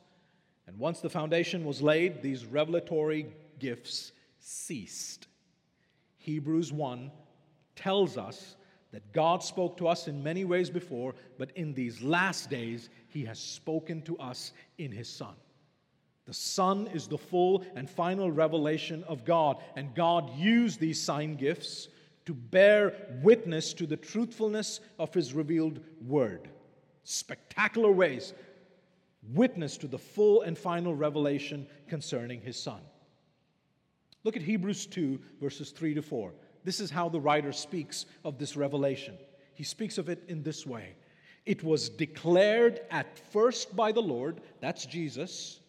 And 0.66 0.78
once 0.78 1.00
the 1.00 1.10
foundation 1.10 1.64
was 1.64 1.80
laid, 1.80 2.22
these 2.22 2.44
revelatory 2.44 3.26
gifts 3.58 4.12
ceased. 4.38 5.28
Hebrews 6.18 6.72
1 6.74 7.10
tells 7.74 8.18
us 8.18 8.56
that 8.92 9.12
God 9.12 9.42
spoke 9.42 9.76
to 9.78 9.88
us 9.88 10.08
in 10.08 10.22
many 10.22 10.44
ways 10.44 10.70
before, 10.70 11.14
but 11.38 11.50
in 11.56 11.74
these 11.74 12.02
last 12.02 12.48
days, 12.48 12.88
He 13.08 13.24
has 13.24 13.38
spoken 13.38 14.02
to 14.02 14.16
us 14.18 14.52
in 14.78 14.92
His 14.92 15.08
Son. 15.08 15.34
The 16.24 16.34
Son 16.34 16.88
is 16.92 17.06
the 17.06 17.18
full 17.18 17.64
and 17.74 17.88
final 17.88 18.30
revelation 18.30 19.04
of 19.04 19.24
God, 19.24 19.62
and 19.76 19.94
God 19.94 20.30
used 20.36 20.80
these 20.80 21.02
sign 21.02 21.36
gifts 21.36 21.88
to 22.26 22.34
bear 22.34 22.94
witness 23.22 23.72
to 23.74 23.86
the 23.86 23.96
truthfulness 23.96 24.80
of 24.98 25.12
His 25.14 25.32
revealed 25.32 25.80
Word. 26.06 26.48
Spectacular 27.04 27.90
ways, 27.90 28.34
witness 29.32 29.76
to 29.78 29.86
the 29.86 29.98
full 29.98 30.42
and 30.42 30.56
final 30.56 30.94
revelation 30.94 31.66
concerning 31.88 32.40
His 32.40 32.58
Son. 32.58 32.80
Look 34.24 34.36
at 34.36 34.42
Hebrews 34.42 34.86
2, 34.86 35.18
verses 35.40 35.70
3 35.70 35.94
to 35.94 36.02
4. 36.02 36.34
This 36.64 36.80
is 36.80 36.90
how 36.90 37.08
the 37.08 37.20
writer 37.20 37.52
speaks 37.52 38.06
of 38.24 38.38
this 38.38 38.56
revelation. 38.56 39.16
He 39.54 39.64
speaks 39.64 39.98
of 39.98 40.08
it 40.08 40.22
in 40.28 40.42
this 40.42 40.66
way 40.66 40.94
It 41.46 41.62
was 41.64 41.88
declared 41.88 42.80
at 42.90 43.18
first 43.32 43.74
by 43.74 43.92
the 43.92 44.02
Lord, 44.02 44.40
that's 44.60 44.86
Jesus, 44.86 45.60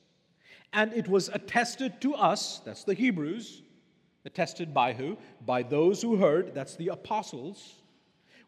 and 0.74 0.94
it 0.94 1.08
was 1.08 1.30
attested 1.30 2.00
to 2.02 2.14
us, 2.16 2.60
that's 2.66 2.84
the 2.84 2.94
Hebrews, 2.94 3.64
attested 4.26 4.74
by 4.74 4.94
who? 4.94 5.18
By 5.46 5.64
those 5.64 6.02
who 6.02 6.18
heard, 6.18 6.54
that's 6.54 6.76
the 6.76 6.90
apostles, 6.90 7.76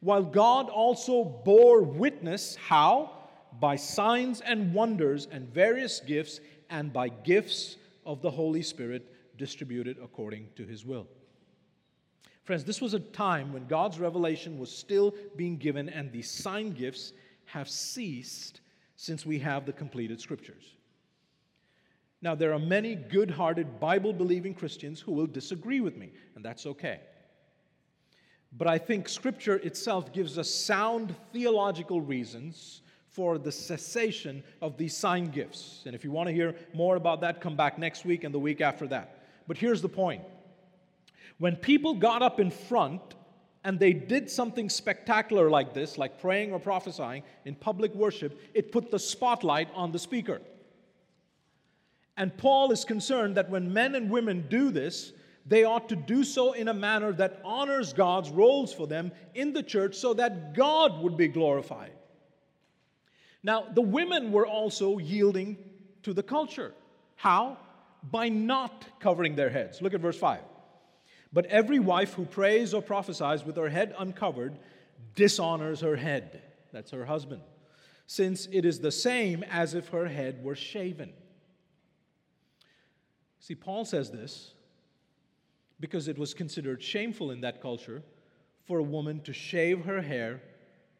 while 0.01 0.23
God 0.23 0.69
also 0.69 1.23
bore 1.23 1.81
witness, 1.81 2.55
how? 2.55 3.11
By 3.59 3.75
signs 3.75 4.41
and 4.41 4.73
wonders 4.73 5.27
and 5.31 5.47
various 5.47 5.99
gifts, 5.99 6.39
and 6.69 6.91
by 6.91 7.09
gifts 7.09 7.77
of 8.05 8.21
the 8.21 8.31
Holy 8.31 8.61
Spirit 8.61 9.37
distributed 9.37 9.97
according 10.03 10.47
to 10.55 10.65
his 10.65 10.85
will. 10.85 11.07
Friends, 12.43 12.63
this 12.63 12.81
was 12.81 12.93
a 12.93 12.99
time 12.99 13.53
when 13.53 13.67
God's 13.67 13.99
revelation 13.99 14.57
was 14.57 14.71
still 14.71 15.13
being 15.35 15.57
given, 15.57 15.89
and 15.89 16.11
the 16.11 16.21
sign 16.21 16.71
gifts 16.71 17.13
have 17.45 17.69
ceased 17.69 18.61
since 18.95 19.25
we 19.25 19.39
have 19.39 19.65
the 19.65 19.73
completed 19.73 20.19
scriptures. 20.19 20.75
Now, 22.21 22.35
there 22.35 22.53
are 22.53 22.59
many 22.59 22.95
good 22.95 23.31
hearted, 23.31 23.79
Bible 23.79 24.13
believing 24.13 24.53
Christians 24.53 24.99
who 24.99 25.11
will 25.11 25.27
disagree 25.27 25.81
with 25.81 25.97
me, 25.97 26.11
and 26.35 26.45
that's 26.45 26.65
okay. 26.65 26.99
But 28.57 28.67
I 28.67 28.77
think 28.77 29.07
Scripture 29.07 29.55
itself 29.57 30.11
gives 30.11 30.37
us 30.37 30.49
sound 30.49 31.15
theological 31.31 32.01
reasons 32.01 32.81
for 33.07 33.37
the 33.37 33.51
cessation 33.51 34.43
of 34.61 34.77
these 34.77 34.95
sign 34.95 35.31
gifts. 35.31 35.83
And 35.85 35.95
if 35.95 36.03
you 36.03 36.11
want 36.11 36.27
to 36.27 36.33
hear 36.33 36.55
more 36.73 36.95
about 36.95 37.21
that, 37.21 37.41
come 37.41 37.55
back 37.55 37.77
next 37.77 38.05
week 38.05 38.23
and 38.23 38.33
the 38.33 38.39
week 38.39 38.61
after 38.61 38.87
that. 38.87 39.23
But 39.47 39.57
here's 39.57 39.81
the 39.81 39.89
point 39.89 40.21
when 41.41 41.55
people 41.55 41.95
got 41.95 42.21
up 42.21 42.39
in 42.39 42.51
front 42.51 43.01
and 43.63 43.79
they 43.79 43.93
did 43.93 44.29
something 44.29 44.69
spectacular 44.69 45.49
like 45.49 45.73
this, 45.73 45.97
like 45.97 46.21
praying 46.21 46.53
or 46.53 46.59
prophesying 46.59 47.23
in 47.45 47.55
public 47.55 47.95
worship, 47.95 48.39
it 48.53 48.71
put 48.71 48.91
the 48.91 48.99
spotlight 48.99 49.67
on 49.73 49.91
the 49.91 49.97
speaker. 49.97 50.39
And 52.15 52.37
Paul 52.37 52.71
is 52.71 52.85
concerned 52.85 53.37
that 53.37 53.49
when 53.49 53.73
men 53.73 53.95
and 53.95 54.11
women 54.11 54.45
do 54.51 54.69
this, 54.69 55.13
they 55.47 55.63
ought 55.63 55.89
to 55.89 55.95
do 55.95 56.23
so 56.23 56.51
in 56.53 56.67
a 56.67 56.75
manner 56.75 57.11
that 57.13 57.41
honors 57.43 57.91
God's 57.91 58.29
roles 58.29 58.71
for 58.71 58.85
them 58.85 59.11
in 59.33 59.51
the 59.51 59.63
church 59.63 59.95
so 59.95 60.13
that 60.13 60.53
God 60.53 61.01
would 61.01 61.17
be 61.17 61.27
glorified. 61.27 61.93
Now, 63.41 63.65
the 63.73 63.81
women 63.81 64.31
were 64.31 64.45
also 64.45 64.99
yielding 64.99 65.57
to 66.03 66.13
the 66.13 66.21
culture. 66.21 66.75
How? 67.15 67.57
by 68.03 68.29
not 68.29 68.85
covering 68.99 69.35
their 69.35 69.49
heads. 69.49 69.81
Look 69.81 69.93
at 69.93 70.01
verse 70.01 70.17
5. 70.17 70.39
But 71.33 71.45
every 71.45 71.79
wife 71.79 72.13
who 72.13 72.25
prays 72.25 72.73
or 72.73 72.81
prophesies 72.81 73.45
with 73.45 73.55
her 73.55 73.69
head 73.69 73.95
uncovered 73.97 74.57
dishonors 75.15 75.81
her 75.81 75.95
head. 75.95 76.41
That's 76.71 76.91
her 76.91 77.05
husband. 77.05 77.41
Since 78.05 78.47
it 78.51 78.65
is 78.65 78.79
the 78.79 78.91
same 78.91 79.43
as 79.49 79.73
if 79.73 79.89
her 79.89 80.07
head 80.07 80.43
were 80.43 80.55
shaven. 80.55 81.13
See, 83.39 83.55
Paul 83.55 83.85
says 83.85 84.11
this 84.11 84.53
because 85.79 86.07
it 86.07 86.17
was 86.17 86.33
considered 86.33 86.83
shameful 86.83 87.31
in 87.31 87.41
that 87.41 87.61
culture 87.61 88.03
for 88.65 88.79
a 88.79 88.83
woman 88.83 89.21
to 89.21 89.33
shave 89.33 89.85
her 89.85 90.01
hair 90.01 90.41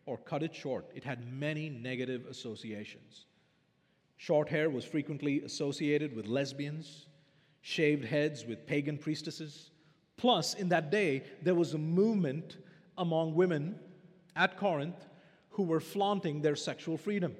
or 0.05 0.17
cut 0.17 0.43
it 0.43 0.55
short. 0.55 0.89
It 0.95 1.03
had 1.03 1.31
many 1.31 1.69
negative 1.69 2.25
associations. 2.25 3.25
Short 4.17 4.49
hair 4.49 4.69
was 4.69 4.85
frequently 4.85 5.41
associated 5.41 6.15
with 6.15 6.25
lesbians, 6.25 7.07
shaved 7.61 8.05
heads 8.05 8.45
with 8.45 8.65
pagan 8.65 8.97
priestesses. 8.97 9.70
Plus, 10.21 10.53
in 10.53 10.69
that 10.69 10.91
day, 10.91 11.23
there 11.41 11.55
was 11.55 11.73
a 11.73 11.79
movement 11.79 12.57
among 12.95 13.34
women 13.34 13.79
at 14.36 14.55
Corinth 14.55 15.07
who 15.49 15.63
were 15.63 15.79
flaunting 15.79 16.43
their 16.43 16.55
sexual 16.55 16.95
freedom. 16.95 17.36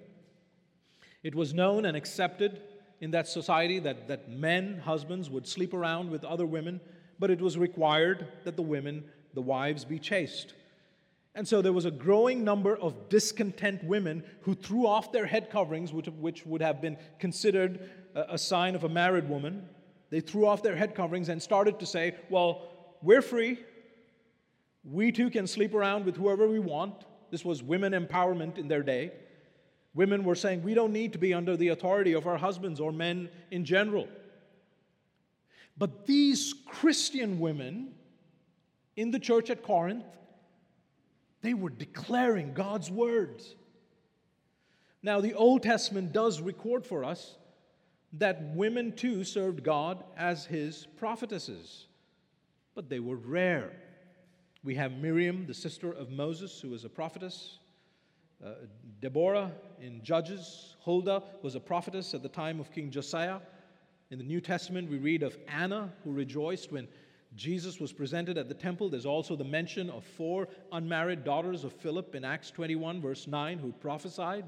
It 1.22 1.36
was 1.36 1.54
known 1.54 1.86
and 1.86 1.96
accepted 1.96 2.60
in 3.00 3.12
that 3.12 3.28
society 3.28 3.78
that, 3.78 4.08
that 4.08 4.32
men, 4.32 4.82
husbands, 4.84 5.30
would 5.30 5.48
sleep 5.48 5.76
around 5.76 6.10
with 6.10 6.24
other 6.24 6.48
women, 6.48 6.82
but 7.20 7.30
it 7.30 7.40
was 7.40 7.56
required 7.56 8.28
that 8.46 8.56
the 8.56 8.64
women, 8.64 9.04
the 9.36 9.44
wives, 9.44 9.86
be 9.86 10.00
chaste. 10.00 10.56
And 11.36 11.48
so 11.48 11.62
there 11.62 11.74
was 11.74 11.86
a 11.86 11.92
growing 11.92 12.44
number 12.44 12.76
of 12.78 13.10
discontent 13.10 13.84
women 13.84 14.24
who 14.42 14.56
threw 14.56 14.88
off 14.88 15.12
their 15.12 15.28
head 15.28 15.52
coverings, 15.52 15.94
which, 15.94 16.08
which 16.08 16.48
would 16.48 16.64
have 16.64 16.82
been 16.82 16.98
considered 17.20 17.92
a, 18.16 18.34
a 18.34 18.38
sign 18.40 18.74
of 18.74 18.86
a 18.86 18.90
married 18.90 19.30
woman. 19.30 19.70
They 20.10 20.20
threw 20.20 20.48
off 20.48 20.64
their 20.64 20.76
head 20.76 20.96
coverings 20.96 21.30
and 21.30 21.40
started 21.40 21.80
to 21.80 21.86
say, 21.86 22.16
Well, 22.30 22.71
we're 23.02 23.22
free. 23.22 23.60
We 24.84 25.12
too 25.12 25.30
can 25.30 25.48
sleep 25.48 25.74
around 25.74 26.06
with 26.06 26.18
whoever 26.18 26.48
we 26.48 26.60
want. 26.60 27.06
This 27.30 27.46
was 27.46 27.62
women 27.62 27.94
empowerment 27.94 28.58
in 28.58 28.68
their 28.68 28.84
day. 28.84 29.12
Women 29.94 30.24
were 30.24 30.36
saying, 30.36 30.64
we 30.64 30.74
don't 30.74 30.94
need 30.94 31.14
to 31.14 31.20
be 31.20 31.34
under 31.34 31.58
the 31.58 31.70
authority 31.70 32.14
of 32.14 32.26
our 32.26 32.38
husbands 32.38 32.80
or 32.80 32.92
men 32.92 33.30
in 33.52 33.66
general. 33.66 34.08
But 35.78 36.06
these 36.06 36.54
Christian 36.66 37.40
women 37.40 37.94
in 38.96 39.12
the 39.12 39.20
church 39.20 39.50
at 39.50 39.64
Corinth, 39.64 40.06
they 41.42 41.54
were 41.54 41.70
declaring 41.70 42.54
God's 42.54 42.92
words. 42.92 43.56
Now, 45.04 45.20
the 45.22 45.34
Old 45.34 45.64
Testament 45.64 46.14
does 46.14 46.40
record 46.42 46.86
for 46.86 47.04
us 47.04 47.38
that 48.14 48.42
women 48.56 48.94
too 48.96 49.24
served 49.24 49.64
God 49.64 50.04
as 50.16 50.46
his 50.46 50.86
prophetesses, 50.98 51.88
but 52.76 52.90
they 52.90 53.00
were 53.00 53.16
rare. 53.16 53.72
We 54.64 54.76
have 54.76 54.94
Miriam, 54.94 55.46
the 55.48 55.54
sister 55.54 55.92
of 55.92 56.12
Moses, 56.12 56.60
who 56.62 56.70
was 56.70 56.86
a 56.86 56.90
prophetess. 56.90 57.58
Uh, 58.44 58.54
Deborah 59.02 59.52
in 59.80 60.04
Judges. 60.04 60.76
Huldah 60.84 61.24
was 61.42 61.56
a 61.56 61.60
prophetess 61.60 62.14
at 62.14 62.24
the 62.24 62.30
time 62.30 62.60
of 62.60 62.72
King 62.72 62.90
Josiah. 62.90 63.40
In 64.10 64.18
the 64.18 64.24
New 64.24 64.42
Testament, 64.42 64.90
we 64.90 64.98
read 64.98 65.24
of 65.24 65.38
Anna, 65.48 65.92
who 66.04 66.12
rejoiced 66.12 66.72
when 66.72 66.88
Jesus 67.36 67.80
was 67.80 67.94
presented 67.94 68.38
at 68.38 68.50
the 68.50 68.54
temple. 68.54 68.90
There's 68.90 69.06
also 69.06 69.36
the 69.36 69.44
mention 69.44 69.90
of 69.90 70.04
four 70.04 70.48
unmarried 70.72 71.24
daughters 71.24 71.64
of 71.64 71.74
Philip 71.74 72.14
in 72.16 72.26
Acts 72.26 72.52
21, 72.52 73.02
verse 73.02 73.28
9, 73.28 73.58
who 73.58 73.72
prophesied. 73.72 74.46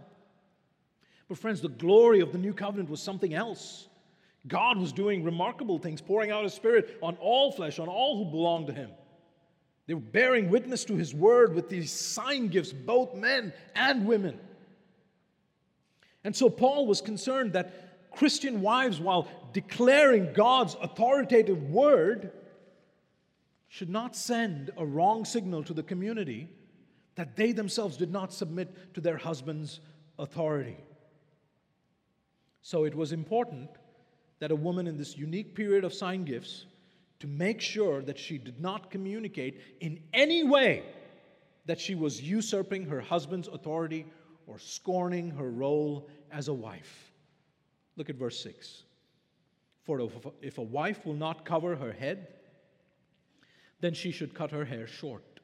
But, 1.29 1.37
friends, 1.37 1.61
the 1.61 1.69
glory 1.69 2.19
of 2.19 2.31
the 2.31 2.37
new 2.37 2.53
covenant 2.53 2.89
was 2.89 3.01
something 3.01 3.33
else. 3.33 3.87
God 4.47 4.77
was 4.77 4.91
doing 4.91 5.23
remarkable 5.23 5.79
things, 5.79 6.01
pouring 6.01 6.31
out 6.31 6.43
His 6.43 6.53
Spirit 6.53 6.97
on 7.01 7.15
all 7.17 7.51
flesh, 7.51 7.79
on 7.79 7.87
all 7.87 8.23
who 8.23 8.29
belonged 8.29 8.67
to 8.67 8.73
Him. 8.73 8.89
They 9.87 9.93
were 9.93 10.01
bearing 10.01 10.49
witness 10.49 10.85
to 10.85 10.95
His 10.95 11.13
word 11.13 11.53
with 11.53 11.69
these 11.69 11.91
sign 11.91 12.47
gifts, 12.47 12.73
both 12.73 13.15
men 13.15 13.53
and 13.75 14.05
women. 14.05 14.39
And 16.23 16.35
so, 16.35 16.49
Paul 16.49 16.87
was 16.87 17.01
concerned 17.01 17.53
that 17.53 18.11
Christian 18.11 18.61
wives, 18.61 18.99
while 18.99 19.27
declaring 19.53 20.33
God's 20.33 20.75
authoritative 20.81 21.63
word, 21.69 22.31
should 23.67 23.89
not 23.89 24.15
send 24.15 24.71
a 24.77 24.85
wrong 24.85 25.25
signal 25.25 25.63
to 25.63 25.73
the 25.73 25.83
community 25.83 26.47
that 27.15 27.35
they 27.35 27.51
themselves 27.51 27.97
did 27.97 28.11
not 28.11 28.33
submit 28.33 28.93
to 28.93 29.01
their 29.01 29.17
husband's 29.17 29.79
authority. 30.19 30.77
So 32.61 32.85
it 32.85 32.95
was 32.95 33.11
important 33.11 33.69
that 34.43 34.51
a 34.51 34.55
woman 34.57 34.87
in 34.87 34.97
this 34.97 35.17
unique 35.17 35.55
period 35.55 35.85
of 35.85 35.93
sign 35.93 36.25
gifts 36.25 36.65
to 37.17 37.27
make 37.27 37.61
sure 37.61 38.01
that 38.01 38.19
she 38.19 38.37
did 38.37 38.59
not 38.59 38.91
communicate 38.91 39.61
in 39.79 39.97
any 40.13 40.43
way 40.43 40.83
that 41.65 41.79
she 41.79 41.95
was 41.95 42.21
usurping 42.21 42.85
her 42.85 42.99
husband's 42.99 43.47
authority 43.47 44.05
or 44.45 44.59
scorning 44.59 45.29
her 45.29 45.49
role 45.49 46.09
as 46.29 46.49
a 46.49 46.53
wife. 46.53 47.13
Look 47.95 48.09
at 48.09 48.17
verse 48.17 48.43
6. 48.43 48.83
For 49.85 50.09
if 50.41 50.57
a 50.57 50.61
wife 50.61 51.05
will 51.05 51.13
not 51.13 51.45
cover 51.45 51.77
her 51.77 51.93
head, 51.93 52.27
then 53.79 53.93
she 53.93 54.11
should 54.11 54.33
cut 54.33 54.51
her 54.51 54.65
hair 54.65 54.87
short. 54.87 55.39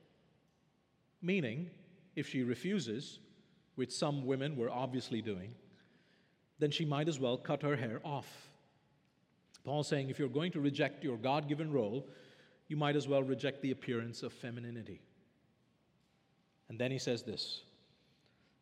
Meaning, 1.21 1.69
if 2.17 2.27
she 2.27 2.43
refuses, 2.43 3.19
which 3.75 3.93
some 3.93 4.25
women 4.25 4.57
were 4.57 4.69
obviously 4.69 5.21
doing, 5.21 5.55
then 6.57 6.69
she 6.69 6.83
might 6.83 7.07
as 7.07 7.17
well 7.17 7.37
cut 7.37 7.61
her 7.61 7.77
hair 7.77 8.01
off. 8.03 8.48
Paul's 9.69 9.87
saying 9.87 10.09
if 10.09 10.17
you're 10.17 10.29
going 10.29 10.51
to 10.53 10.59
reject 10.59 11.03
your 11.03 11.15
God 11.15 11.47
given 11.47 11.71
role, 11.71 12.09
you 12.69 12.75
might 12.75 12.95
as 12.95 13.07
well 13.07 13.21
reject 13.21 13.61
the 13.61 13.69
appearance 13.69 14.23
of 14.23 14.33
femininity. 14.33 14.99
And 16.69 16.79
then 16.79 16.89
he 16.89 16.97
says 16.97 17.21
this 17.21 17.61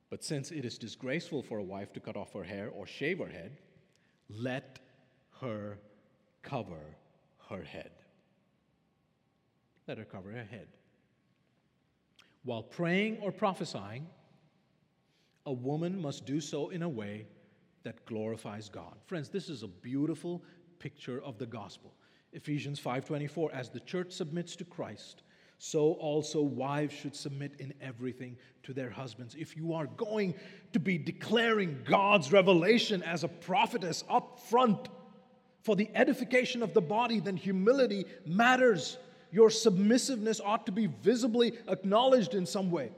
But 0.10 0.22
since 0.22 0.52
it 0.52 0.66
is 0.66 0.78
disgraceful 0.78 1.44
for 1.44 1.60
a 1.60 1.64
wife 1.64 1.94
to 1.94 2.02
cut 2.02 2.18
off 2.18 2.34
her 2.34 2.44
hair 2.44 2.70
or 2.76 2.86
shave 2.86 3.20
her 3.20 3.30
head, 3.30 3.58
let 4.30 4.80
her 5.40 5.80
cover 6.44 6.98
her 7.50 7.64
head. 7.64 7.92
Let 9.88 10.00
her 10.00 10.04
cover 10.04 10.32
her 10.32 10.44
head. 10.44 10.68
While 12.44 12.64
praying 12.64 13.20
or 13.22 13.32
prophesying, 13.32 14.08
a 15.46 15.54
woman 15.54 16.02
must 16.02 16.26
do 16.26 16.42
so 16.42 16.68
in 16.68 16.84
a 16.84 16.90
way 16.90 17.28
that 17.84 18.06
glorifies 18.06 18.68
God. 18.68 18.98
Friends, 19.06 19.30
this 19.30 19.48
is 19.48 19.64
a 19.64 19.68
beautiful 19.68 20.44
picture 20.80 21.22
of 21.24 21.38
the 21.38 21.46
gospel. 21.46 21.94
Ephesians 22.34 22.80
5:24 22.80 23.52
as 23.52 23.70
the 23.70 23.80
church 23.80 24.12
submits 24.12 24.56
to 24.58 24.66
Christ, 24.66 25.24
so 25.58 25.94
also 25.94 26.42
wives 26.42 26.94
should 26.94 27.16
submit 27.16 27.54
in 27.60 27.74
everything 27.82 28.38
to 28.64 28.74
their 28.74 28.90
husbands. 28.90 29.36
If 29.36 29.56
you 29.58 29.74
are 29.74 29.88
going 29.88 30.36
to 30.74 30.80
be 30.80 30.98
declaring 30.98 31.80
God's 31.86 32.32
revelation 32.32 33.02
as 33.04 33.24
a 33.24 33.28
prophetess 33.28 34.04
up 34.10 34.40
front 34.40 34.90
for 35.62 35.76
the 35.76 35.90
edification 35.96 36.62
of 36.62 36.74
the 36.74 36.82
body, 36.82 37.20
then 37.20 37.38
humility 37.38 38.06
matters. 38.26 38.98
Your 39.32 39.50
submissiveness 39.50 40.40
ought 40.40 40.66
to 40.68 40.72
be 40.72 40.88
visibly 40.88 41.54
acknowledged 41.68 42.34
in 42.34 42.46
some 42.46 42.72
way. 42.72 42.92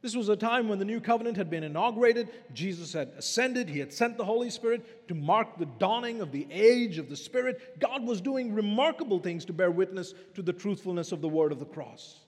This 0.00 0.14
was 0.14 0.28
a 0.28 0.36
time 0.36 0.68
when 0.68 0.78
the 0.78 0.84
new 0.84 1.00
covenant 1.00 1.36
had 1.36 1.50
been 1.50 1.64
inaugurated. 1.64 2.28
Jesus 2.54 2.92
had 2.92 3.08
ascended. 3.16 3.68
He 3.68 3.80
had 3.80 3.92
sent 3.92 4.16
the 4.16 4.24
Holy 4.24 4.48
Spirit 4.48 5.08
to 5.08 5.14
mark 5.14 5.58
the 5.58 5.66
dawning 5.66 6.20
of 6.20 6.30
the 6.30 6.46
age 6.50 6.98
of 6.98 7.08
the 7.08 7.16
Spirit. 7.16 7.80
God 7.80 8.06
was 8.06 8.20
doing 8.20 8.54
remarkable 8.54 9.18
things 9.18 9.44
to 9.46 9.52
bear 9.52 9.72
witness 9.72 10.14
to 10.34 10.42
the 10.42 10.52
truthfulness 10.52 11.10
of 11.10 11.20
the 11.20 11.28
word 11.28 11.50
of 11.50 11.58
the 11.58 11.66
cross. 11.66 12.20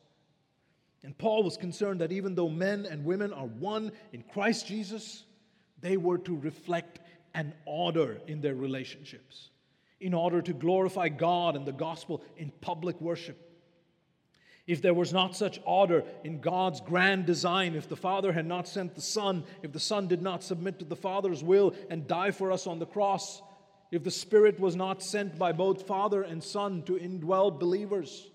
And 1.04 1.16
Paul 1.16 1.44
was 1.44 1.56
concerned 1.56 2.00
that 2.00 2.12
even 2.12 2.34
though 2.34 2.48
men 2.48 2.86
and 2.86 3.04
women 3.04 3.32
are 3.32 3.46
one 3.46 3.92
in 4.12 4.24
Christ 4.32 4.66
Jesus, 4.66 5.24
they 5.80 5.96
were 5.96 6.18
to 6.18 6.36
reflect 6.36 6.98
an 7.34 7.54
order 7.64 8.20
in 8.26 8.40
their 8.40 8.56
relationships 8.56 9.50
in 10.00 10.14
order 10.14 10.40
to 10.42 10.52
glorify 10.52 11.08
God 11.08 11.56
and 11.56 11.66
the 11.66 11.72
gospel 11.72 12.22
in 12.36 12.50
public 12.60 13.00
worship. 13.00 13.49
If 14.66 14.82
there 14.82 14.94
was 14.94 15.12
not 15.12 15.34
such 15.34 15.60
order 15.64 16.04
in 16.22 16.40
God's 16.40 16.80
grand 16.80 17.26
design, 17.26 17.74
if 17.74 17.88
the 17.88 17.96
Father 17.96 18.32
had 18.32 18.46
not 18.46 18.68
sent 18.68 18.94
the 18.94 19.00
Son, 19.00 19.44
if 19.62 19.72
the 19.72 19.80
Son 19.80 20.06
did 20.06 20.22
not 20.22 20.44
submit 20.44 20.78
to 20.78 20.84
the 20.84 20.96
Father's 20.96 21.42
will 21.42 21.74
and 21.88 22.06
die 22.06 22.30
for 22.30 22.52
us 22.52 22.66
on 22.66 22.78
the 22.78 22.86
cross, 22.86 23.42
if 23.90 24.04
the 24.04 24.10
Spirit 24.10 24.60
was 24.60 24.76
not 24.76 25.02
sent 25.02 25.38
by 25.38 25.52
both 25.52 25.86
Father 25.86 26.22
and 26.22 26.42
Son 26.42 26.82
to 26.84 26.92
indwell 26.92 27.58
believers 27.58 28.30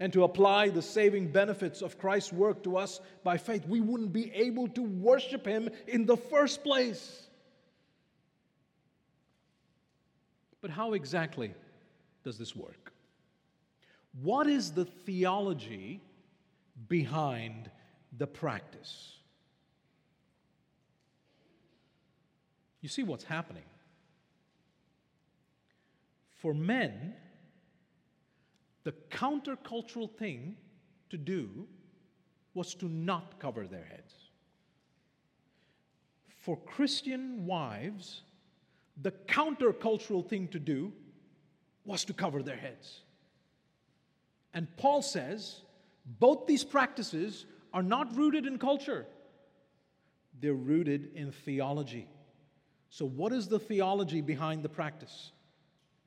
and 0.00 0.12
to 0.12 0.24
apply 0.24 0.68
the 0.68 0.82
saving 0.82 1.30
benefits 1.30 1.80
of 1.80 1.96
Christ's 1.96 2.32
work 2.32 2.64
to 2.64 2.76
us 2.76 3.00
by 3.22 3.38
faith, 3.38 3.66
we 3.66 3.80
wouldn't 3.80 4.12
be 4.12 4.32
able 4.32 4.66
to 4.68 4.82
worship 4.82 5.46
Him 5.46 5.68
in 5.86 6.06
the 6.06 6.16
first 6.16 6.64
place. 6.64 7.28
But 10.60 10.70
how 10.70 10.94
exactly 10.94 11.54
does 12.24 12.36
this 12.36 12.54
work? 12.54 12.81
What 14.20 14.46
is 14.46 14.72
the 14.72 14.84
theology 14.84 16.02
behind 16.88 17.70
the 18.16 18.26
practice? 18.26 19.16
You 22.80 22.88
see 22.88 23.04
what's 23.04 23.24
happening. 23.24 23.62
For 26.38 26.52
men, 26.52 27.14
the 28.82 28.92
countercultural 29.10 30.10
thing 30.10 30.56
to 31.10 31.16
do 31.16 31.66
was 32.52 32.74
to 32.74 32.86
not 32.88 33.38
cover 33.38 33.66
their 33.66 33.84
heads. 33.84 34.12
For 36.26 36.56
Christian 36.56 37.46
wives, 37.46 38.22
the 39.00 39.12
countercultural 39.12 40.28
thing 40.28 40.48
to 40.48 40.58
do 40.58 40.92
was 41.84 42.04
to 42.06 42.12
cover 42.12 42.42
their 42.42 42.56
heads. 42.56 43.01
And 44.54 44.68
Paul 44.76 45.02
says 45.02 45.62
both 46.04 46.46
these 46.46 46.64
practices 46.64 47.46
are 47.72 47.82
not 47.82 48.16
rooted 48.16 48.46
in 48.46 48.58
culture, 48.58 49.06
they're 50.40 50.54
rooted 50.54 51.10
in 51.14 51.32
theology. 51.32 52.08
So, 52.90 53.06
what 53.06 53.32
is 53.32 53.48
the 53.48 53.58
theology 53.58 54.20
behind 54.20 54.62
the 54.62 54.68
practice? 54.68 55.32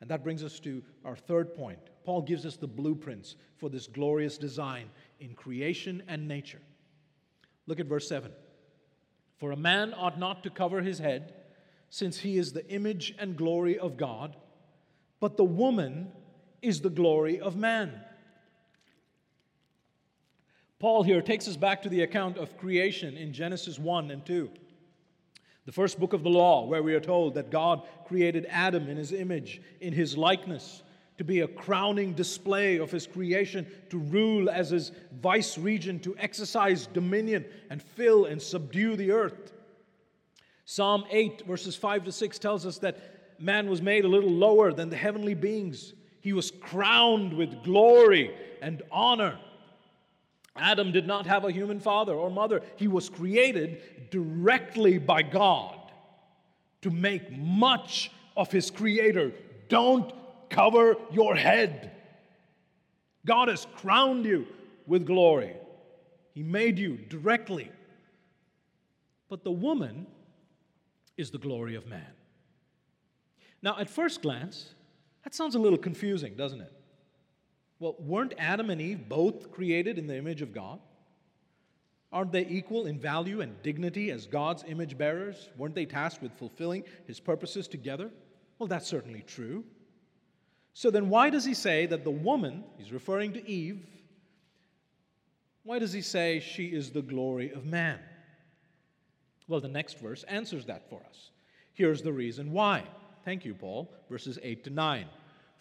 And 0.02 0.10
that 0.12 0.24
brings 0.24 0.44
us 0.44 0.60
to 0.60 0.84
our 1.04 1.16
third 1.16 1.56
point. 1.56 1.80
Paul 2.04 2.22
gives 2.22 2.46
us 2.46 2.58
the 2.58 2.68
blueprints 2.68 3.38
for 3.58 3.70
this 3.70 3.88
glorious 3.88 4.38
design 4.38 4.90
in 5.20 5.34
creation 5.34 6.04
and 6.08 6.28
nature. 6.28 6.62
Look 7.66 7.80
at 7.80 7.88
verse 7.88 8.08
7. 8.08 8.32
For 9.38 9.52
a 9.52 9.58
man 9.58 9.94
ought 9.96 10.20
not 10.20 10.44
to 10.44 10.50
cover 10.50 10.82
his 10.82 11.00
head, 11.00 11.34
since 11.90 12.20
he 12.20 12.38
is 12.38 12.54
the 12.54 12.68
image 12.70 13.16
and 13.18 13.36
glory 13.36 13.80
of 13.80 13.98
God, 13.98 14.36
but 15.20 15.38
the 15.38 15.44
woman 15.44 16.12
is 16.62 16.82
the 16.82 16.90
glory 16.90 17.40
of 17.40 17.56
man. 17.56 17.94
Paul 20.80 21.04
here 21.04 21.22
takes 21.22 21.48
us 21.48 21.56
back 21.56 21.82
to 21.84 21.90
the 21.90 22.02
account 22.02 22.38
of 22.38 22.58
creation 22.58 23.16
in 23.16 23.34
Genesis 23.34 23.80
1 23.80 24.12
and 24.12 24.26
2. 24.26 24.50
The 25.66 25.72
first 25.72 26.00
book 26.00 26.14
of 26.14 26.22
the 26.22 26.30
law, 26.30 26.66
where 26.66 26.84
we 26.84 26.94
are 26.94 27.00
told 27.00 27.36
that 27.36 27.50
God 27.50 27.84
created 28.06 28.46
Adam 28.50 28.88
in 28.88 28.98
his 28.98 29.12
image, 29.12 29.62
in 29.80 29.94
his 29.94 30.18
likeness. 30.18 30.84
to 31.18 31.24
be 31.24 31.40
a 31.40 31.48
crowning 31.48 32.14
display 32.14 32.78
of 32.78 32.92
his 32.92 33.08
creation, 33.08 33.66
to 33.90 33.98
rule 33.98 34.50
as 34.50 34.70
his 34.70 34.92
vice 35.22 35.58
regent, 35.58 36.04
to 36.04 36.16
exercise 36.18 36.88
dominion 36.88 37.46
and 37.70 37.82
fill 37.82 38.26
and 38.26 38.42
subdue 38.42 38.96
the 38.96 39.12
earth. 39.12 39.54
Psalm 40.66 41.06
8, 41.10 41.46
verses 41.46 41.76
5 41.76 42.06
to 42.06 42.12
6 42.12 42.40
tells 42.40 42.66
us 42.66 42.80
that 42.80 42.98
man 43.40 43.70
was 43.70 43.82
made 43.82 44.04
a 44.04 44.10
little 44.10 44.32
lower 44.32 44.74
than 44.74 44.90
the 44.90 44.98
heavenly 44.98 45.36
beings. 45.36 45.94
He 46.22 46.34
was 46.34 46.52
crowned 46.52 47.34
with 47.34 47.64
glory 47.64 48.36
and 48.62 48.82
honor. 48.92 49.40
Adam 50.56 50.92
did 50.92 51.06
not 51.06 51.26
have 51.26 51.44
a 51.44 51.52
human 51.52 51.80
father 51.80 52.14
or 52.14 52.30
mother. 52.30 52.62
He 52.78 52.88
was 52.88 53.10
created 53.10 54.10
directly 54.10 54.98
by 54.98 55.22
God 55.22 55.92
to 56.82 56.90
make 56.90 57.32
much 57.32 58.12
of 58.38 58.52
his 58.52 58.72
creator. 58.72 59.34
Don't 59.68 60.14
cover 60.50 60.96
your 61.12 61.36
head. 61.36 61.92
God 63.26 63.48
has 63.50 63.68
crowned 63.76 64.26
you 64.26 64.48
with 64.86 65.06
glory. 65.06 65.56
He 66.34 66.44
made 66.44 66.78
you 66.78 66.98
directly. 66.98 67.72
But 69.30 69.44
the 69.44 69.52
woman 69.52 70.06
is 71.18 71.32
the 71.32 71.38
glory 71.38 71.76
of 71.76 71.88
man. 71.88 72.12
Now, 73.62 73.78
at 73.80 73.90
first 73.90 74.22
glance, 74.22 74.76
that 75.24 75.34
sounds 75.34 75.56
a 75.56 75.60
little 75.60 75.80
confusing, 75.80 76.36
doesn't 76.36 76.62
it? 76.62 76.72
Well, 77.80 77.96
weren't 78.00 78.34
Adam 78.38 78.70
and 78.70 78.82
Eve 78.82 79.10
both 79.10 79.52
created 79.52 79.98
in 79.98 80.08
the 80.08 80.18
image 80.18 80.42
of 80.42 80.54
God? 80.54 80.80
Aren't 82.12 82.32
they 82.32 82.46
equal 82.46 82.86
in 82.86 82.98
value 82.98 83.42
and 83.42 83.62
dignity 83.62 84.12
as 84.12 84.26
God's 84.26 84.64
image 84.68 84.98
bearers? 84.98 85.50
Weren't 85.58 85.76
they 85.76 85.86
tasked 85.86 86.22
with 86.22 86.32
fulfilling 86.32 86.84
his 87.08 87.20
purposes 87.20 87.68
together? 87.68 88.10
Well, 88.58 88.68
that's 88.68 88.88
certainly 88.88 89.24
true. 89.28 89.66
So 90.74 90.92
then, 90.92 91.10
why 91.10 91.30
does 91.30 91.44
he 91.44 91.54
say 91.54 91.86
that 91.88 92.04
the 92.04 92.12
woman, 92.12 92.64
he's 92.78 92.94
referring 92.94 93.34
to 93.34 93.50
Eve, 93.50 93.86
why 95.64 95.80
does 95.80 95.92
he 95.92 96.02
say 96.02 96.40
she 96.40 96.68
is 96.68 96.92
the 96.92 97.02
glory 97.02 97.52
of 97.52 97.66
man? 97.66 98.00
Well, 99.48 99.60
the 99.60 99.68
next 99.68 100.00
verse 100.00 100.24
answers 100.24 100.66
that 100.66 100.90
for 100.90 101.02
us. 101.10 101.32
Here's 101.74 102.02
the 102.02 102.14
reason 102.14 102.52
why. 102.52 102.84
Thank 103.26 103.46
you, 103.46 103.54
Paul. 103.54 103.92
Verses 104.10 104.40
8 104.42 104.64
to 104.66 104.70
9. 104.70 105.06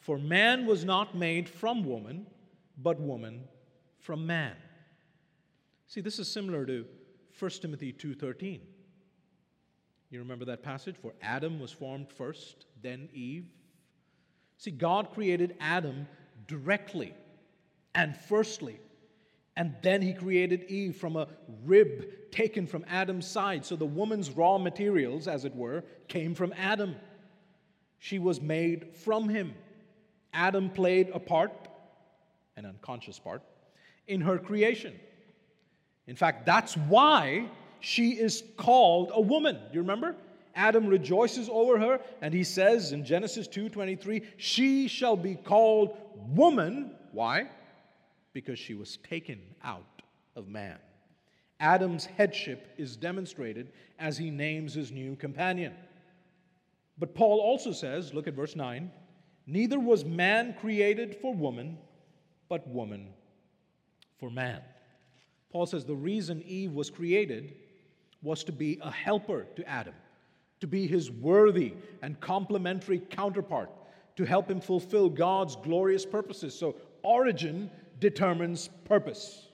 For 0.05 0.18
man 0.18 0.66
was 0.66 0.84
not 0.84 1.16
made 1.16 1.48
from 1.48 1.82
woman, 1.82 2.26
but 2.76 3.00
woman 3.00 3.44
from 4.00 4.26
man. 4.26 4.55
See, 5.86 6.02
this 6.02 6.18
is 6.18 6.30
similar 6.30 6.66
to 6.66 6.84
1 7.38 7.62
Timothy 7.62 7.90
2:13. 7.90 8.61
You 10.11 10.18
remember 10.18 10.44
that 10.44 10.62
passage? 10.62 10.96
For 10.98 11.14
Adam 11.22 11.59
was 11.59 11.72
formed 11.72 12.11
first, 12.11 12.66
then 12.82 13.09
Eve. 13.14 13.46
See, 14.59 14.70
God 14.70 15.11
created 15.11 15.57
Adam 15.59 16.07
directly 16.48 17.14
and 17.94 18.14
firstly, 18.14 18.78
and 19.57 19.74
then 19.80 20.02
he 20.02 20.12
created 20.12 20.64
Eve 20.64 20.96
from 20.96 21.16
a 21.16 21.28
rib 21.64 22.30
taken 22.30 22.66
from 22.66 22.84
Adam's 22.88 23.26
side. 23.26 23.64
So 23.64 23.74
the 23.74 23.86
woman's 23.86 24.30
raw 24.30 24.59
materials, 24.59 25.28
as 25.28 25.46
it 25.46 25.57
were, 25.57 25.82
came 26.09 26.34
from 26.34 26.52
Adam. 26.59 26.94
She 27.98 28.18
was 28.18 28.42
made 28.42 28.94
from 28.94 29.30
him. 29.30 29.55
Adam 30.35 30.68
played 30.68 31.11
a 31.14 31.18
part, 31.18 31.53
an 32.57 32.66
unconscious 32.66 33.18
part, 33.18 33.43
in 34.09 34.20
her 34.20 34.39
creation. 34.39 34.93
In 36.07 36.16
fact, 36.16 36.45
that's 36.45 36.76
why 36.76 37.49
she 37.80 38.11
is 38.11 38.43
called 38.57 39.11
a 39.14 39.20
woman. 39.20 39.55
Do 39.55 39.74
you 39.74 39.80
remember? 39.80 40.16
Adam 40.55 40.87
rejoices 40.87 41.49
over 41.51 41.78
her, 41.78 42.01
and 42.20 42.35
he 42.35 42.45
says 42.45 42.93
in 42.93 43.05
Genesis 43.05 43.49
2:23, 43.49 44.22
"She 44.37 44.89
shall 44.89 45.16
be 45.16 45.35
called 45.35 45.97
woman." 46.14 46.97
Why? 47.12 47.49
Because 48.32 48.59
she 48.59 48.74
was 48.74 48.99
taken 48.99 49.41
out 49.62 50.03
of 50.37 50.49
man. 50.49 50.78
Adam's 51.61 52.05
headship 52.05 52.74
is 52.76 52.97
demonstrated 52.97 53.72
as 53.99 54.18
he 54.18 54.30
names 54.30 54.74
his 54.74 54.91
new 54.91 55.16
companion. 55.16 55.74
But 56.99 57.14
Paul 57.14 57.41
also 57.41 57.72
says, 57.72 58.12
look 58.12 58.26
at 58.26 58.35
verse 58.35 58.57
9, 58.57 58.91
Neither 59.47 59.78
was 59.78 60.05
man 60.05 60.55
created 60.61 61.16
for 61.16 61.34
woman, 61.34 61.78
but 62.49 62.66
woman 62.68 63.09
for 64.18 64.30
man. 64.30 64.61
Paul 65.51 65.66
says 65.66 65.84
the 65.84 65.95
reason 65.95 66.42
Eve 66.47 66.72
was 66.72 66.90
created 66.90 67.55
was 68.22 68.42
to 68.45 68.53
be 68.53 68.78
a 68.82 68.90
helper 68.90 69.47
to 69.57 69.68
Adam, 69.68 69.95
to 70.61 70.66
be 70.66 70.86
his 70.86 71.11
worthy 71.11 71.74
and 72.03 72.18
complementary 72.20 72.99
counterpart, 72.99 73.70
to 74.16 74.24
help 74.24 74.51
him 74.51 74.61
fulfill 74.61 75.11
God's 75.11 75.57
glorious 75.57 76.07
purposes. 76.07 76.59
So, 76.59 76.76
origin 77.03 77.70
determines 78.01 78.68
purpose. 78.84 79.49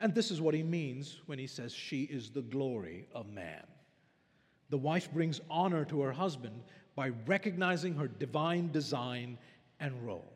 And 0.00 0.14
this 0.14 0.30
is 0.30 0.40
what 0.40 0.54
he 0.54 0.62
means 0.62 1.20
when 1.26 1.38
he 1.38 1.46
says, 1.46 1.72
She 1.72 2.02
is 2.02 2.30
the 2.30 2.42
glory 2.42 3.06
of 3.14 3.30
man. 3.30 3.64
The 4.68 4.78
wife 4.78 5.10
brings 5.12 5.40
honor 5.48 5.84
to 5.86 6.02
her 6.02 6.12
husband 6.12 6.62
by 6.96 7.10
recognizing 7.26 7.96
her 7.96 8.08
divine 8.08 8.70
design 8.70 9.38
and 9.80 10.06
role. 10.06 10.32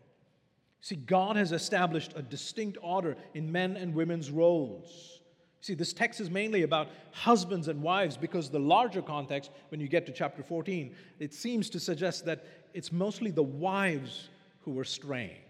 See, 0.80 0.96
God 0.96 1.36
has 1.36 1.52
established 1.52 2.12
a 2.16 2.22
distinct 2.22 2.78
order 2.82 3.16
in 3.34 3.50
men 3.50 3.76
and 3.76 3.94
women's 3.94 4.30
roles. 4.30 5.20
See, 5.60 5.74
this 5.74 5.92
text 5.92 6.20
is 6.20 6.30
mainly 6.30 6.62
about 6.62 6.88
husbands 7.12 7.68
and 7.68 7.82
wives 7.82 8.16
because 8.16 8.48
the 8.48 8.60
larger 8.60 9.02
context, 9.02 9.50
when 9.70 9.80
you 9.80 9.88
get 9.88 10.06
to 10.06 10.12
chapter 10.12 10.42
14, 10.42 10.94
it 11.18 11.34
seems 11.34 11.68
to 11.70 11.80
suggest 11.80 12.24
that 12.26 12.44
it's 12.74 12.92
mostly 12.92 13.30
the 13.30 13.42
wives 13.42 14.28
who 14.60 14.70
were 14.70 14.84
straying. 14.84 15.40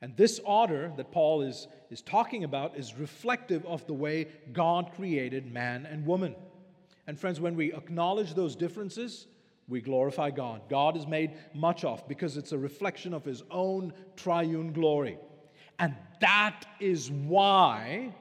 And 0.00 0.16
this 0.16 0.40
order 0.44 0.92
that 0.96 1.10
Paul 1.10 1.42
is, 1.42 1.66
is 1.90 2.02
talking 2.02 2.44
about 2.44 2.76
is 2.76 2.94
reflective 2.94 3.66
of 3.66 3.84
the 3.86 3.94
way 3.94 4.28
God 4.52 4.92
created 4.94 5.52
man 5.52 5.86
and 5.86 6.06
woman. 6.06 6.36
And 7.08 7.18
friends, 7.18 7.40
when 7.40 7.56
we 7.56 7.72
acknowledge 7.72 8.34
those 8.34 8.54
differences, 8.54 9.26
we 9.68 9.80
glorify 9.80 10.30
God. 10.30 10.62
God 10.68 10.96
is 10.96 11.06
made 11.06 11.32
much 11.54 11.84
of 11.84 12.06
because 12.08 12.36
it's 12.36 12.52
a 12.52 12.58
reflection 12.58 13.12
of 13.12 13.24
His 13.24 13.42
own 13.50 13.92
triune 14.16 14.72
glory. 14.72 15.18
And 15.78 15.94
that 16.20 16.64
is 16.80 17.10
why, 17.10 18.14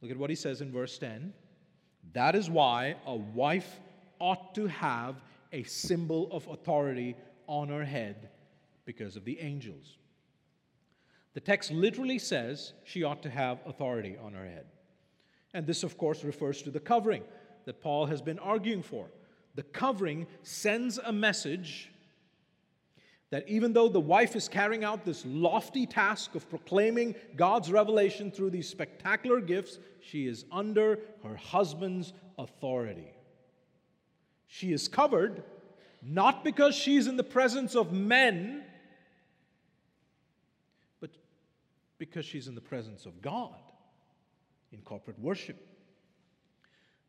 look 0.00 0.10
at 0.10 0.16
what 0.16 0.30
He 0.30 0.36
says 0.36 0.60
in 0.60 0.70
verse 0.70 0.98
10 0.98 1.32
that 2.12 2.34
is 2.34 2.50
why 2.50 2.96
a 3.06 3.14
wife 3.14 3.80
ought 4.18 4.54
to 4.54 4.66
have 4.66 5.22
a 5.52 5.62
symbol 5.64 6.28
of 6.30 6.46
authority 6.48 7.16
on 7.46 7.68
her 7.68 7.84
head 7.84 8.28
because 8.84 9.16
of 9.16 9.24
the 9.24 9.38
angels. 9.40 9.96
The 11.34 11.40
text 11.40 11.70
literally 11.70 12.18
says 12.18 12.74
she 12.84 13.02
ought 13.02 13.22
to 13.22 13.30
have 13.30 13.60
authority 13.66 14.16
on 14.22 14.34
her 14.34 14.44
head. 14.44 14.66
And 15.54 15.66
this, 15.66 15.82
of 15.82 15.96
course, 15.96 16.24
refers 16.24 16.62
to 16.62 16.70
the 16.70 16.80
covering 16.80 17.22
that 17.64 17.80
Paul 17.80 18.06
has 18.06 18.20
been 18.20 18.38
arguing 18.38 18.82
for 18.82 19.08
the 19.54 19.62
covering 19.62 20.26
sends 20.42 20.98
a 20.98 21.12
message 21.12 21.90
that 23.30 23.48
even 23.48 23.72
though 23.72 23.88
the 23.88 24.00
wife 24.00 24.36
is 24.36 24.46
carrying 24.46 24.84
out 24.84 25.04
this 25.04 25.24
lofty 25.26 25.86
task 25.86 26.34
of 26.34 26.48
proclaiming 26.50 27.14
God's 27.34 27.72
revelation 27.72 28.30
through 28.30 28.50
these 28.50 28.68
spectacular 28.68 29.40
gifts, 29.40 29.78
she 30.00 30.26
is 30.26 30.44
under 30.52 30.98
her 31.22 31.36
husband's 31.36 32.12
authority. 32.38 33.10
She 34.46 34.72
is 34.72 34.86
covered 34.86 35.42
not 36.02 36.44
because 36.44 36.74
she's 36.74 37.06
in 37.06 37.16
the 37.16 37.24
presence 37.24 37.74
of 37.74 37.92
men, 37.92 38.64
but 41.00 41.10
because 41.96 42.26
she's 42.26 42.48
in 42.48 42.54
the 42.54 42.60
presence 42.60 43.06
of 43.06 43.22
God 43.22 43.54
in 44.72 44.80
corporate 44.82 45.18
worship. 45.18 45.71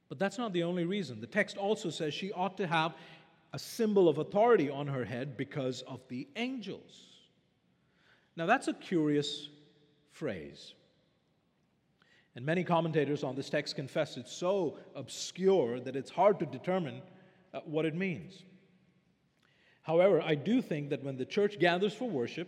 But 0.10 0.20
that's 0.20 0.38
not 0.38 0.54
the 0.54 0.64
only 0.64 0.86
reason. 0.86 1.22
The 1.22 1.28
text 1.28 1.58
also 1.58 1.90
says 1.90 2.14
she 2.14 2.32
ought 2.32 2.58
to 2.58 2.68
have 2.68 2.94
a 3.54 3.60
symbol 3.60 4.10
of 4.10 4.18
authority 4.18 4.70
on 4.70 4.88
her 4.88 5.06
head 5.06 5.38
because 5.38 5.82
of 5.84 6.02
the 6.08 6.28
angels. 6.36 7.06
Now, 8.36 8.46
that's 8.46 8.68
a 8.68 8.74
curious 8.74 9.50
phrase. 10.12 10.74
And 12.36 12.46
many 12.46 12.64
commentators 12.64 13.24
on 13.24 13.36
this 13.36 13.50
text 13.50 13.76
confess 13.76 14.18
it's 14.18 14.32
so 14.32 14.78
obscure 14.96 15.80
that 15.80 15.96
it's 15.96 16.10
hard 16.10 16.40
to 16.40 16.46
determine 16.46 17.02
uh, 17.54 17.60
what 17.66 17.86
it 17.86 17.94
means. 17.94 18.44
However, 19.84 20.22
I 20.22 20.34
do 20.36 20.62
think 20.62 20.90
that 20.90 21.04
when 21.04 21.18
the 21.18 21.26
church 21.26 21.60
gathers 21.60 21.94
for 21.94 22.10
worship, 22.10 22.48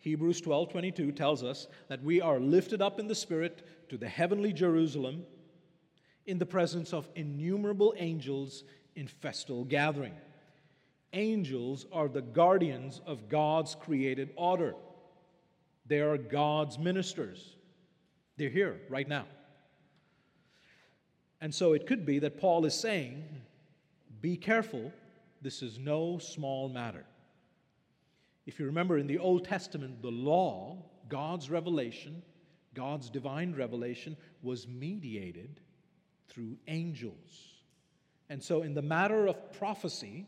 Hebrews 0.00 0.42
12:22 0.42 1.16
tells 1.16 1.42
us 1.42 1.68
that 1.88 2.02
we 2.02 2.20
are 2.20 2.38
lifted 2.38 2.82
up 2.82 3.00
in 3.00 3.06
the 3.06 3.14
spirit 3.14 3.66
to 3.88 3.96
the 3.96 4.08
heavenly 4.08 4.52
Jerusalem 4.52 5.24
in 6.26 6.38
the 6.38 6.46
presence 6.46 6.92
of 6.92 7.08
innumerable 7.14 7.94
angels 7.96 8.64
in 8.96 9.06
festal 9.06 9.64
gathering. 9.64 10.14
Angels 11.12 11.86
are 11.92 12.08
the 12.08 12.22
guardians 12.22 13.00
of 13.06 13.28
God's 13.28 13.74
created 13.74 14.30
order. 14.36 14.74
They 15.86 16.00
are 16.00 16.18
God's 16.18 16.78
ministers. 16.78 17.56
They're 18.36 18.48
here 18.48 18.80
right 18.88 19.08
now. 19.08 19.26
And 21.40 21.54
so 21.54 21.72
it 21.72 21.86
could 21.86 22.06
be 22.06 22.18
that 22.20 22.40
Paul 22.40 22.64
is 22.64 22.74
saying, 22.74 23.22
be 24.20 24.36
careful 24.36 24.92
this 25.42 25.62
is 25.62 25.78
no 25.78 26.18
small 26.18 26.68
matter. 26.70 27.04
If 28.46 28.58
you 28.58 28.66
remember 28.66 28.98
in 28.98 29.06
the 29.06 29.18
Old 29.18 29.44
Testament, 29.44 30.00
the 30.00 30.10
law, 30.10 30.78
God's 31.08 31.50
revelation, 31.50 32.22
God's 32.72 33.10
divine 33.10 33.54
revelation, 33.54 34.16
was 34.42 34.66
mediated 34.66 35.60
through 36.28 36.56
angels. 36.68 37.54
And 38.28 38.42
so, 38.42 38.62
in 38.62 38.74
the 38.74 38.82
matter 38.82 39.26
of 39.26 39.52
prophecy, 39.52 40.26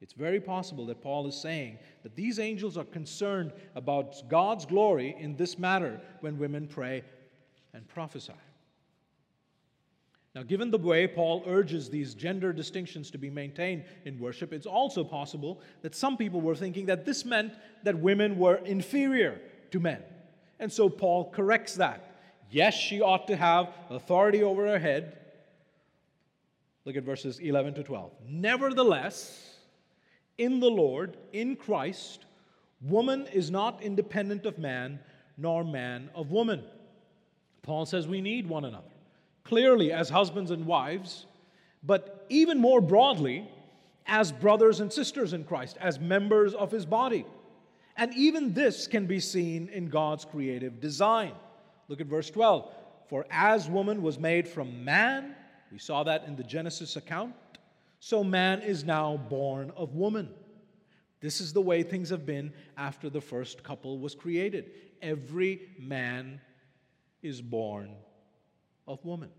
it's 0.00 0.12
very 0.12 0.40
possible 0.40 0.86
that 0.86 1.02
Paul 1.02 1.26
is 1.26 1.34
saying 1.34 1.78
that 2.02 2.14
these 2.14 2.38
angels 2.38 2.76
are 2.76 2.84
concerned 2.84 3.52
about 3.74 4.28
God's 4.28 4.64
glory 4.64 5.16
in 5.18 5.36
this 5.36 5.58
matter 5.58 6.00
when 6.20 6.38
women 6.38 6.68
pray 6.68 7.02
and 7.74 7.86
prophesy. 7.88 8.32
Now, 10.34 10.44
given 10.44 10.70
the 10.70 10.78
way 10.78 11.08
Paul 11.08 11.42
urges 11.46 11.90
these 11.90 12.14
gender 12.14 12.52
distinctions 12.52 13.10
to 13.10 13.18
be 13.18 13.28
maintained 13.28 13.84
in 14.04 14.20
worship, 14.20 14.52
it's 14.52 14.66
also 14.66 15.02
possible 15.02 15.60
that 15.82 15.96
some 15.96 16.16
people 16.16 16.40
were 16.40 16.54
thinking 16.54 16.86
that 16.86 17.04
this 17.04 17.24
meant 17.24 17.54
that 17.82 17.98
women 17.98 18.38
were 18.38 18.56
inferior 18.56 19.40
to 19.72 19.80
men. 19.80 20.02
And 20.60 20.72
so 20.72 20.88
Paul 20.88 21.30
corrects 21.30 21.74
that. 21.76 22.07
Yes, 22.50 22.74
she 22.74 23.00
ought 23.00 23.26
to 23.26 23.36
have 23.36 23.68
authority 23.90 24.42
over 24.42 24.66
her 24.66 24.78
head. 24.78 25.16
Look 26.84 26.96
at 26.96 27.04
verses 27.04 27.38
11 27.38 27.74
to 27.74 27.82
12. 27.82 28.12
Nevertheless, 28.28 29.56
in 30.38 30.60
the 30.60 30.70
Lord, 30.70 31.16
in 31.32 31.56
Christ, 31.56 32.24
woman 32.80 33.26
is 33.32 33.50
not 33.50 33.82
independent 33.82 34.46
of 34.46 34.58
man, 34.58 34.98
nor 35.36 35.64
man 35.64 36.08
of 36.14 36.30
woman. 36.30 36.64
Paul 37.62 37.84
says 37.84 38.08
we 38.08 38.22
need 38.22 38.48
one 38.48 38.64
another, 38.64 38.88
clearly 39.44 39.92
as 39.92 40.08
husbands 40.08 40.50
and 40.50 40.64
wives, 40.64 41.26
but 41.82 42.24
even 42.30 42.58
more 42.58 42.80
broadly, 42.80 43.46
as 44.06 44.32
brothers 44.32 44.80
and 44.80 44.90
sisters 44.90 45.34
in 45.34 45.44
Christ, 45.44 45.76
as 45.80 46.00
members 46.00 46.54
of 46.54 46.70
his 46.70 46.86
body. 46.86 47.26
And 47.96 48.14
even 48.14 48.54
this 48.54 48.86
can 48.86 49.04
be 49.04 49.20
seen 49.20 49.68
in 49.68 49.88
God's 49.88 50.24
creative 50.24 50.80
design. 50.80 51.32
Look 51.88 52.00
at 52.00 52.06
verse 52.06 52.30
12. 52.30 52.70
For 53.08 53.26
as 53.30 53.68
woman 53.68 54.02
was 54.02 54.18
made 54.18 54.46
from 54.46 54.84
man, 54.84 55.34
we 55.72 55.78
saw 55.78 56.04
that 56.04 56.24
in 56.26 56.36
the 56.36 56.44
Genesis 56.44 56.96
account, 56.96 57.34
so 58.00 58.22
man 58.22 58.60
is 58.60 58.84
now 58.84 59.16
born 59.16 59.72
of 59.76 59.94
woman. 59.94 60.28
This 61.20 61.40
is 61.40 61.52
the 61.52 61.60
way 61.60 61.82
things 61.82 62.10
have 62.10 62.24
been 62.24 62.52
after 62.76 63.10
the 63.10 63.20
first 63.20 63.64
couple 63.64 63.98
was 63.98 64.14
created. 64.14 64.70
Every 65.02 65.62
man 65.78 66.40
is 67.22 67.42
born 67.42 67.96
of 68.86 69.04
woman. 69.04 69.30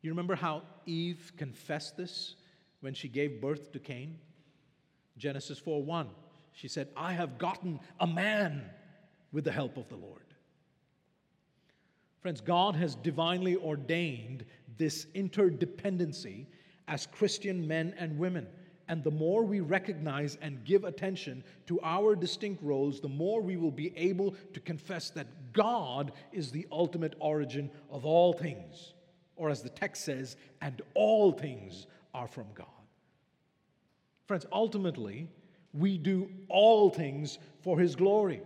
You 0.00 0.10
remember 0.10 0.36
how 0.36 0.62
Eve 0.86 1.32
confessed 1.36 1.96
this 1.96 2.36
when 2.80 2.94
she 2.94 3.08
gave 3.08 3.40
birth 3.40 3.72
to 3.72 3.78
Cain? 3.78 4.18
Genesis 5.18 5.58
4 5.58 5.82
1. 5.82 6.08
She 6.52 6.68
said, 6.68 6.88
I 6.96 7.12
have 7.12 7.36
gotten 7.36 7.80
a 8.00 8.06
man 8.06 8.64
with 9.32 9.44
the 9.44 9.52
help 9.52 9.76
of 9.76 9.88
the 9.88 9.96
Lord. 9.96 10.25
Friends, 12.26 12.40
God 12.40 12.74
has 12.74 12.96
divinely 12.96 13.54
ordained 13.54 14.44
this 14.78 15.06
interdependency 15.14 16.46
as 16.88 17.06
Christian 17.06 17.68
men 17.68 17.94
and 17.96 18.18
women. 18.18 18.48
And 18.88 19.04
the 19.04 19.12
more 19.12 19.44
we 19.44 19.60
recognize 19.60 20.36
and 20.42 20.64
give 20.64 20.82
attention 20.82 21.44
to 21.68 21.78
our 21.84 22.16
distinct 22.16 22.64
roles, 22.64 22.98
the 23.00 23.06
more 23.06 23.40
we 23.40 23.56
will 23.56 23.70
be 23.70 23.96
able 23.96 24.34
to 24.54 24.58
confess 24.58 25.10
that 25.10 25.52
God 25.52 26.10
is 26.32 26.50
the 26.50 26.66
ultimate 26.72 27.14
origin 27.20 27.70
of 27.92 28.04
all 28.04 28.32
things. 28.32 28.94
Or 29.36 29.48
as 29.48 29.62
the 29.62 29.68
text 29.68 30.04
says, 30.04 30.36
and 30.60 30.82
all 30.94 31.30
things 31.30 31.86
are 32.12 32.26
from 32.26 32.46
God. 32.56 32.66
Friends, 34.26 34.46
ultimately, 34.50 35.28
we 35.72 35.96
do 35.96 36.28
all 36.48 36.90
things 36.90 37.38
for 37.60 37.78
His 37.78 37.94
glory. 37.94 38.42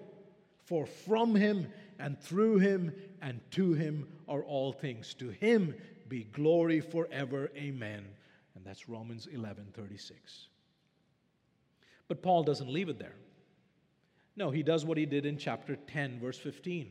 For 0.66 0.84
from 0.84 1.34
Him 1.34 1.66
and 1.98 2.20
through 2.20 2.58
Him 2.58 2.92
and 3.22 3.40
to 3.52 3.72
Him 3.72 4.06
are 4.28 4.42
all 4.42 4.72
things. 4.72 5.14
To 5.14 5.28
Him 5.28 5.74
be 6.08 6.24
glory 6.24 6.80
forever. 6.80 7.50
Amen. 7.56 8.04
And 8.54 8.64
that's 8.64 8.88
Romans 8.88 9.28
11 9.32 9.68
36. 9.74 10.48
But 12.08 12.22
Paul 12.22 12.42
doesn't 12.42 12.68
leave 12.68 12.88
it 12.88 12.98
there. 12.98 13.14
No, 14.36 14.50
he 14.50 14.62
does 14.62 14.84
what 14.84 14.98
he 14.98 15.06
did 15.06 15.26
in 15.26 15.36
chapter 15.36 15.76
10, 15.76 16.18
verse 16.18 16.38
15. 16.38 16.90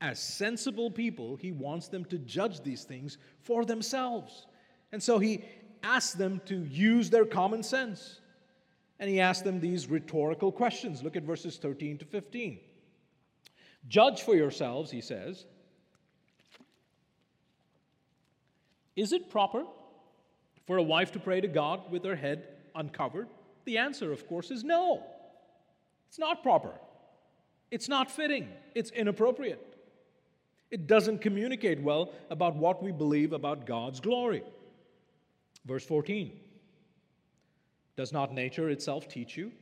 As 0.00 0.18
sensible 0.18 0.90
people, 0.90 1.36
he 1.36 1.52
wants 1.52 1.88
them 1.88 2.04
to 2.06 2.18
judge 2.18 2.60
these 2.62 2.84
things 2.84 3.18
for 3.40 3.64
themselves. 3.64 4.46
And 4.90 5.02
so 5.02 5.18
he 5.18 5.44
asks 5.82 6.14
them 6.14 6.40
to 6.46 6.64
use 6.64 7.10
their 7.10 7.24
common 7.24 7.62
sense. 7.62 8.20
And 8.98 9.08
he 9.08 9.20
asks 9.20 9.42
them 9.42 9.60
these 9.60 9.88
rhetorical 9.88 10.50
questions. 10.50 11.02
Look 11.02 11.16
at 11.16 11.22
verses 11.22 11.56
13 11.56 11.98
to 11.98 12.04
15. 12.04 12.58
Judge 13.88 14.22
for 14.22 14.34
yourselves, 14.34 14.90
he 14.90 15.00
says. 15.00 15.44
Is 18.94 19.12
it 19.12 19.30
proper 19.30 19.64
for 20.66 20.76
a 20.76 20.82
wife 20.82 21.12
to 21.12 21.18
pray 21.18 21.40
to 21.40 21.48
God 21.48 21.90
with 21.90 22.04
her 22.04 22.16
head 22.16 22.44
uncovered? 22.74 23.28
The 23.64 23.78
answer, 23.78 24.12
of 24.12 24.26
course, 24.28 24.50
is 24.50 24.64
no. 24.64 25.02
It's 26.08 26.18
not 26.18 26.42
proper. 26.42 26.72
It's 27.70 27.88
not 27.88 28.10
fitting. 28.10 28.48
It's 28.74 28.90
inappropriate. 28.90 29.72
It 30.70 30.86
doesn't 30.86 31.18
communicate 31.18 31.80
well 31.80 32.12
about 32.30 32.56
what 32.56 32.82
we 32.82 32.92
believe 32.92 33.32
about 33.32 33.66
God's 33.66 34.00
glory. 34.00 34.42
Verse 35.64 35.84
14 35.84 36.32
Does 37.96 38.12
not 38.12 38.32
nature 38.34 38.70
itself 38.70 39.08
teach 39.08 39.36
you? 39.36 39.52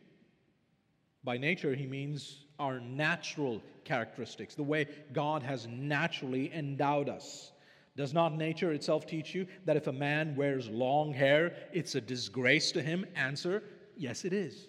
By 1.22 1.36
nature, 1.36 1.74
he 1.74 1.86
means 1.86 2.46
our 2.60 2.78
natural 2.78 3.60
characteristics, 3.84 4.54
the 4.54 4.62
way 4.62 4.86
God 5.12 5.42
has 5.42 5.66
naturally 5.66 6.52
endowed 6.54 7.08
us. 7.08 7.50
Does 7.96 8.14
not 8.14 8.36
nature 8.36 8.72
itself 8.72 9.06
teach 9.06 9.34
you 9.34 9.46
that 9.64 9.76
if 9.76 9.88
a 9.88 9.92
man 9.92 10.36
wears 10.36 10.68
long 10.68 11.12
hair, 11.12 11.56
it's 11.72 11.96
a 11.96 12.00
disgrace 12.00 12.70
to 12.72 12.82
him? 12.82 13.04
Answer 13.16 13.64
Yes, 13.96 14.24
it 14.24 14.32
is. 14.32 14.68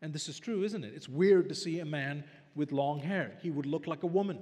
And 0.00 0.12
this 0.12 0.28
is 0.28 0.38
true, 0.38 0.62
isn't 0.62 0.84
it? 0.84 0.92
It's 0.94 1.08
weird 1.08 1.48
to 1.48 1.54
see 1.54 1.80
a 1.80 1.84
man 1.84 2.22
with 2.54 2.70
long 2.70 3.00
hair. 3.00 3.32
He 3.42 3.50
would 3.50 3.66
look 3.66 3.88
like 3.88 4.04
a 4.04 4.06
woman. 4.06 4.38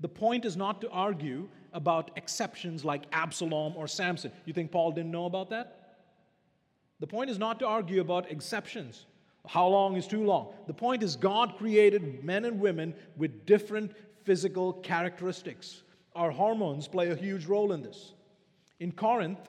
The 0.00 0.08
point 0.08 0.46
is 0.46 0.56
not 0.56 0.80
to 0.80 0.88
argue 0.88 1.48
about 1.74 2.12
exceptions 2.16 2.82
like 2.84 3.02
Absalom 3.12 3.74
or 3.76 3.86
Samson. 3.86 4.32
You 4.46 4.54
think 4.54 4.70
Paul 4.70 4.92
didn't 4.92 5.10
know 5.10 5.26
about 5.26 5.50
that? 5.50 5.98
The 7.00 7.06
point 7.06 7.28
is 7.28 7.38
not 7.38 7.58
to 7.58 7.66
argue 7.66 8.00
about 8.00 8.30
exceptions. 8.30 9.04
How 9.46 9.66
long 9.66 9.96
is 9.96 10.06
too 10.06 10.24
long? 10.24 10.54
The 10.66 10.74
point 10.74 11.02
is, 11.02 11.16
God 11.16 11.56
created 11.56 12.24
men 12.24 12.44
and 12.44 12.60
women 12.60 12.94
with 13.16 13.44
different 13.44 13.92
physical 14.24 14.72
characteristics. 14.74 15.82
Our 16.14 16.30
hormones 16.30 16.86
play 16.86 17.10
a 17.10 17.16
huge 17.16 17.46
role 17.46 17.72
in 17.72 17.82
this. 17.82 18.12
In 18.78 18.92
Corinth, 18.92 19.40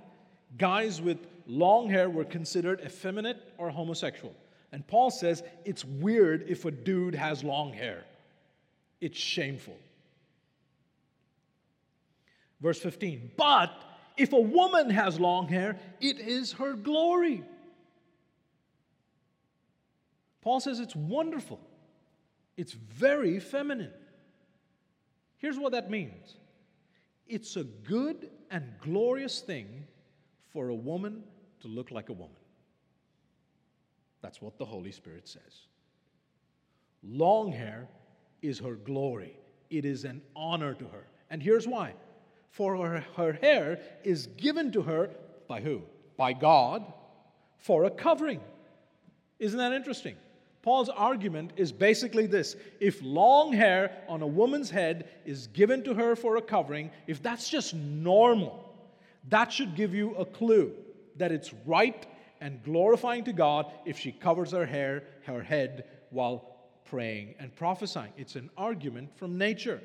guys 0.57 1.01
with 1.01 1.19
long 1.45 1.89
hair 1.89 2.09
were 2.09 2.25
considered 2.25 2.81
effeminate 2.81 3.37
or 3.57 3.69
homosexual. 3.69 4.33
And 4.71 4.85
Paul 4.87 5.11
says 5.11 5.43
it's 5.65 5.85
weird 5.85 6.45
if 6.47 6.65
a 6.65 6.71
dude 6.71 7.13
has 7.13 7.43
long 7.43 7.73
hair, 7.73 8.03
it's 9.01 9.17
shameful. 9.17 9.77
Verse 12.59 12.79
15, 12.79 13.31
but 13.37 13.71
if 14.17 14.33
a 14.33 14.39
woman 14.39 14.89
has 14.89 15.19
long 15.19 15.47
hair, 15.47 15.77
it 15.99 16.19
is 16.19 16.53
her 16.53 16.73
glory. 16.73 17.43
Paul 20.43 20.59
says 20.59 20.81
it's 20.81 20.95
wonderful, 20.95 21.59
it's 22.57 22.73
very 22.73 23.39
feminine. 23.39 23.93
Here's 25.37 25.57
what 25.57 25.71
that 25.71 25.89
means 25.89 26.35
it's 27.27 27.55
a 27.55 27.63
good 27.63 28.29
and 28.51 28.65
glorious 28.81 29.39
thing 29.39 29.87
for 30.51 30.67
a 30.67 30.75
woman 30.75 31.23
to 31.61 31.69
look 31.69 31.91
like 31.91 32.09
a 32.09 32.13
woman. 32.13 32.35
That's 34.21 34.41
what 34.41 34.57
the 34.57 34.65
Holy 34.65 34.91
Spirit 34.91 35.27
says. 35.29 35.67
Long 37.01 37.51
hair 37.53 37.87
is 38.41 38.59
her 38.59 38.75
glory, 38.75 39.37
it 39.69 39.85
is 39.85 40.03
an 40.03 40.21
honor 40.35 40.73
to 40.73 40.85
her. 40.85 41.07
And 41.29 41.41
here's 41.41 41.67
why 41.67 41.93
for 42.51 42.75
her, 42.77 43.05
her 43.15 43.33
hair 43.33 43.79
is 44.03 44.27
given 44.27 44.73
to 44.73 44.81
her 44.81 45.09
by 45.47 45.61
who? 45.61 45.83
By 46.17 46.33
God 46.33 46.85
for 47.57 47.85
a 47.85 47.89
covering. 47.89 48.41
Isn't 49.39 49.57
that 49.57 49.71
interesting? 49.71 50.15
Paul's 50.63 50.89
argument 50.89 51.51
is 51.57 51.71
basically 51.73 52.25
this 52.25 52.55
if 52.79 52.99
long 53.03 53.51
hair 53.51 54.03
on 54.07 54.21
a 54.21 54.27
woman's 54.27 54.69
head 54.69 55.09
is 55.25 55.47
given 55.47 55.83
to 55.83 55.93
her 55.93 56.15
for 56.15 56.37
a 56.37 56.41
covering, 56.41 56.89
if 57.05 57.21
that's 57.21 57.49
just 57.49 57.75
normal, 57.75 58.73
that 59.27 59.51
should 59.51 59.75
give 59.75 59.93
you 59.93 60.15
a 60.15 60.25
clue 60.25 60.71
that 61.17 61.31
it's 61.31 61.53
right 61.65 62.07
and 62.39 62.63
glorifying 62.63 63.25
to 63.25 63.33
God 63.33 63.71
if 63.85 63.99
she 63.99 64.11
covers 64.13 64.51
her 64.51 64.65
hair, 64.65 65.03
her 65.25 65.43
head, 65.43 65.85
while 66.09 66.55
praying 66.85 67.35
and 67.39 67.53
prophesying. 67.55 68.13
It's 68.17 68.35
an 68.35 68.49
argument 68.57 69.17
from 69.17 69.37
nature. 69.37 69.81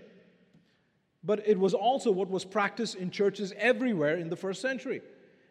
But 1.24 1.47
it 1.47 1.59
was 1.59 1.74
also 1.74 2.12
what 2.12 2.31
was 2.31 2.45
practiced 2.45 2.95
in 2.95 3.11
churches 3.11 3.53
everywhere 3.57 4.16
in 4.16 4.31
the 4.31 4.37
first 4.37 4.62
century. 4.62 5.03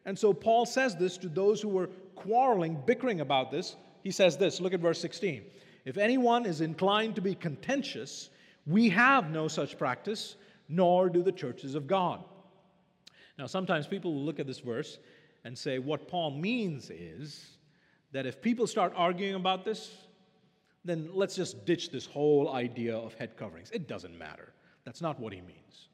And 0.05 0.17
so 0.17 0.33
Paul 0.33 0.65
says 0.65 0.95
this 0.95 1.17
to 1.17 1.27
those 1.27 1.61
who 1.61 1.67
were 1.67 1.87
quarreling, 2.15 2.81
bickering 2.85 3.19
about 3.19 3.51
this. 3.51 3.75
He 4.07 4.11
says 4.11 4.37
this 4.37 4.61
look 4.61 4.73
at 4.73 4.79
verse 4.79 5.01
16. 5.01 5.43
If 5.83 5.97
anyone 5.97 6.45
is 6.45 6.61
inclined 6.61 7.15
to 7.15 7.21
be 7.21 7.35
contentious, 7.35 8.29
we 8.65 8.87
have 8.87 9.31
no 9.31 9.49
such 9.49 9.77
practice, 9.77 10.37
nor 10.69 11.09
do 11.09 11.21
the 11.21 11.31
churches 11.33 11.75
of 11.75 11.87
God. 11.87 12.23
Now, 13.37 13.47
sometimes 13.47 13.85
people 13.85 14.13
will 14.13 14.23
look 14.23 14.39
at 14.39 14.47
this 14.47 14.59
verse 14.59 14.99
and 15.43 15.57
say 15.57 15.77
what 15.77 16.07
Paul 16.07 16.31
means 16.31 16.89
is 16.89 17.57
that 18.13 18.25
if 18.25 18.41
people 18.41 18.65
start 18.65 18.93
arguing 18.95 19.35
about 19.35 19.65
this, 19.65 19.91
then 20.85 21.09
let's 21.11 21.35
just 21.35 21.65
ditch 21.65 21.91
this 21.91 22.05
whole 22.05 22.53
idea 22.53 22.95
of 22.95 23.13
head 23.15 23.35
coverings. 23.35 23.71
It 23.71 23.89
doesn't 23.89 24.17
matter. 24.17 24.53
That's 24.85 25.01
not 25.01 25.19
what 25.19 25.33
he 25.33 25.41
means. 25.41 25.89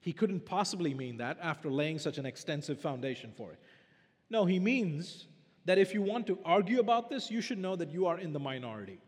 He 0.00 0.12
couldn't 0.12 0.46
possibly 0.46 0.94
mean 0.94 1.16
that 1.16 1.36
after 1.42 1.68
laying 1.68 1.98
such 1.98 2.16
an 2.16 2.26
extensive 2.26 2.78
foundation 2.78 3.32
for 3.36 3.50
it. 3.50 3.58
No, 4.30 4.44
he 4.44 4.60
means 4.60 5.26
that 5.64 5.78
if 5.78 5.94
you 5.94 6.02
want 6.02 6.26
to 6.26 6.38
argue 6.44 6.80
about 6.80 7.10
this, 7.10 7.30
you 7.30 7.40
should 7.40 7.58
know 7.58 7.76
that 7.76 7.90
you 7.90 8.06
are 8.06 8.18
in 8.18 8.32
the 8.32 8.38
minority. 8.38 8.98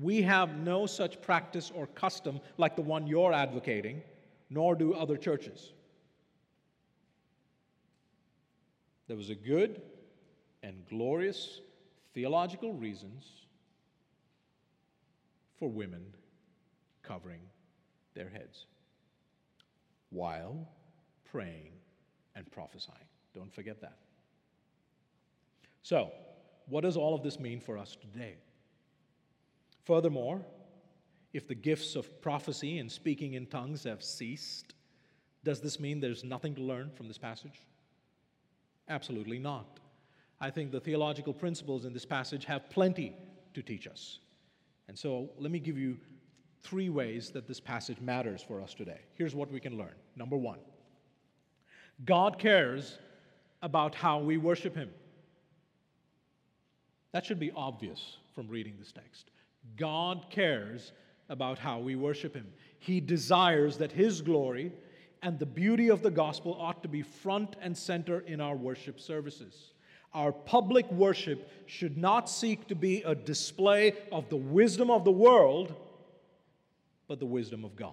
We 0.00 0.22
have 0.22 0.56
no 0.56 0.86
such 0.86 1.20
practice 1.22 1.72
or 1.74 1.86
custom 1.88 2.40
like 2.58 2.76
the 2.76 2.82
one 2.82 3.06
you're 3.06 3.32
advocating, 3.32 4.02
nor 4.50 4.74
do 4.74 4.94
other 4.94 5.16
churches. 5.16 5.72
There 9.08 9.16
was 9.16 9.30
a 9.30 9.34
good 9.34 9.80
and 10.62 10.84
glorious 10.88 11.60
theological 12.14 12.72
reasons 12.72 13.24
for 15.58 15.68
women 15.68 16.02
covering 17.02 17.40
their 18.14 18.28
heads 18.28 18.66
while 20.10 20.68
praying 21.30 21.72
and 22.34 22.50
prophesying. 22.50 22.96
Don't 23.34 23.52
forget 23.54 23.80
that. 23.80 23.98
So, 25.86 26.10
what 26.66 26.80
does 26.80 26.96
all 26.96 27.14
of 27.14 27.22
this 27.22 27.38
mean 27.38 27.60
for 27.60 27.78
us 27.78 27.96
today? 28.00 28.38
Furthermore, 29.84 30.44
if 31.32 31.46
the 31.46 31.54
gifts 31.54 31.94
of 31.94 32.20
prophecy 32.20 32.80
and 32.80 32.90
speaking 32.90 33.34
in 33.34 33.46
tongues 33.46 33.84
have 33.84 34.02
ceased, 34.02 34.74
does 35.44 35.60
this 35.60 35.78
mean 35.78 36.00
there's 36.00 36.24
nothing 36.24 36.56
to 36.56 36.60
learn 36.60 36.90
from 36.90 37.06
this 37.06 37.18
passage? 37.18 37.62
Absolutely 38.88 39.38
not. 39.38 39.78
I 40.40 40.50
think 40.50 40.72
the 40.72 40.80
theological 40.80 41.32
principles 41.32 41.84
in 41.84 41.92
this 41.92 42.04
passage 42.04 42.44
have 42.46 42.68
plenty 42.68 43.14
to 43.54 43.62
teach 43.62 43.86
us. 43.86 44.18
And 44.88 44.98
so 44.98 45.30
let 45.38 45.52
me 45.52 45.60
give 45.60 45.78
you 45.78 45.98
three 46.62 46.88
ways 46.88 47.30
that 47.30 47.46
this 47.46 47.60
passage 47.60 48.00
matters 48.00 48.42
for 48.42 48.60
us 48.60 48.74
today. 48.74 49.02
Here's 49.14 49.36
what 49.36 49.52
we 49.52 49.60
can 49.60 49.78
learn. 49.78 49.94
Number 50.16 50.36
one, 50.36 50.58
God 52.04 52.40
cares 52.40 52.98
about 53.62 53.94
how 53.94 54.18
we 54.18 54.36
worship 54.36 54.74
Him. 54.74 54.90
That 57.12 57.24
should 57.24 57.40
be 57.40 57.52
obvious 57.52 58.18
from 58.34 58.48
reading 58.48 58.74
this 58.78 58.92
text. 58.92 59.30
God 59.76 60.26
cares 60.30 60.92
about 61.28 61.58
how 61.58 61.78
we 61.78 61.96
worship 61.96 62.34
Him. 62.34 62.46
He 62.78 63.00
desires 63.00 63.78
that 63.78 63.92
His 63.92 64.20
glory 64.20 64.72
and 65.22 65.38
the 65.38 65.46
beauty 65.46 65.88
of 65.88 66.02
the 66.02 66.10
gospel 66.10 66.56
ought 66.60 66.82
to 66.82 66.88
be 66.88 67.02
front 67.02 67.56
and 67.60 67.76
center 67.76 68.20
in 68.20 68.40
our 68.40 68.54
worship 68.54 69.00
services. 69.00 69.72
Our 70.14 70.32
public 70.32 70.90
worship 70.92 71.50
should 71.66 71.96
not 71.98 72.30
seek 72.30 72.68
to 72.68 72.74
be 72.74 73.02
a 73.02 73.14
display 73.14 73.94
of 74.12 74.28
the 74.28 74.36
wisdom 74.36 74.90
of 74.90 75.04
the 75.04 75.12
world, 75.12 75.74
but 77.08 77.18
the 77.18 77.26
wisdom 77.26 77.64
of 77.64 77.76
God. 77.76 77.92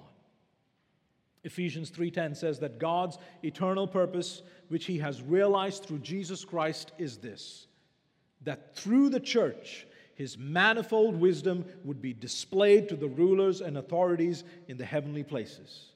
Ephesians 1.43 1.89
3:10 1.89 2.35
says 2.35 2.59
that 2.59 2.79
God's 2.79 3.17
eternal 3.43 3.87
purpose 3.87 4.43
which 4.69 4.85
he 4.85 4.99
has 4.99 5.21
realized 5.21 5.83
through 5.83 5.99
Jesus 5.99 6.45
Christ 6.45 6.93
is 6.97 7.17
this 7.17 7.67
that 8.43 8.75
through 8.75 9.09
the 9.09 9.19
church 9.19 9.85
his 10.15 10.37
manifold 10.37 11.15
wisdom 11.15 11.65
would 11.83 12.01
be 12.01 12.13
displayed 12.13 12.89
to 12.89 12.95
the 12.95 13.07
rulers 13.07 13.61
and 13.61 13.77
authorities 13.77 14.43
in 14.67 14.77
the 14.77 14.85
heavenly 14.85 15.23
places. 15.23 15.89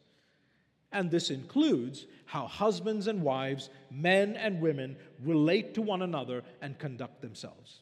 And 0.92 1.12
this 1.12 1.30
includes 1.30 2.08
how 2.26 2.48
husbands 2.48 3.08
and 3.08 3.22
wives, 3.22 3.70
men 3.92 4.36
and 4.36 4.62
women 4.62 4.98
relate 5.24 5.76
to 5.76 5.82
one 5.82 6.02
another 6.02 6.44
and 6.62 6.80
conduct 6.80 7.22
themselves. 7.22 7.82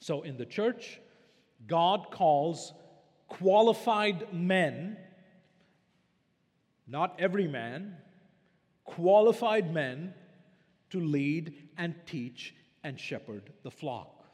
So 0.00 0.22
in 0.22 0.36
the 0.36 0.46
church, 0.46 1.00
God 1.66 2.10
calls 2.10 2.72
qualified 3.26 4.32
men, 4.32 4.96
not 6.86 7.16
every 7.18 7.48
man, 7.48 7.96
qualified 8.84 9.74
men 9.74 10.14
to 10.90 11.00
lead 11.00 11.54
and 11.76 11.94
teach 12.06 12.54
and 12.84 12.98
shepherd 12.98 13.52
the 13.62 13.70
flock. 13.70 14.24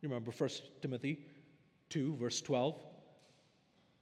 You 0.00 0.08
remember 0.08 0.30
1 0.30 0.50
Timothy 0.80 1.18
2, 1.90 2.16
verse 2.16 2.40
12? 2.40 2.74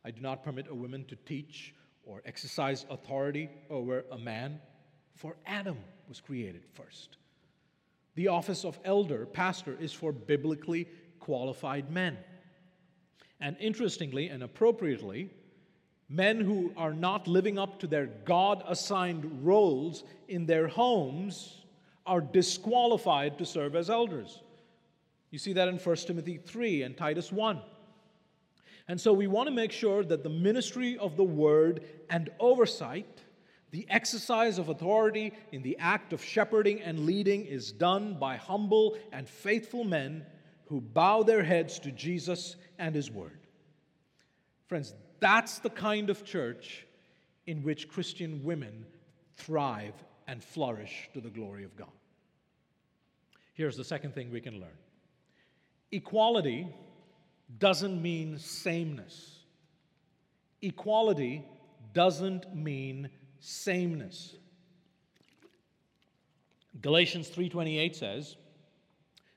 I 0.04 0.10
do 0.10 0.20
not 0.20 0.44
permit 0.44 0.68
a 0.70 0.74
woman 0.74 1.04
to 1.06 1.16
teach 1.16 1.74
or 2.04 2.22
exercise 2.24 2.86
authority 2.88 3.50
over 3.68 4.04
a 4.12 4.18
man, 4.18 4.60
for 5.14 5.36
Adam 5.46 5.76
was 6.08 6.20
created 6.20 6.64
first. 6.72 7.18
The 8.14 8.28
office 8.28 8.64
of 8.64 8.78
elder, 8.84 9.26
pastor, 9.26 9.76
is 9.78 9.92
for 9.92 10.12
biblically 10.12 10.88
qualified 11.20 11.90
men. 11.90 12.16
And 13.40 13.56
interestingly 13.60 14.28
and 14.28 14.42
appropriately, 14.42 15.30
men 16.08 16.40
who 16.40 16.72
are 16.76 16.94
not 16.94 17.28
living 17.28 17.58
up 17.58 17.78
to 17.80 17.86
their 17.86 18.06
God 18.06 18.64
assigned 18.66 19.44
roles 19.44 20.04
in 20.28 20.46
their 20.46 20.68
homes 20.68 21.57
are 22.08 22.20
disqualified 22.20 23.38
to 23.38 23.46
serve 23.46 23.76
as 23.76 23.90
elders. 23.90 24.42
You 25.30 25.38
see 25.38 25.52
that 25.52 25.68
in 25.68 25.76
1 25.76 25.96
Timothy 25.96 26.38
3 26.38 26.82
and 26.82 26.96
Titus 26.96 27.30
1. 27.30 27.60
And 28.88 28.98
so 28.98 29.12
we 29.12 29.26
want 29.26 29.48
to 29.48 29.54
make 29.54 29.70
sure 29.70 30.02
that 30.02 30.22
the 30.22 30.30
ministry 30.30 30.96
of 30.96 31.16
the 31.16 31.24
word 31.24 31.84
and 32.08 32.30
oversight, 32.40 33.20
the 33.70 33.86
exercise 33.90 34.58
of 34.58 34.70
authority 34.70 35.34
in 35.52 35.62
the 35.62 35.76
act 35.78 36.14
of 36.14 36.24
shepherding 36.24 36.80
and 36.80 37.00
leading, 37.00 37.44
is 37.44 37.70
done 37.70 38.14
by 38.18 38.36
humble 38.36 38.96
and 39.12 39.28
faithful 39.28 39.84
men 39.84 40.24
who 40.64 40.80
bow 40.80 41.22
their 41.22 41.42
heads 41.42 41.78
to 41.80 41.92
Jesus 41.92 42.56
and 42.78 42.94
his 42.94 43.10
word. 43.10 43.38
Friends, 44.66 44.94
that's 45.20 45.58
the 45.58 45.70
kind 45.70 46.08
of 46.08 46.24
church 46.24 46.86
in 47.46 47.62
which 47.62 47.88
Christian 47.88 48.42
women 48.42 48.86
thrive 49.36 49.94
and 50.26 50.42
flourish 50.42 51.10
to 51.12 51.20
the 51.20 51.30
glory 51.30 51.64
of 51.64 51.76
God. 51.76 51.88
Here's 53.58 53.76
the 53.76 53.82
second 53.82 54.14
thing 54.14 54.30
we 54.30 54.40
can 54.40 54.60
learn 54.60 54.78
Equality 55.90 56.68
doesn't 57.58 58.00
mean 58.00 58.38
sameness. 58.38 59.40
Equality 60.62 61.44
doesn't 61.92 62.54
mean 62.54 63.10
sameness. 63.40 64.36
Galatians 66.80 67.28
3:28 67.30 67.96
says, 67.96 68.36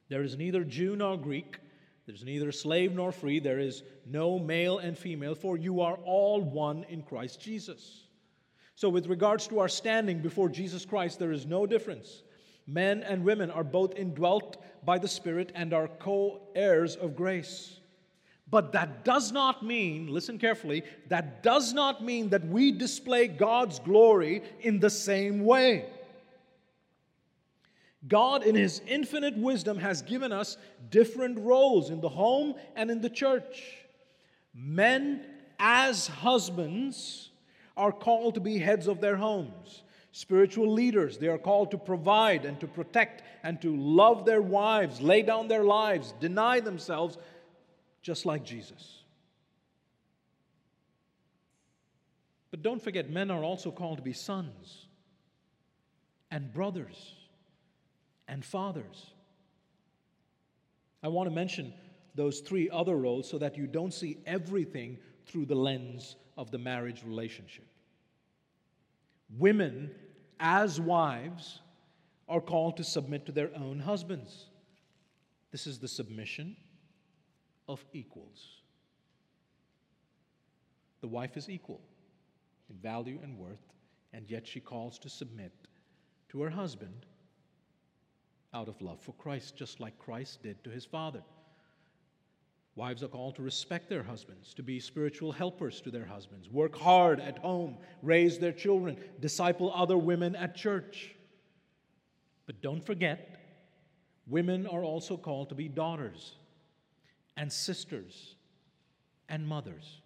"There 0.09 0.21
is 0.21 0.37
neither 0.37 0.63
Jew 0.63 0.95
nor 0.95 1.17
Greek, 1.17 1.57
there's 2.05 2.23
neither 2.23 2.51
slave 2.51 2.93
nor 2.93 3.11
free, 3.11 3.39
there 3.39 3.59
is 3.59 3.81
no 4.05 4.37
male 4.37 4.77
and 4.77 4.95
female, 4.95 5.33
for 5.33 5.57
you 5.57 5.81
are 5.81 5.97
all 6.03 6.41
one 6.41 6.83
in 6.83 7.01
Christ 7.01 7.41
Jesus." 7.41 8.07
So 8.75 8.87
with 8.87 9.07
regards 9.07 9.47
to 9.47 9.57
our 9.57 9.69
standing 9.69 10.21
before 10.21 10.49
Jesus 10.49 10.85
Christ, 10.85 11.17
there 11.17 11.31
is 11.31 11.47
no 11.47 11.65
difference. 11.65 12.21
Men 12.71 13.03
and 13.03 13.25
women 13.25 13.51
are 13.51 13.65
both 13.65 13.95
indwelt 13.97 14.63
by 14.85 14.97
the 14.97 15.07
Spirit 15.07 15.51
and 15.55 15.73
are 15.73 15.89
co 15.89 16.39
heirs 16.55 16.95
of 16.95 17.17
grace. 17.17 17.79
But 18.49 18.71
that 18.71 19.03
does 19.03 19.31
not 19.31 19.65
mean, 19.65 20.07
listen 20.07 20.37
carefully, 20.37 20.83
that 21.09 21.43
does 21.43 21.73
not 21.73 22.03
mean 22.03 22.29
that 22.29 22.47
we 22.47 22.71
display 22.71 23.27
God's 23.27 23.79
glory 23.79 24.43
in 24.61 24.79
the 24.79 24.89
same 24.89 25.43
way. 25.43 25.85
God, 28.07 28.43
in 28.43 28.55
His 28.55 28.81
infinite 28.87 29.37
wisdom, 29.37 29.77
has 29.77 30.01
given 30.01 30.31
us 30.31 30.57
different 30.89 31.39
roles 31.39 31.89
in 31.89 31.99
the 31.99 32.09
home 32.09 32.55
and 32.75 32.89
in 32.89 33.01
the 33.01 33.09
church. 33.09 33.63
Men, 34.53 35.25
as 35.59 36.07
husbands, 36.07 37.31
are 37.75 37.91
called 37.91 38.35
to 38.35 38.39
be 38.41 38.57
heads 38.59 38.87
of 38.87 39.01
their 39.01 39.17
homes. 39.17 39.83
Spiritual 40.13 40.71
leaders, 40.71 41.17
they 41.17 41.27
are 41.27 41.37
called 41.37 41.71
to 41.71 41.77
provide 41.77 42.43
and 42.43 42.59
to 42.59 42.67
protect 42.67 43.23
and 43.43 43.61
to 43.61 43.75
love 43.75 44.25
their 44.25 44.41
wives, 44.41 44.99
lay 44.99 45.21
down 45.21 45.47
their 45.47 45.63
lives, 45.63 46.13
deny 46.19 46.59
themselves, 46.59 47.17
just 48.01 48.25
like 48.25 48.43
Jesus. 48.43 49.03
But 52.51 52.61
don't 52.61 52.83
forget, 52.83 53.09
men 53.09 53.31
are 53.31 53.43
also 53.43 53.71
called 53.71 53.97
to 53.97 54.03
be 54.03 54.11
sons 54.11 54.87
and 56.29 56.53
brothers 56.53 57.13
and 58.27 58.43
fathers. 58.43 59.11
I 61.01 61.07
want 61.07 61.29
to 61.29 61.35
mention 61.35 61.73
those 62.15 62.41
three 62.41 62.69
other 62.69 62.97
roles 62.97 63.29
so 63.29 63.37
that 63.37 63.57
you 63.57 63.65
don't 63.65 63.93
see 63.93 64.17
everything 64.25 64.97
through 65.25 65.45
the 65.45 65.55
lens 65.55 66.17
of 66.37 66.51
the 66.51 66.57
marriage 66.57 67.03
relationship. 67.05 67.65
Women, 69.37 69.91
as 70.39 70.79
wives, 70.79 71.61
are 72.27 72.41
called 72.41 72.77
to 72.77 72.83
submit 72.83 73.25
to 73.25 73.31
their 73.31 73.51
own 73.55 73.79
husbands. 73.79 74.45
This 75.51 75.67
is 75.67 75.79
the 75.79 75.87
submission 75.87 76.55
of 77.67 77.83
equals. 77.93 78.61
The 81.01 81.07
wife 81.07 81.35
is 81.35 81.49
equal 81.49 81.81
in 82.69 82.77
value 82.77 83.19
and 83.23 83.37
worth, 83.37 83.73
and 84.13 84.29
yet 84.29 84.47
she 84.47 84.59
calls 84.59 84.99
to 84.99 85.09
submit 85.09 85.51
to 86.29 86.41
her 86.41 86.49
husband 86.49 87.05
out 88.53 88.67
of 88.67 88.81
love 88.81 88.99
for 89.01 89.13
Christ, 89.13 89.55
just 89.55 89.79
like 89.79 89.97
Christ 89.97 90.43
did 90.43 90.63
to 90.63 90.69
his 90.69 90.85
Father. 90.85 91.23
Wives 92.75 93.03
are 93.03 93.09
called 93.09 93.35
to 93.35 93.41
respect 93.41 93.89
their 93.89 94.03
husbands, 94.03 94.53
to 94.53 94.63
be 94.63 94.79
spiritual 94.79 95.31
helpers 95.33 95.81
to 95.81 95.91
their 95.91 96.05
husbands, 96.05 96.49
work 96.49 96.77
hard 96.77 97.19
at 97.19 97.37
home, 97.39 97.77
raise 98.01 98.39
their 98.39 98.53
children, 98.53 98.97
disciple 99.19 99.73
other 99.75 99.97
women 99.97 100.35
at 100.35 100.55
church. 100.55 101.13
But 102.45 102.61
don't 102.61 102.83
forget, 102.83 103.39
women 104.25 104.67
are 104.67 104.83
also 104.83 105.17
called 105.17 105.49
to 105.49 105.55
be 105.55 105.67
daughters 105.67 106.35
and 107.35 107.51
sisters 107.51 108.35
and 109.27 109.45
mothers. 109.45 110.01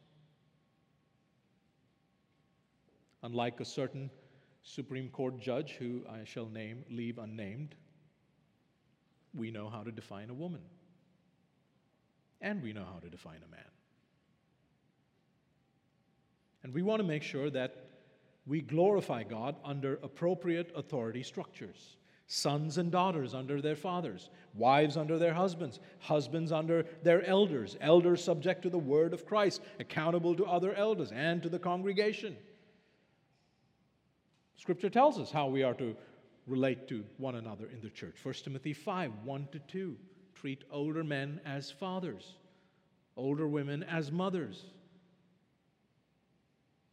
Unlike 3.21 3.59
a 3.59 3.65
certain 3.65 4.09
Supreme 4.63 5.09
Court 5.09 5.39
judge 5.39 5.73
who 5.73 6.01
I 6.09 6.23
shall 6.23 6.47
name, 6.47 6.83
leave 6.89 7.19
unnamed, 7.19 7.75
we 9.35 9.51
know 9.51 9.69
how 9.69 9.83
to 9.83 9.91
define 9.91 10.31
a 10.31 10.33
woman. 10.33 10.61
And 12.45 12.61
we 12.61 12.73
know 12.73 12.85
how 12.85 12.99
to 12.99 13.09
define 13.09 13.39
a 13.43 13.49
man. 13.49 13.65
And 16.61 16.73
we 16.73 16.83
want 16.83 16.99
to 16.99 17.03
make 17.03 17.23
sure 17.23 17.49
that 17.49 17.87
we 18.45 18.61
glorify 18.61 19.23
God 19.23 19.55
under 19.65 19.95
appropriate 20.03 20.71
authority 20.75 21.23
structures 21.23 21.97
sons 22.27 22.79
and 22.79 22.91
daughters 22.91 23.35
under 23.35 23.61
their 23.61 23.75
fathers, 23.75 24.29
wives 24.55 24.97
under 24.97 25.19
their 25.19 25.33
husbands, 25.33 25.79
husbands 25.99 26.51
under 26.51 26.83
their 27.03 27.23
elders, 27.25 27.77
elders 27.81 28.23
subject 28.23 28.63
to 28.63 28.69
the 28.69 28.79
word 28.79 29.13
of 29.13 29.27
Christ, 29.27 29.61
accountable 29.79 30.35
to 30.35 30.45
other 30.45 30.73
elders 30.73 31.11
and 31.11 31.43
to 31.43 31.49
the 31.49 31.59
congregation. 31.59 32.35
Scripture 34.55 34.89
tells 34.89 35.19
us 35.19 35.29
how 35.29 35.47
we 35.47 35.61
are 35.61 35.75
to 35.75 35.95
relate 36.47 36.87
to 36.87 37.03
one 37.17 37.35
another 37.35 37.67
in 37.71 37.81
the 37.81 37.91
church. 37.91 38.15
1 38.23 38.33
Timothy 38.43 38.73
5 38.73 39.11
1 39.23 39.47
to 39.51 39.59
2. 39.59 39.95
Treat 40.45 40.63
older 40.69 41.03
men 41.03 41.41
as 41.43 41.71
fathers, 41.71 42.35
older 43.17 43.47
women 43.47 43.81
as 43.81 44.11
mothers, 44.11 44.63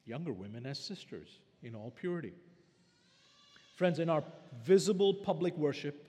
younger 0.06 0.32
women 0.32 0.64
as 0.64 0.78
sisters 0.78 1.28
in 1.62 1.74
all 1.74 1.90
purity. 1.90 2.32
Friends, 3.76 3.98
in 3.98 4.08
our 4.08 4.24
visible 4.64 5.12
public 5.12 5.54
worship, 5.58 6.02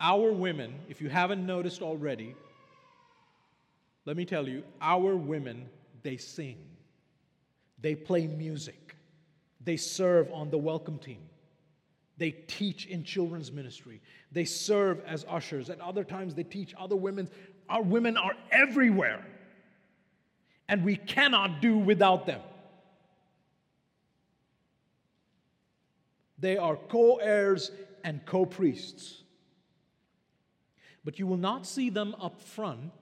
our 0.00 0.32
women, 0.32 0.72
if 0.88 1.02
you 1.02 1.10
haven't 1.10 1.44
noticed 1.44 1.82
already, 1.82 2.34
let 4.06 4.16
me 4.16 4.24
tell 4.24 4.48
you, 4.48 4.62
our 4.80 5.14
women, 5.16 5.68
they 6.02 6.16
sing, 6.16 6.56
they 7.82 7.94
play 7.94 8.26
music, 8.26 8.96
they 9.62 9.76
serve 9.76 10.32
on 10.32 10.48
the 10.48 10.56
welcome 10.56 10.96
team. 10.98 11.20
They 12.16 12.30
teach 12.30 12.86
in 12.86 13.02
children's 13.04 13.50
ministry. 13.50 14.00
They 14.30 14.44
serve 14.44 15.02
as 15.06 15.24
ushers. 15.28 15.68
At 15.68 15.80
other 15.80 16.04
times, 16.04 16.34
they 16.34 16.44
teach 16.44 16.74
other 16.78 16.96
women. 16.96 17.28
Our 17.68 17.82
women 17.82 18.16
are 18.16 18.34
everywhere. 18.52 19.26
And 20.68 20.84
we 20.84 20.96
cannot 20.96 21.60
do 21.60 21.76
without 21.76 22.26
them. 22.26 22.40
They 26.38 26.56
are 26.56 26.76
co 26.76 27.16
heirs 27.16 27.70
and 28.04 28.24
co 28.24 28.46
priests. 28.46 29.22
But 31.04 31.18
you 31.18 31.26
will 31.26 31.36
not 31.36 31.66
see 31.66 31.90
them 31.90 32.14
up 32.20 32.40
front 32.40 32.92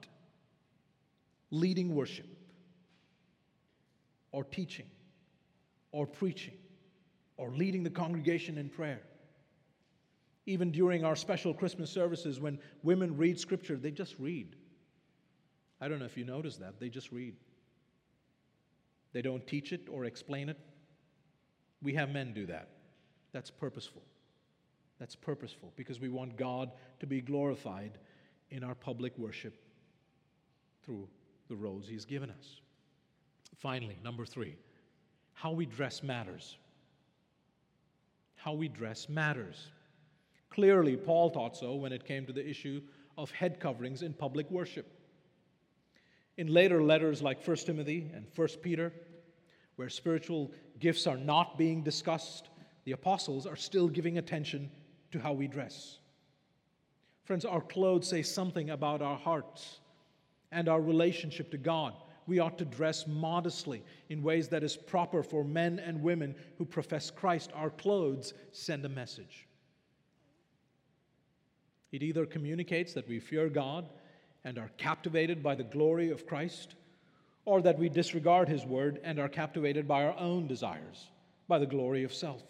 leading 1.51 1.93
worship 1.93 2.25
or 4.31 4.43
teaching 4.43 4.87
or 5.91 6.07
preaching 6.07 6.55
or 7.37 7.51
leading 7.51 7.83
the 7.83 7.89
congregation 7.89 8.57
in 8.57 8.69
prayer. 8.69 9.01
Even 10.45 10.71
during 10.71 11.05
our 11.05 11.15
special 11.15 11.53
Christmas 11.53 11.89
services, 11.89 12.39
when 12.39 12.59
women 12.83 13.15
read 13.17 13.39
scripture, 13.39 13.77
they 13.77 13.91
just 13.91 14.15
read. 14.19 14.55
I 15.79 15.87
don't 15.87 15.99
know 15.99 16.05
if 16.05 16.17
you 16.17 16.25
notice 16.25 16.57
that, 16.57 16.79
they 16.79 16.89
just 16.89 17.11
read. 17.11 17.35
They 19.13 19.21
don't 19.21 19.45
teach 19.45 19.71
it 19.71 19.87
or 19.89 20.05
explain 20.05 20.49
it. 20.49 20.57
We 21.81 21.93
have 21.93 22.09
men 22.09 22.33
do 22.33 22.45
that. 22.47 22.69
That's 23.31 23.51
purposeful. 23.51 24.01
That's 24.99 25.15
purposeful 25.15 25.71
because 25.75 25.99
we 25.99 26.09
want 26.09 26.37
God 26.37 26.71
to 26.99 27.07
be 27.07 27.21
glorified 27.21 27.97
in 28.49 28.63
our 28.63 28.75
public 28.75 29.17
worship 29.17 29.55
through 30.83 31.07
the 31.49 31.55
roles 31.55 31.87
He's 31.87 32.05
given 32.05 32.29
us. 32.29 32.61
Finally, 33.57 33.97
number 34.03 34.25
three, 34.25 34.55
how 35.33 35.51
we 35.51 35.65
dress 35.65 36.03
matters 36.03 36.57
how 38.43 38.51
we 38.51 38.67
dress 38.67 39.07
matters. 39.07 39.69
Clearly, 40.49 40.97
Paul 40.97 41.29
thought 41.29 41.55
so 41.55 41.75
when 41.75 41.93
it 41.93 42.03
came 42.03 42.25
to 42.25 42.33
the 42.33 42.45
issue 42.45 42.81
of 43.17 43.31
head 43.31 43.57
coverings 43.59 44.01
in 44.01 44.13
public 44.13 44.51
worship. 44.51 44.99
In 46.35 46.47
later 46.47 46.83
letters 46.83 47.21
like 47.21 47.45
1 47.47 47.57
Timothy 47.57 48.11
and 48.13 48.25
1 48.35 48.47
Peter, 48.61 48.91
where 49.77 49.87
spiritual 49.87 50.51
gifts 50.79 51.07
are 51.07 51.15
not 51.15 51.57
being 51.57 51.83
discussed, 51.83 52.49
the 52.83 52.91
apostles 52.91 53.47
are 53.47 53.55
still 53.55 53.87
giving 53.87 54.17
attention 54.17 54.69
to 55.11 55.19
how 55.19 55.31
we 55.31 55.47
dress. 55.47 55.99
Friends, 57.23 57.45
our 57.45 57.61
clothes 57.61 58.09
say 58.09 58.23
something 58.23 58.71
about 58.71 59.01
our 59.01 59.17
hearts 59.17 59.79
and 60.51 60.67
our 60.67 60.81
relationship 60.81 61.49
to 61.51 61.57
God 61.57 61.93
we 62.27 62.39
ought 62.39 62.57
to 62.57 62.65
dress 62.65 63.05
modestly 63.07 63.83
in 64.09 64.23
ways 64.23 64.47
that 64.49 64.63
is 64.63 64.75
proper 64.75 65.23
for 65.23 65.43
men 65.43 65.79
and 65.79 66.01
women 66.01 66.35
who 66.57 66.65
profess 66.65 67.11
Christ. 67.11 67.51
Our 67.53 67.69
clothes 67.69 68.33
send 68.51 68.85
a 68.85 68.89
message. 68.89 69.47
It 71.91 72.01
either 72.01 72.25
communicates 72.25 72.93
that 72.93 73.07
we 73.07 73.19
fear 73.19 73.49
God 73.49 73.89
and 74.43 74.57
are 74.57 74.71
captivated 74.77 75.43
by 75.43 75.55
the 75.55 75.63
glory 75.63 76.09
of 76.09 76.25
Christ, 76.25 76.75
or 77.45 77.61
that 77.61 77.77
we 77.77 77.89
disregard 77.89 78.49
His 78.49 78.65
word 78.65 78.99
and 79.03 79.19
are 79.19 79.29
captivated 79.29 79.87
by 79.87 80.03
our 80.03 80.17
own 80.17 80.47
desires, 80.47 81.09
by 81.47 81.59
the 81.59 81.65
glory 81.65 82.03
of 82.03 82.13
self. 82.13 82.43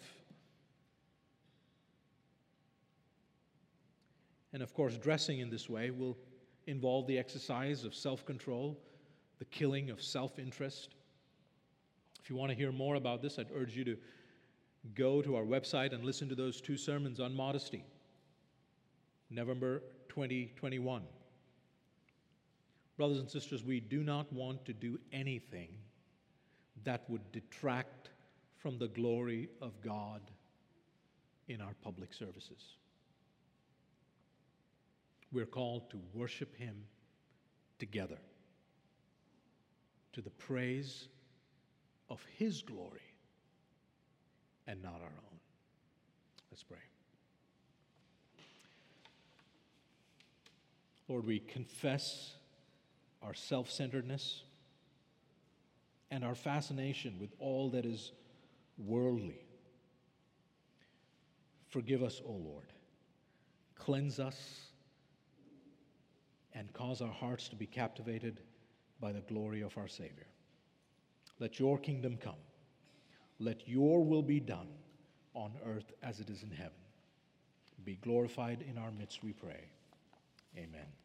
And 4.52 4.62
of 4.62 4.72
course, 4.72 4.96
dressing 4.96 5.40
in 5.40 5.50
this 5.50 5.68
way 5.68 5.90
will 5.90 6.16
involve 6.66 7.06
the 7.06 7.18
exercise 7.18 7.84
of 7.84 7.94
self 7.94 8.24
control 8.24 8.78
the 9.38 9.44
killing 9.46 9.90
of 9.90 10.02
self 10.02 10.38
interest. 10.38 10.94
If 12.22 12.30
you 12.30 12.36
want 12.36 12.50
to 12.50 12.56
hear 12.56 12.72
more 12.72 12.94
about 12.94 13.20
this, 13.20 13.38
I'd 13.38 13.50
urge 13.54 13.76
you 13.76 13.84
to 13.84 13.96
go 14.94 15.22
to 15.22 15.36
our 15.36 15.42
website 15.42 15.92
and 15.92 16.04
listen 16.04 16.28
to 16.28 16.34
those 16.34 16.60
two 16.60 16.76
sermons 16.76 17.20
on 17.20 17.34
modesty, 17.34 17.84
November 19.30 19.82
2021. 20.08 21.02
Brothers 22.96 23.18
and 23.18 23.28
sisters, 23.28 23.64
we 23.64 23.80
do 23.80 24.02
not 24.02 24.32
want 24.32 24.64
to 24.66 24.72
do 24.72 24.98
anything 25.12 25.68
that 26.84 27.08
would 27.08 27.32
detract 27.32 28.10
from 28.58 28.78
the 28.78 28.88
glory 28.88 29.48
of 29.60 29.72
God 29.82 30.20
in 31.48 31.60
our 31.60 31.74
public 31.82 32.14
services. 32.14 32.76
We're 35.32 35.46
called 35.46 35.90
to 35.90 35.98
worship 36.14 36.56
Him 36.56 36.84
together 37.78 38.18
to 40.14 40.22
the 40.22 40.30
praise 40.30 41.08
of 42.08 42.24
His 42.38 42.62
glory 42.62 43.00
and 44.66 44.82
not 44.82 44.94
our 44.94 45.08
own. 45.08 45.38
Let's 46.50 46.62
pray. 46.62 46.78
Lord, 51.08 51.26
we 51.26 51.40
confess 51.40 52.34
our 53.22 53.34
self 53.34 53.70
centeredness 53.70 54.42
and 56.10 56.24
our 56.24 56.34
fascination 56.34 57.18
with 57.20 57.30
all 57.38 57.70
that 57.70 57.84
is 57.84 58.12
worldly. 58.78 59.40
Forgive 61.70 62.02
us, 62.02 62.22
O 62.26 62.30
Lord. 62.32 62.72
Cleanse 63.74 64.20
us 64.20 64.60
and 66.54 66.72
cause 66.72 67.02
our 67.02 67.12
hearts 67.12 67.48
to 67.48 67.56
be 67.56 67.66
captivated 67.66 68.40
by 69.04 69.12
the 69.12 69.20
glory 69.20 69.60
of 69.60 69.76
our 69.76 69.86
Savior. 69.86 70.26
Let 71.38 71.58
your 71.58 71.78
kingdom 71.78 72.16
come. 72.16 72.40
Let 73.38 73.68
your 73.68 74.02
will 74.02 74.22
be 74.22 74.40
done 74.40 74.68
on 75.34 75.52
earth 75.66 75.92
as 76.02 76.20
it 76.20 76.30
is 76.30 76.42
in 76.42 76.50
heaven. 76.50 76.72
Be 77.84 77.96
glorified 77.96 78.64
in 78.66 78.78
our 78.78 78.90
midst, 78.92 79.22
we 79.22 79.34
pray. 79.34 79.68
Amen. 80.56 81.03